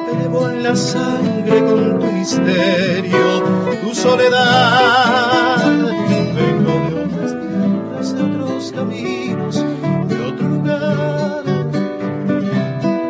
te 0.06 0.12
llevo 0.16 0.48
en 0.50 0.62
la 0.62 0.76
sangre 0.76 1.66
con 1.66 2.00
tu 2.00 2.06
misterio, 2.06 3.42
tu 3.82 3.96
soledad. 3.96 5.58
Vengo 6.36 6.74
de 6.88 7.04
otras 7.04 7.32
tierras, 7.42 8.16
de 8.16 8.22
otros 8.22 8.72
caminos, 8.74 9.66
de 10.08 10.24
otro 10.24 10.48
lugar, 10.50 11.44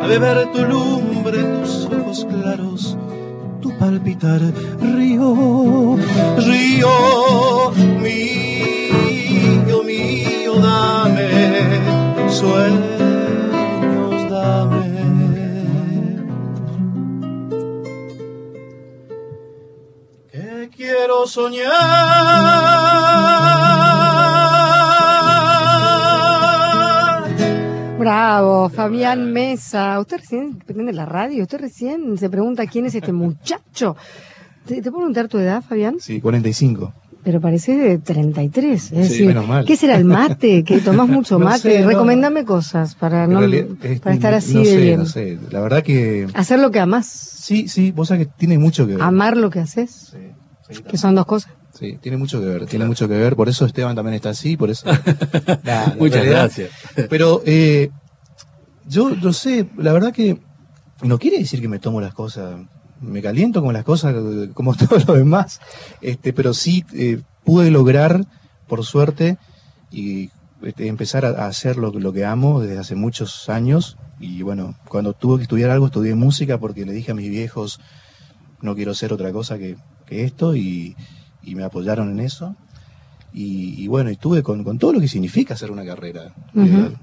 a 0.02 0.06
beber 0.06 0.50
tu 0.50 0.64
lumbre, 0.64 1.42
tus 1.42 1.84
ojos 1.92 2.24
claros 2.24 2.96
tu 3.60 3.76
palpitar, 3.76 4.40
río, 4.80 5.96
río 6.38 7.27
soñar. 21.28 21.72
Bravo, 27.98 28.68
Fabián 28.68 29.32
Mesa. 29.32 29.98
Usted 30.00 30.18
recién 30.18 30.58
prende 30.64 30.92
la 30.92 31.04
radio, 31.04 31.42
usted 31.42 31.58
recién 31.60 32.16
se 32.16 32.30
pregunta 32.30 32.66
quién 32.66 32.86
es 32.86 32.94
este 32.94 33.12
muchacho. 33.12 33.96
¿Te, 34.66 34.76
te 34.76 34.82
puedo 34.90 34.98
preguntar 34.98 35.28
tu 35.28 35.38
edad, 35.38 35.62
Fabián? 35.62 35.96
Sí, 35.98 36.20
45. 36.20 36.92
Pero 37.24 37.40
parece 37.40 37.76
de 37.76 37.98
33. 37.98 38.80
Es 38.82 38.88
Sí, 38.88 38.94
decir, 38.96 39.26
menos 39.26 39.46
mal. 39.48 39.64
¿qué 39.64 39.76
será 39.76 39.96
el 39.96 40.04
mate? 40.04 40.62
Que 40.62 40.78
tomás 40.78 41.08
mucho 41.08 41.38
No 41.38 41.44
mate. 41.46 41.58
sé, 41.58 41.80
no. 41.80 41.88
Recomendame 41.88 42.44
cosas 42.44 42.94
para, 42.94 43.26
no, 43.26 43.40
realidad, 43.40 43.66
este, 43.82 44.00
para 44.00 44.14
estar 44.14 44.34
así 44.34 44.54
no 44.54 44.60
de 44.60 44.66
sé, 44.66 44.76
bien. 44.76 44.98
No 45.00 45.06
sé, 45.06 45.38
la 45.50 45.60
verdad 45.60 45.82
que 45.82 46.26
Hacer 46.34 46.60
lo 46.60 46.70
que 46.70 46.78
amás. 46.80 47.06
sí, 47.06 47.66
sí, 47.68 47.90
vos 47.90 48.08
sabés 48.08 48.28
que 48.28 48.32
tiene 48.38 48.58
mucho 48.58 48.86
que 48.86 48.94
ver. 48.94 49.02
Amar 49.02 49.36
lo 49.36 49.50
que 49.50 49.58
haces. 49.60 50.12
Sí, 50.12 50.18
Que 50.90 50.98
son 50.98 51.14
dos 51.14 51.26
cosas. 51.26 51.52
Sí, 51.78 51.98
tiene 52.00 52.16
mucho 52.16 52.40
que 52.40 52.46
ver, 52.46 52.66
tiene 52.66 52.84
mucho 52.86 53.08
que 53.08 53.16
ver, 53.16 53.36
por 53.36 53.48
eso 53.48 53.64
Esteban 53.64 53.94
también 53.94 54.14
está 54.14 54.30
así, 54.30 54.56
por 54.56 54.70
eso. 54.70 54.86
La 55.64 55.94
Muchas 55.98 56.20
realidad- 56.22 56.40
gracias. 56.44 56.70
Pero 57.08 57.42
eh, 57.46 57.90
yo 58.86 59.10
no 59.10 59.32
sé, 59.32 59.68
la 59.76 59.92
verdad 59.92 60.12
que 60.12 60.40
no 61.02 61.18
quiere 61.18 61.38
decir 61.38 61.60
que 61.60 61.68
me 61.68 61.78
tomo 61.78 62.00
las 62.00 62.14
cosas, 62.14 62.56
me 63.00 63.22
caliento 63.22 63.62
con 63.62 63.72
las 63.74 63.84
cosas 63.84 64.14
como 64.54 64.74
todo 64.76 64.98
lo 65.06 65.14
demás, 65.14 65.60
este, 66.00 66.32
pero 66.32 66.52
sí 66.54 66.84
eh, 66.94 67.20
pude 67.44 67.70
lograr, 67.70 68.26
por 68.66 68.84
suerte, 68.84 69.38
y 69.90 70.30
este, 70.62 70.88
empezar 70.88 71.24
a, 71.24 71.28
a 71.44 71.46
hacer 71.46 71.76
lo, 71.76 71.92
lo 71.92 72.12
que 72.12 72.24
amo 72.24 72.60
desde 72.60 72.78
hace 72.78 72.94
muchos 72.94 73.48
años. 73.48 73.96
Y 74.20 74.42
bueno, 74.42 74.74
cuando 74.88 75.12
tuve 75.12 75.36
que 75.36 75.42
estudiar 75.44 75.70
algo, 75.70 75.86
estudié 75.86 76.14
música 76.16 76.58
porque 76.58 76.84
le 76.84 76.92
dije 76.92 77.12
a 77.12 77.14
mis 77.14 77.30
viejos, 77.30 77.78
no 78.60 78.74
quiero 78.74 78.92
ser 78.94 79.12
otra 79.12 79.32
cosa 79.32 79.56
que, 79.58 79.76
que 80.08 80.24
esto, 80.24 80.56
y, 80.56 80.96
y 81.42 81.54
me 81.54 81.64
apoyaron 81.64 82.10
en 82.10 82.20
eso. 82.20 82.56
Y, 83.32 83.82
y 83.82 83.86
bueno, 83.88 84.10
estuve 84.10 84.42
con, 84.42 84.64
con 84.64 84.78
todo 84.78 84.94
lo 84.94 85.00
que 85.00 85.08
significa 85.08 85.54
hacer 85.54 85.70
una 85.70 85.84
carrera 85.84 86.34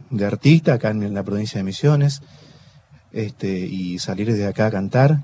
de, 0.10 0.26
artista 0.26 0.74
acá 0.74 0.90
en, 0.90 1.14
la 1.14 1.24
provincia 1.24 1.60
de 1.60 1.64
Misiones, 1.64 2.22
este, 3.12 3.60
y 3.60 4.00
salir 4.00 4.34
de 4.34 4.48
acá 4.48 4.68
a 4.68 4.72
cantar 4.72 5.24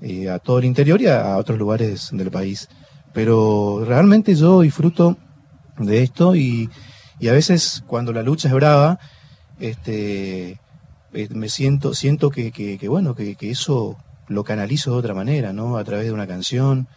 eh, 0.00 0.28
a 0.28 0.38
todo 0.40 0.58
el 0.58 0.64
interior 0.64 1.00
y 1.00 1.06
a, 1.06 1.34
a 1.34 1.38
otros 1.38 1.58
lugares 1.58 2.10
del 2.12 2.30
país. 2.30 2.68
Pero 3.12 3.84
realmente 3.86 4.34
yo 4.34 4.60
disfruto 4.60 5.16
de 5.78 6.02
esto 6.02 6.34
y, 6.34 6.68
y 7.20 7.28
a 7.28 7.32
veces 7.32 7.84
cuando 7.86 8.12
la 8.12 8.22
lucha 8.22 8.48
es 8.48 8.54
brava, 8.54 8.98
este, 9.60 10.60
eh, 11.12 11.28
me 11.30 11.48
siento, 11.48 11.94
siento 11.94 12.30
que, 12.30 12.50
que, 12.50 12.76
que, 12.76 12.88
bueno, 12.88 13.14
que, 13.14 13.36
que 13.36 13.50
eso 13.50 13.96
lo 14.26 14.42
canalizo 14.42 14.92
de 14.92 14.96
otra 14.98 15.14
manera, 15.14 15.52
¿no? 15.52 15.76
A 15.76 15.84
través 15.84 16.06
de 16.06 16.12
una 16.12 16.26
canción, 16.26 16.88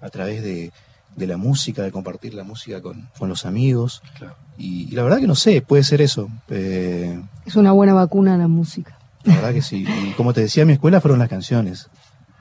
a 0.00 0.10
través 0.10 0.42
de, 0.42 0.72
de 1.16 1.26
la 1.26 1.36
música, 1.36 1.82
de 1.82 1.92
compartir 1.92 2.34
la 2.34 2.44
música 2.44 2.80
con, 2.82 3.08
con 3.18 3.28
los 3.28 3.44
amigos. 3.46 4.02
Claro. 4.18 4.34
Y, 4.56 4.84
y 4.90 4.94
la 4.96 5.02
verdad 5.02 5.18
que 5.18 5.26
no 5.26 5.34
sé, 5.34 5.62
puede 5.62 5.82
ser 5.84 6.00
eso. 6.00 6.28
Eh, 6.48 7.20
Es 7.46 7.56
una 7.56 7.72
buena 7.72 7.94
vacuna 7.94 8.36
la 8.36 8.48
música. 8.48 8.98
la 9.24 9.34
verdad 9.36 9.52
que 9.54 9.62
sí. 9.62 9.84
Y 10.04 10.12
como 10.12 10.32
te 10.32 10.40
decía, 10.42 10.64
mi 10.64 10.72
escuela 10.74 11.00
fueron 11.00 11.18
las 11.20 11.28
canciones. 11.28 11.88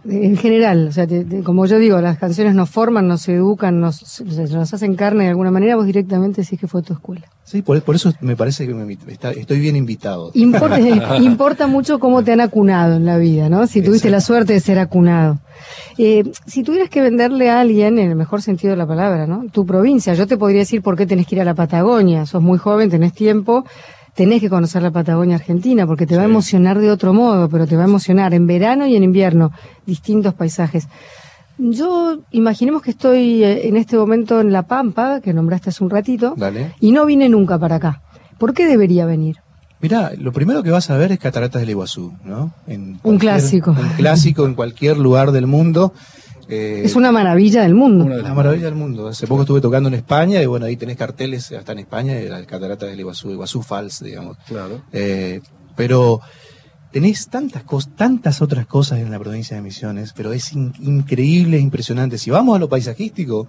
En 0.09 0.37
general, 0.37 0.87
o 0.87 0.91
sea, 0.91 1.05
te- 1.07 1.25
te- 1.25 1.43
como 1.43 1.65
yo 1.65 1.77
digo, 1.79 1.99
las 2.01 2.17
canciones 2.17 2.55
nos 2.55 2.69
forman, 2.69 3.07
nos 3.07 3.27
educan, 3.27 3.79
nos, 3.79 4.21
nos 4.51 4.73
hacen 4.73 4.95
carne 4.95 5.23
de 5.25 5.29
alguna 5.31 5.51
manera, 5.51 5.75
vos 5.75 5.85
directamente 5.85 6.41
decís 6.41 6.59
que 6.59 6.67
fue 6.67 6.81
tu 6.81 6.93
escuela. 6.93 7.25
Sí, 7.43 7.61
por, 7.61 7.81
por 7.81 7.95
eso 7.95 8.11
me 8.21 8.35
parece 8.35 8.67
que 8.67 8.73
me 8.73 8.93
está- 9.07 9.31
estoy 9.31 9.59
bien 9.59 9.75
invitado. 9.75 10.31
Importa, 10.33 10.79
importa 11.21 11.67
mucho 11.67 11.99
cómo 11.99 12.23
te 12.23 12.31
han 12.33 12.41
acunado 12.41 12.95
en 12.97 13.05
la 13.05 13.17
vida, 13.17 13.49
¿no? 13.49 13.67
Si 13.67 13.81
tuviste 13.81 14.09
la 14.09 14.21
suerte 14.21 14.53
de 14.53 14.59
ser 14.59 14.79
acunado. 14.79 15.39
Eh, 15.97 16.23
si 16.45 16.63
tuvieras 16.63 16.89
que 16.89 17.01
venderle 17.01 17.49
a 17.49 17.59
alguien, 17.59 17.97
en 17.99 18.09
el 18.09 18.15
mejor 18.15 18.41
sentido 18.41 18.71
de 18.71 18.77
la 18.77 18.85
palabra, 18.85 19.25
¿no? 19.27 19.45
Tu 19.51 19.65
provincia, 19.65 20.13
yo 20.13 20.27
te 20.27 20.37
podría 20.37 20.59
decir 20.59 20.81
por 20.81 20.95
qué 20.95 21.05
tenés 21.05 21.25
que 21.25 21.35
ir 21.35 21.41
a 21.41 21.45
la 21.45 21.55
Patagonia. 21.55 22.25
Sos 22.25 22.41
muy 22.43 22.57
joven, 22.59 22.89
tenés 22.89 23.13
tiempo, 23.13 23.65
tenés 24.17 24.41
que 24.41 24.49
conocer 24.49 24.81
la 24.81 24.91
Patagonia 24.91 25.35
Argentina, 25.35 25.85
porque 25.87 26.05
te 26.07 26.17
va 26.17 26.23
a 26.23 26.25
emocionar 26.25 26.79
de 26.79 26.89
otro 26.91 27.13
modo, 27.13 27.47
pero 27.47 27.65
te 27.67 27.75
va 27.77 27.83
a 27.83 27.85
emocionar 27.85 28.33
en 28.33 28.47
verano 28.47 28.85
y 28.87 28.95
en 28.97 29.03
invierno, 29.03 29.51
distintos 29.85 30.33
paisajes. 30.33 30.87
Yo 31.59 32.19
imaginemos 32.31 32.81
que 32.81 32.91
estoy 32.91 33.43
eh, 33.43 33.67
en 33.67 33.77
este 33.77 33.95
momento 33.97 34.41
en 34.41 34.51
La 34.51 34.63
Pampa, 34.63 35.21
que 35.21 35.33
nombraste 35.33 35.69
hace 35.69 35.83
un 35.83 35.89
ratito, 35.89 36.33
Dale. 36.35 36.73
y 36.79 36.91
no 36.91 37.05
vine 37.05 37.29
nunca 37.29 37.57
para 37.57 37.75
acá. 37.75 38.01
¿Por 38.37 38.53
qué 38.53 38.65
debería 38.67 39.05
venir? 39.05 39.37
Mirá, 39.81 40.11
lo 40.17 40.31
primero 40.31 40.63
que 40.63 40.71
vas 40.71 40.89
a 40.89 40.97
ver 40.97 41.11
es 41.11 41.19
Cataratas 41.19 41.61
del 41.61 41.69
Iguazú, 41.69 42.13
¿no? 42.25 42.51
En 42.67 42.95
cualquier- 42.95 43.19
clásico. 43.33 43.71
Un 43.71 43.89
clásico 43.97 44.45
en 44.45 44.55
cualquier 44.55 44.97
lugar 44.97 45.31
del 45.31 45.45
mundo. 45.47 45.93
Eh, 46.49 46.81
Es 46.85 46.95
una 46.95 47.11
maravilla 47.11 47.61
del 47.63 47.73
mundo. 47.75 48.05
Una 48.05 48.15
de 48.15 48.21
la 48.21 48.27
las 48.29 48.37
maravilla 48.37 48.65
del 48.65 48.75
mundo. 48.75 49.07
Hace 49.07 49.27
poco 49.27 49.41
estuve 49.41 49.61
tocando 49.61 49.89
en 49.89 49.95
España 49.95 50.41
y 50.41 50.45
bueno, 50.45 50.65
ahí 50.65 50.77
tenés 50.77 50.95
carteles 50.97 51.51
hasta 51.51 51.73
en 51.73 51.79
España 51.79 52.13
de 52.13 52.29
las 52.29 52.45
Cataratas 52.45 52.89
del 52.89 52.99
Iguazú, 52.99 53.31
Iguazú 53.31 53.61
Falls, 53.63 54.01
digamos. 54.03 54.37
Claro. 54.47 54.81
Eh, 54.91 55.41
pero 55.75 56.21
tenés 56.91 57.27
tantas 57.27 57.63
cosas, 57.63 57.93
tantas 57.95 58.41
otras 58.41 58.65
cosas 58.65 58.99
en 58.99 59.11
la 59.11 59.19
provincia 59.19 59.55
de 59.57 59.61
Misiones, 59.61 60.13
pero 60.15 60.31
es 60.33 60.53
in- 60.53 60.73
increíble, 60.81 61.59
impresionante. 61.59 62.17
Si 62.17 62.31
vamos 62.31 62.55
a 62.55 62.59
lo 62.59 62.69
paisajístico, 62.69 63.47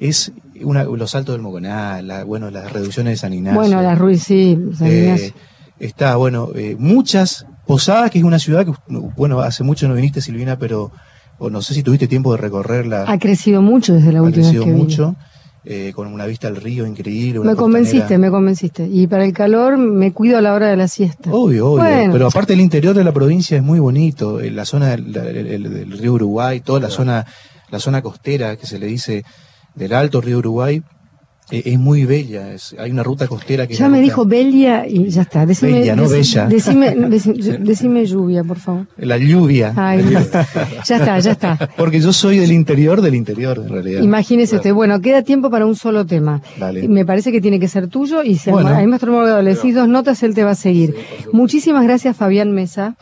es 0.00 0.32
una, 0.62 0.82
los 0.84 1.12
saltos 1.12 1.34
del 1.36 1.42
Mogoná, 1.42 2.02
la, 2.02 2.24
bueno, 2.24 2.50
las 2.50 2.72
reducciones 2.72 3.12
de 3.12 3.16
San 3.18 3.32
Ignacio. 3.32 3.60
Bueno, 3.60 3.80
la 3.80 3.94
Ruiz, 3.94 4.24
sí. 4.24 4.58
San 4.76 4.88
Eh, 4.88 4.98
Ignacio. 5.04 5.34
está, 5.78 6.16
bueno, 6.16 6.48
eh, 6.54 6.74
muchas. 6.78 7.46
Posadas, 7.66 8.10
que 8.10 8.18
es 8.18 8.24
una 8.24 8.38
ciudad 8.38 8.66
que, 8.66 8.72
bueno, 9.16 9.40
hace 9.40 9.64
mucho 9.64 9.88
no 9.88 9.94
viniste, 9.94 10.20
Silvina, 10.20 10.58
pero 10.58 10.92
o 11.38 11.50
no 11.50 11.62
sé 11.62 11.74
si 11.74 11.82
tuviste 11.82 12.06
tiempo 12.08 12.32
de 12.32 12.38
recorrerla. 12.38 13.04
ha 13.06 13.18
crecido 13.18 13.60
mucho 13.62 13.94
desde 13.94 14.12
la 14.12 14.20
ha 14.20 14.22
última 14.22 14.42
vez 14.42 14.46
crecido 14.52 14.64
que 14.64 14.70
vine. 14.70 14.82
mucho, 14.82 15.16
eh, 15.64 15.92
con 15.94 16.06
una 16.08 16.26
vista 16.26 16.48
al 16.48 16.56
río 16.56 16.86
increíble. 16.86 17.40
una 17.40 17.50
Me 17.52 17.56
convenciste, 17.56 17.98
costanera- 18.00 18.18
me 18.20 18.30
convenciste. 18.30 18.88
Y 18.90 19.06
para 19.06 19.24
el 19.24 19.32
calor 19.32 19.76
me 19.78 20.12
cuido 20.12 20.36
a 20.38 20.42
la 20.42 20.52
hora 20.54 20.68
de 20.68 20.76
la 20.76 20.88
siesta. 20.88 21.30
Obvio, 21.32 21.72
obvio. 21.72 21.82
Bueno. 21.84 22.12
Pero 22.12 22.26
aparte 22.26 22.52
el 22.52 22.60
interior 22.60 22.94
de 22.94 23.02
la 23.04 23.12
provincia 23.12 23.56
es 23.56 23.62
muy 23.62 23.78
bonito. 23.80 24.40
eh, 24.40 24.50
La 24.50 24.64
zona 24.64 24.90
del, 24.90 25.12
del- 25.12 25.48
del- 25.48 25.72
del 25.90 25.98
río 25.98 26.12
Uruguay, 26.12 26.60
toda 26.60 26.80
la 26.80 26.90
zona, 26.90 27.24
la 27.70 27.78
zona 27.78 28.02
costera 28.02 28.56
que 28.56 28.66
se 28.66 28.78
le 28.78 28.86
dice 28.86 29.24
del 29.74 29.92
Alto 29.94 30.20
Río 30.20 30.38
Uruguay, 30.38 30.82
eh, 31.58 31.62
es 31.66 31.78
muy 31.78 32.04
bella. 32.04 32.52
es- 32.52 32.74
hay 32.78 32.90
una 32.90 33.02
ruta 33.02 33.26
costera 33.26 33.66
que 33.66 33.74
ya 33.74 33.88
me 33.88 33.96
ruta- 33.98 34.02
dijo 34.02 34.24
Belia 34.26 34.86
y 34.86 35.08
ya 35.08 35.22
está. 35.22 35.44
Decime, 35.46 35.80
Bella, 35.80 35.96
no 35.96 36.08
bella. 36.08 36.46
Decime, 36.46 36.96
deci- 36.96 37.58
decime 37.58 38.04
lluvia, 38.06 38.42
por 38.44 38.58
favor. 38.58 38.86
la 38.96 39.16
lluvia. 39.18 39.72
Ay, 39.76 40.04
ya 40.86 40.96
está, 40.96 41.18
ya 41.18 41.32
está. 41.32 41.58
Porque 41.76 42.00
yo 42.00 42.12
soy 42.12 42.38
del 42.38 42.52
interior 42.52 43.00
del 43.02 43.14
interior, 43.14 43.60
en 43.64 43.68
realidad. 43.72 44.02
Imagínese 44.02 44.56
usted. 44.56 44.72
Bueno, 44.72 45.00
queda 45.00 45.22
tiempo 45.22 45.50
para 45.50 45.66
un 45.66 45.76
solo 45.76 46.04
tema. 46.06 46.40
Dale. 46.58 46.88
Me 46.88 47.04
parece 47.04 47.32
que 47.32 47.40
tiene 47.40 47.58
que 47.60 47.68
ser 47.68 47.88
tuyo 47.88 48.22
y 48.22 48.36
si 48.36 48.50
Bueno. 48.50 48.70
ma- 48.70 48.82
maestro 48.86 49.12
Morgado 49.12 49.42
le 49.42 49.54
decís 49.54 49.74
dos 49.74 49.88
notas, 49.88 50.22
él 50.22 50.34
te 50.34 50.44
va 50.44 50.50
a 50.52 50.54
seguir. 50.54 50.94
Muchísimas 51.32 51.84
gracias, 51.84 52.16
Fabián 52.16 52.52
Mesa. 52.52 52.96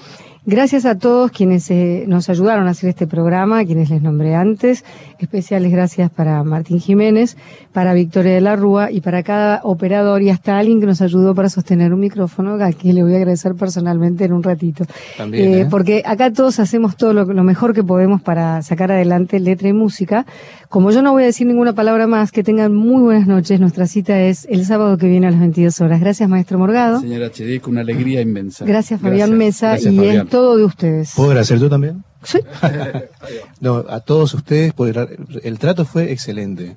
Gracias 0.44 0.86
a 0.86 0.98
todos 0.98 1.30
quienes 1.30 1.70
eh, 1.70 2.04
nos 2.08 2.28
ayudaron 2.28 2.66
a 2.66 2.70
hacer 2.72 2.90
este 2.90 3.06
programa, 3.06 3.64
quienes 3.64 3.90
les 3.90 4.02
nombré 4.02 4.34
antes. 4.34 4.84
Especiales 5.20 5.70
gracias 5.70 6.10
para 6.10 6.42
Martín 6.42 6.80
Jiménez, 6.80 7.36
para 7.72 7.94
Victoria 7.94 8.34
de 8.34 8.40
la 8.40 8.56
Rúa 8.56 8.90
y 8.90 9.00
para 9.00 9.22
cada 9.22 9.60
operador 9.62 10.20
y 10.20 10.30
hasta 10.30 10.58
alguien 10.58 10.80
que 10.80 10.86
nos 10.86 11.00
ayudó 11.00 11.32
para 11.36 11.48
sostener 11.48 11.94
un 11.94 12.00
micrófono, 12.00 12.54
a 12.54 12.72
quien 12.72 12.96
le 12.96 13.04
voy 13.04 13.14
a 13.14 13.18
agradecer 13.18 13.54
personalmente 13.54 14.24
en 14.24 14.32
un 14.32 14.42
ratito. 14.42 14.84
También, 15.16 15.44
Eh, 15.48 15.60
¿eh? 15.60 15.66
Porque 15.70 16.02
acá 16.04 16.32
todos 16.32 16.58
hacemos 16.58 16.96
todo 16.96 17.12
lo, 17.12 17.24
lo 17.24 17.44
mejor 17.44 17.72
que 17.72 17.84
podemos 17.84 18.20
para 18.20 18.62
sacar 18.62 18.90
adelante 18.90 19.38
letra 19.38 19.68
y 19.68 19.72
música. 19.72 20.26
Como 20.68 20.90
yo 20.90 21.02
no 21.02 21.12
voy 21.12 21.22
a 21.22 21.26
decir 21.26 21.46
ninguna 21.46 21.74
palabra 21.74 22.06
más, 22.06 22.32
que 22.32 22.42
tengan 22.42 22.74
muy 22.74 23.02
buenas 23.02 23.28
noches. 23.28 23.60
Nuestra 23.60 23.86
cita 23.86 24.18
es 24.18 24.46
el 24.50 24.64
sábado 24.64 24.96
que 24.96 25.06
viene 25.06 25.26
a 25.26 25.30
las 25.30 25.38
22 25.38 25.80
horas. 25.82 26.00
Gracias, 26.00 26.28
maestro 26.28 26.58
Morgado. 26.58 26.98
Señora 27.00 27.26
HD, 27.26 27.60
con 27.60 27.72
una 27.74 27.82
alegría 27.82 28.22
inmensa. 28.22 28.64
Gracias, 28.64 29.00
Fabián 29.00 29.36
Mesa. 29.36 29.72
Gracias, 29.72 29.92
y 29.92 29.96
Fabián. 29.96 30.28
Todo 30.32 30.56
de 30.56 30.64
ustedes. 30.64 31.12
¿Puedo 31.14 31.30
agradecer 31.30 31.58
yo 31.60 31.68
también? 31.70 32.02
Sí. 32.24 32.38
No, 33.60 33.84
a 33.88 34.00
todos 34.00 34.34
ustedes, 34.34 34.72
porque 34.72 35.16
el 35.44 35.58
trato 35.60 35.84
fue 35.84 36.10
excelente. 36.10 36.76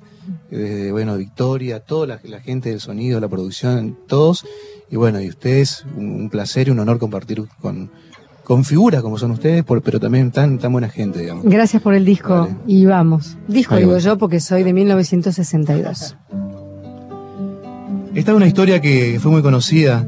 Desde, 0.50 0.92
bueno, 0.92 1.16
Victoria, 1.16 1.80
toda 1.80 2.06
la, 2.06 2.20
la 2.22 2.40
gente 2.40 2.68
del 2.68 2.80
sonido, 2.80 3.18
la 3.18 3.28
producción, 3.28 3.98
todos. 4.06 4.44
Y 4.90 4.94
bueno, 4.96 5.20
y 5.20 5.28
ustedes, 5.28 5.84
un, 5.96 6.10
un 6.12 6.30
placer 6.30 6.68
y 6.68 6.70
un 6.70 6.78
honor 6.78 6.98
compartir 7.00 7.42
con, 7.60 7.90
con 8.44 8.64
figuras 8.64 9.02
como 9.02 9.18
son 9.18 9.32
ustedes, 9.32 9.64
por- 9.64 9.82
pero 9.82 9.98
también 9.98 10.30
tan, 10.30 10.58
tan 10.58 10.70
buena 10.72 10.88
gente, 10.88 11.18
digamos. 11.20 11.44
Gracias 11.44 11.82
por 11.82 11.94
el 11.94 12.04
disco. 12.04 12.38
Vale. 12.42 12.54
Y 12.68 12.84
vamos. 12.84 13.36
Disco 13.48 13.74
Ahí 13.74 13.82
digo 13.82 13.98
yo 13.98 14.16
porque 14.18 14.38
soy 14.38 14.62
de 14.62 14.72
1962. 14.72 16.16
Esta 18.14 18.30
es 18.30 18.36
una 18.36 18.46
historia 18.46 18.80
que 18.80 19.18
fue 19.20 19.30
muy 19.32 19.42
conocida, 19.42 20.06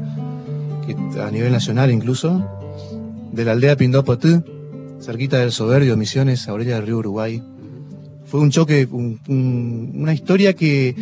que 0.87 0.95
a 1.21 1.29
nivel 1.29 1.51
nacional 1.51 1.91
incluso, 1.91 2.47
de 3.39 3.45
la 3.45 3.53
aldea 3.53 3.77
Pindopotú, 3.77 4.43
cerquita 4.99 5.37
del 5.37 5.53
Soberbio, 5.53 5.95
Misiones, 5.95 6.47
a 6.49 6.53
orilla 6.53 6.75
del 6.75 6.85
río 6.87 6.97
Uruguay. 6.97 7.41
Fue 8.25 8.41
un 8.41 8.49
choque, 8.51 8.85
un- 8.91 9.17
un- 9.29 9.91
una 9.95 10.13
historia 10.13 10.53
que, 10.53 10.93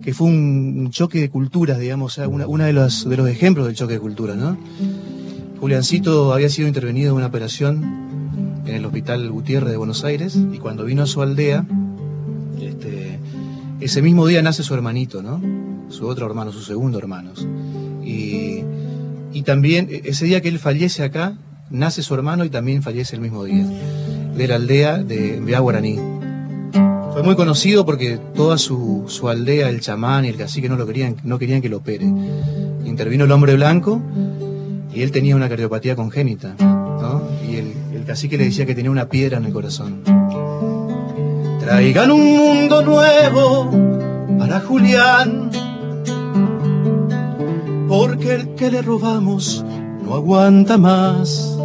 que 0.00 0.14
fue 0.14 0.28
un, 0.28 0.90
choque 0.92 1.18
de 1.20 1.28
culturas, 1.28 1.80
digamos, 1.80 2.18
una, 2.18 2.46
una 2.46 2.66
de, 2.66 2.72
los, 2.72 3.08
de 3.08 3.16
los 3.16 3.28
ejemplos 3.28 3.66
del 3.66 3.74
choque 3.74 3.94
de 3.94 3.98
culturas, 4.00 4.36
¿no? 4.36 4.56
Juliancito 5.58 6.32
había 6.32 6.48
sido 6.48 6.68
intervenido 6.68 7.10
en 7.10 7.16
una 7.16 7.26
operación 7.26 8.62
en 8.64 8.74
el 8.76 8.84
Hospital 8.84 9.28
Gutiérrez 9.30 9.70
de 9.72 9.76
Buenos 9.76 10.04
Aires 10.04 10.38
y 10.52 10.58
cuando 10.58 10.84
vino 10.84 11.02
a 11.02 11.06
su 11.06 11.20
aldea, 11.20 11.66
este, 12.60 13.18
ese 13.80 14.02
mismo 14.02 14.26
día 14.28 14.40
nace 14.42 14.62
su 14.62 14.72
hermanito, 14.74 15.20
¿no? 15.22 15.40
Su 15.88 16.06
otro 16.06 16.26
hermano, 16.26 16.52
su 16.52 16.60
segundo 16.62 16.98
hermano. 16.98 17.32
Y, 18.04 18.60
y 19.32 19.42
también 19.42 19.88
e- 19.90 20.02
ese 20.04 20.24
día 20.26 20.40
que 20.40 20.48
él 20.48 20.58
fallece 20.60 21.02
acá, 21.02 21.36
nace 21.72 22.02
su 22.02 22.14
hermano 22.14 22.44
y 22.44 22.50
también 22.50 22.82
fallece 22.82 23.16
el 23.16 23.22
mismo 23.22 23.44
día, 23.44 23.66
de 24.36 24.46
la 24.46 24.56
aldea 24.56 24.98
de 24.98 25.40
Vea 25.40 25.58
Guaraní. 25.58 25.98
Fue 27.12 27.22
muy 27.22 27.34
conocido 27.34 27.84
porque 27.84 28.18
toda 28.34 28.56
su, 28.56 29.04
su 29.08 29.28
aldea, 29.28 29.68
el 29.68 29.80
chamán 29.80 30.24
y 30.24 30.28
el 30.28 30.36
cacique 30.36 30.68
no 30.68 30.76
lo 30.76 30.86
querían, 30.86 31.16
no 31.24 31.38
querían 31.38 31.60
que 31.60 31.68
lo 31.68 31.78
opere. 31.78 32.04
Intervino 32.84 33.24
el 33.24 33.32
hombre 33.32 33.54
blanco 33.54 34.00
y 34.94 35.02
él 35.02 35.10
tenía 35.10 35.36
una 35.36 35.48
cardiopatía 35.48 35.96
congénita. 35.96 36.54
Y 37.46 37.56
el, 37.56 37.72
el 37.94 38.04
cacique 38.04 38.38
le 38.38 38.44
decía 38.44 38.64
que 38.64 38.74
tenía 38.74 38.90
una 38.90 39.08
piedra 39.08 39.38
en 39.38 39.44
el 39.44 39.52
corazón. 39.52 40.02
Traigan 41.60 42.10
un 42.10 42.36
mundo 42.36 42.82
nuevo 42.82 43.70
para 44.38 44.60
Julián, 44.60 45.50
porque 47.88 48.34
el 48.34 48.54
que 48.54 48.70
le 48.70 48.82
robamos 48.82 49.64
aguanta 50.14 50.76
más. 50.78 51.56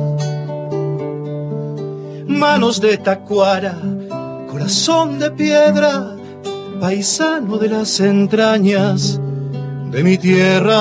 Manos 2.28 2.80
de 2.80 2.98
tacuara, 2.98 3.78
corazón 4.50 5.20
de 5.20 5.32
piedra, 5.32 6.16
paisano 6.80 7.58
de 7.58 7.70
las 7.70 8.00
entrañas 8.00 9.20
de 9.92 10.04
mi 10.04 10.18
tierra, 10.18 10.78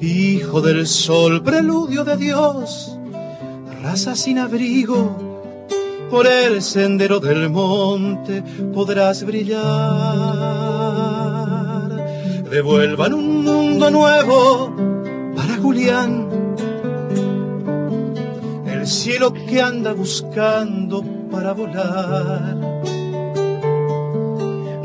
hijo 0.00 0.60
del 0.60 0.86
sol, 0.86 1.42
preludio 1.42 2.04
de 2.04 2.16
Dios, 2.16 2.98
raza 3.82 4.16
sin 4.16 4.38
abrigo, 4.38 5.16
por 6.10 6.26
el 6.26 6.60
sendero 6.60 7.20
del 7.20 7.50
monte 7.50 8.42
podrás 8.74 9.24
brillar. 9.24 9.60
Devuelvan 12.50 13.14
un 13.14 13.44
mundo 13.44 13.90
nuevo 13.92 14.89
Julián, 15.62 16.28
el 18.66 18.86
cielo 18.86 19.32
que 19.32 19.60
anda 19.60 19.92
buscando 19.92 21.04
para 21.30 21.52
volar. 21.52 22.56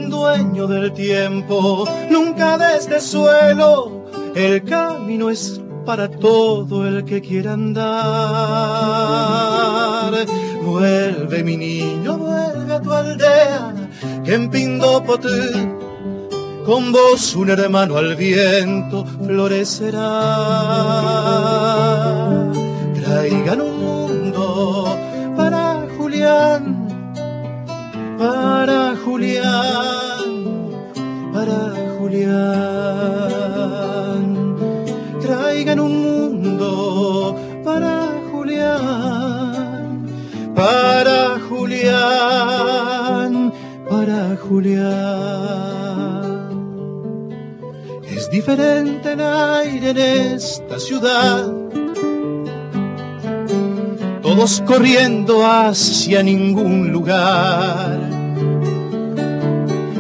Dueño 0.10 0.68
del 0.68 0.92
tiempo, 0.94 1.88
nunca 2.10 2.58
de 2.58 2.78
este 2.78 3.00
suelo, 3.00 4.06
el 4.36 4.64
camino 4.64 5.30
es 5.30 5.62
para 5.86 6.10
todo 6.10 6.88
el 6.88 7.06
que 7.06 7.22
quiera 7.22 7.54
andar. 7.54 7.86
Vuelve 10.64 11.44
mi 11.44 11.58
niño, 11.58 12.18
vuelve 12.18 12.74
a 12.74 12.82
tu 12.82 12.92
aldea, 12.92 13.74
que 14.24 14.34
en 14.34 14.50
Pindopotú 14.50 15.30
con 16.66 16.92
vos 16.92 17.36
un 17.36 17.50
hermano 17.50 17.98
al 17.98 18.16
viento 18.16 19.06
florecerá. 19.06 20.02
Traigan 22.96 23.62
un 23.62 23.80
mundo 23.80 24.26
Julián, 26.16 26.64
para 28.18 28.96
Julián, 29.04 30.24
para 31.34 31.74
Julián. 31.98 32.96
Traigan 35.22 35.80
un 35.80 35.94
mundo 36.04 37.36
para 37.64 38.14
Julián, 38.32 40.06
para 40.56 41.40
Julián, 41.50 43.32
para 43.90 44.38
Julián. 44.38 45.75
Diferente 48.36 49.14
el 49.14 49.22
aire 49.22 49.92
en 49.92 49.98
esta 49.98 50.78
ciudad 50.78 51.48
todos 54.22 54.62
corriendo 54.68 55.48
hacia 55.48 56.22
ningún 56.22 56.92
lugar. 56.92 57.98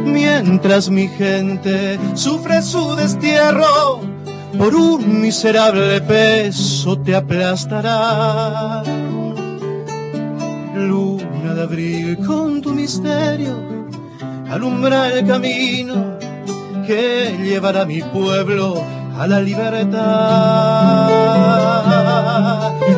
Mientras 0.03 0.89
mi 0.89 1.07
gente 1.07 1.97
sufre 2.13 2.61
su 2.61 2.93
destierro, 2.97 4.01
por 4.57 4.75
un 4.75 5.21
miserable 5.21 6.01
peso 6.01 6.99
te 6.99 7.15
aplastará. 7.15 8.83
Luna 10.75 11.53
de 11.55 11.61
abril 11.61 12.17
con 12.17 12.61
tu 12.61 12.71
misterio, 12.71 13.55
alumbra 14.49 15.13
el 15.13 15.25
camino 15.25 16.24
que 16.86 17.38
llevará 17.43 17.81
a 17.81 17.86
mi 17.86 18.01
pueblo 18.01 18.83
a 19.17 19.27
la 19.27 19.41
libertad. 19.41 21.09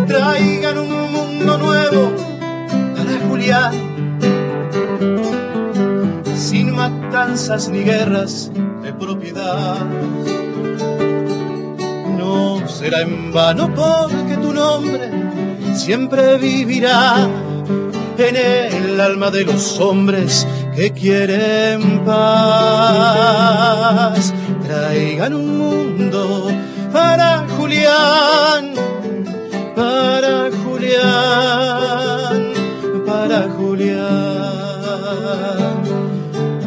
Traigan 0.08 0.78
un 0.78 1.46
nuevo 1.46 2.12
para 2.96 3.20
Julián. 3.28 3.74
Sin 6.36 6.76
matanzas 6.76 7.70
ni 7.70 7.84
guerras 7.84 8.52
de 8.84 8.94
propiedad. 8.94 9.86
No 12.18 12.68
será 12.68 13.02
en 13.02 13.32
vano 13.32 13.74
porque 13.74 14.38
tu 14.42 14.54
nombre 14.54 15.12
siempre 15.76 16.38
vivirá 16.38 17.28
en 18.18 18.36
el 18.36 19.00
alma 19.00 19.30
de 19.30 19.46
los 19.46 19.80
hombres 19.80 20.48
que 20.78 20.92
quieren 20.92 22.06
paz. 22.06 23.34
Traigan 24.64 25.34
un 25.34 25.58
mundo 25.58 26.52
para 26.94 27.48
Julián, 27.58 28.76
para 29.76 30.52
Julián, 30.64 32.54
para 33.08 33.50
Julián. 33.58 33.98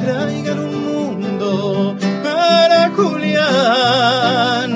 Traigan 0.02 0.58
un 0.58 0.74
mundo 0.90 1.94
para 2.24 2.90
Julián, 2.96 4.72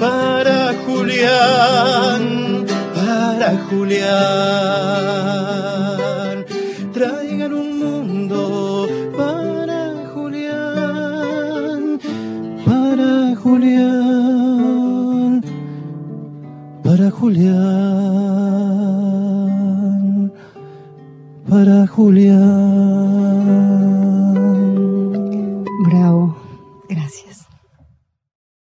para 0.00 0.74
Julián, 0.84 2.66
para 2.96 3.48
Julián. 3.70 5.31
Julián 17.22 17.52
para 21.48 21.86
Julián. 21.86 23.01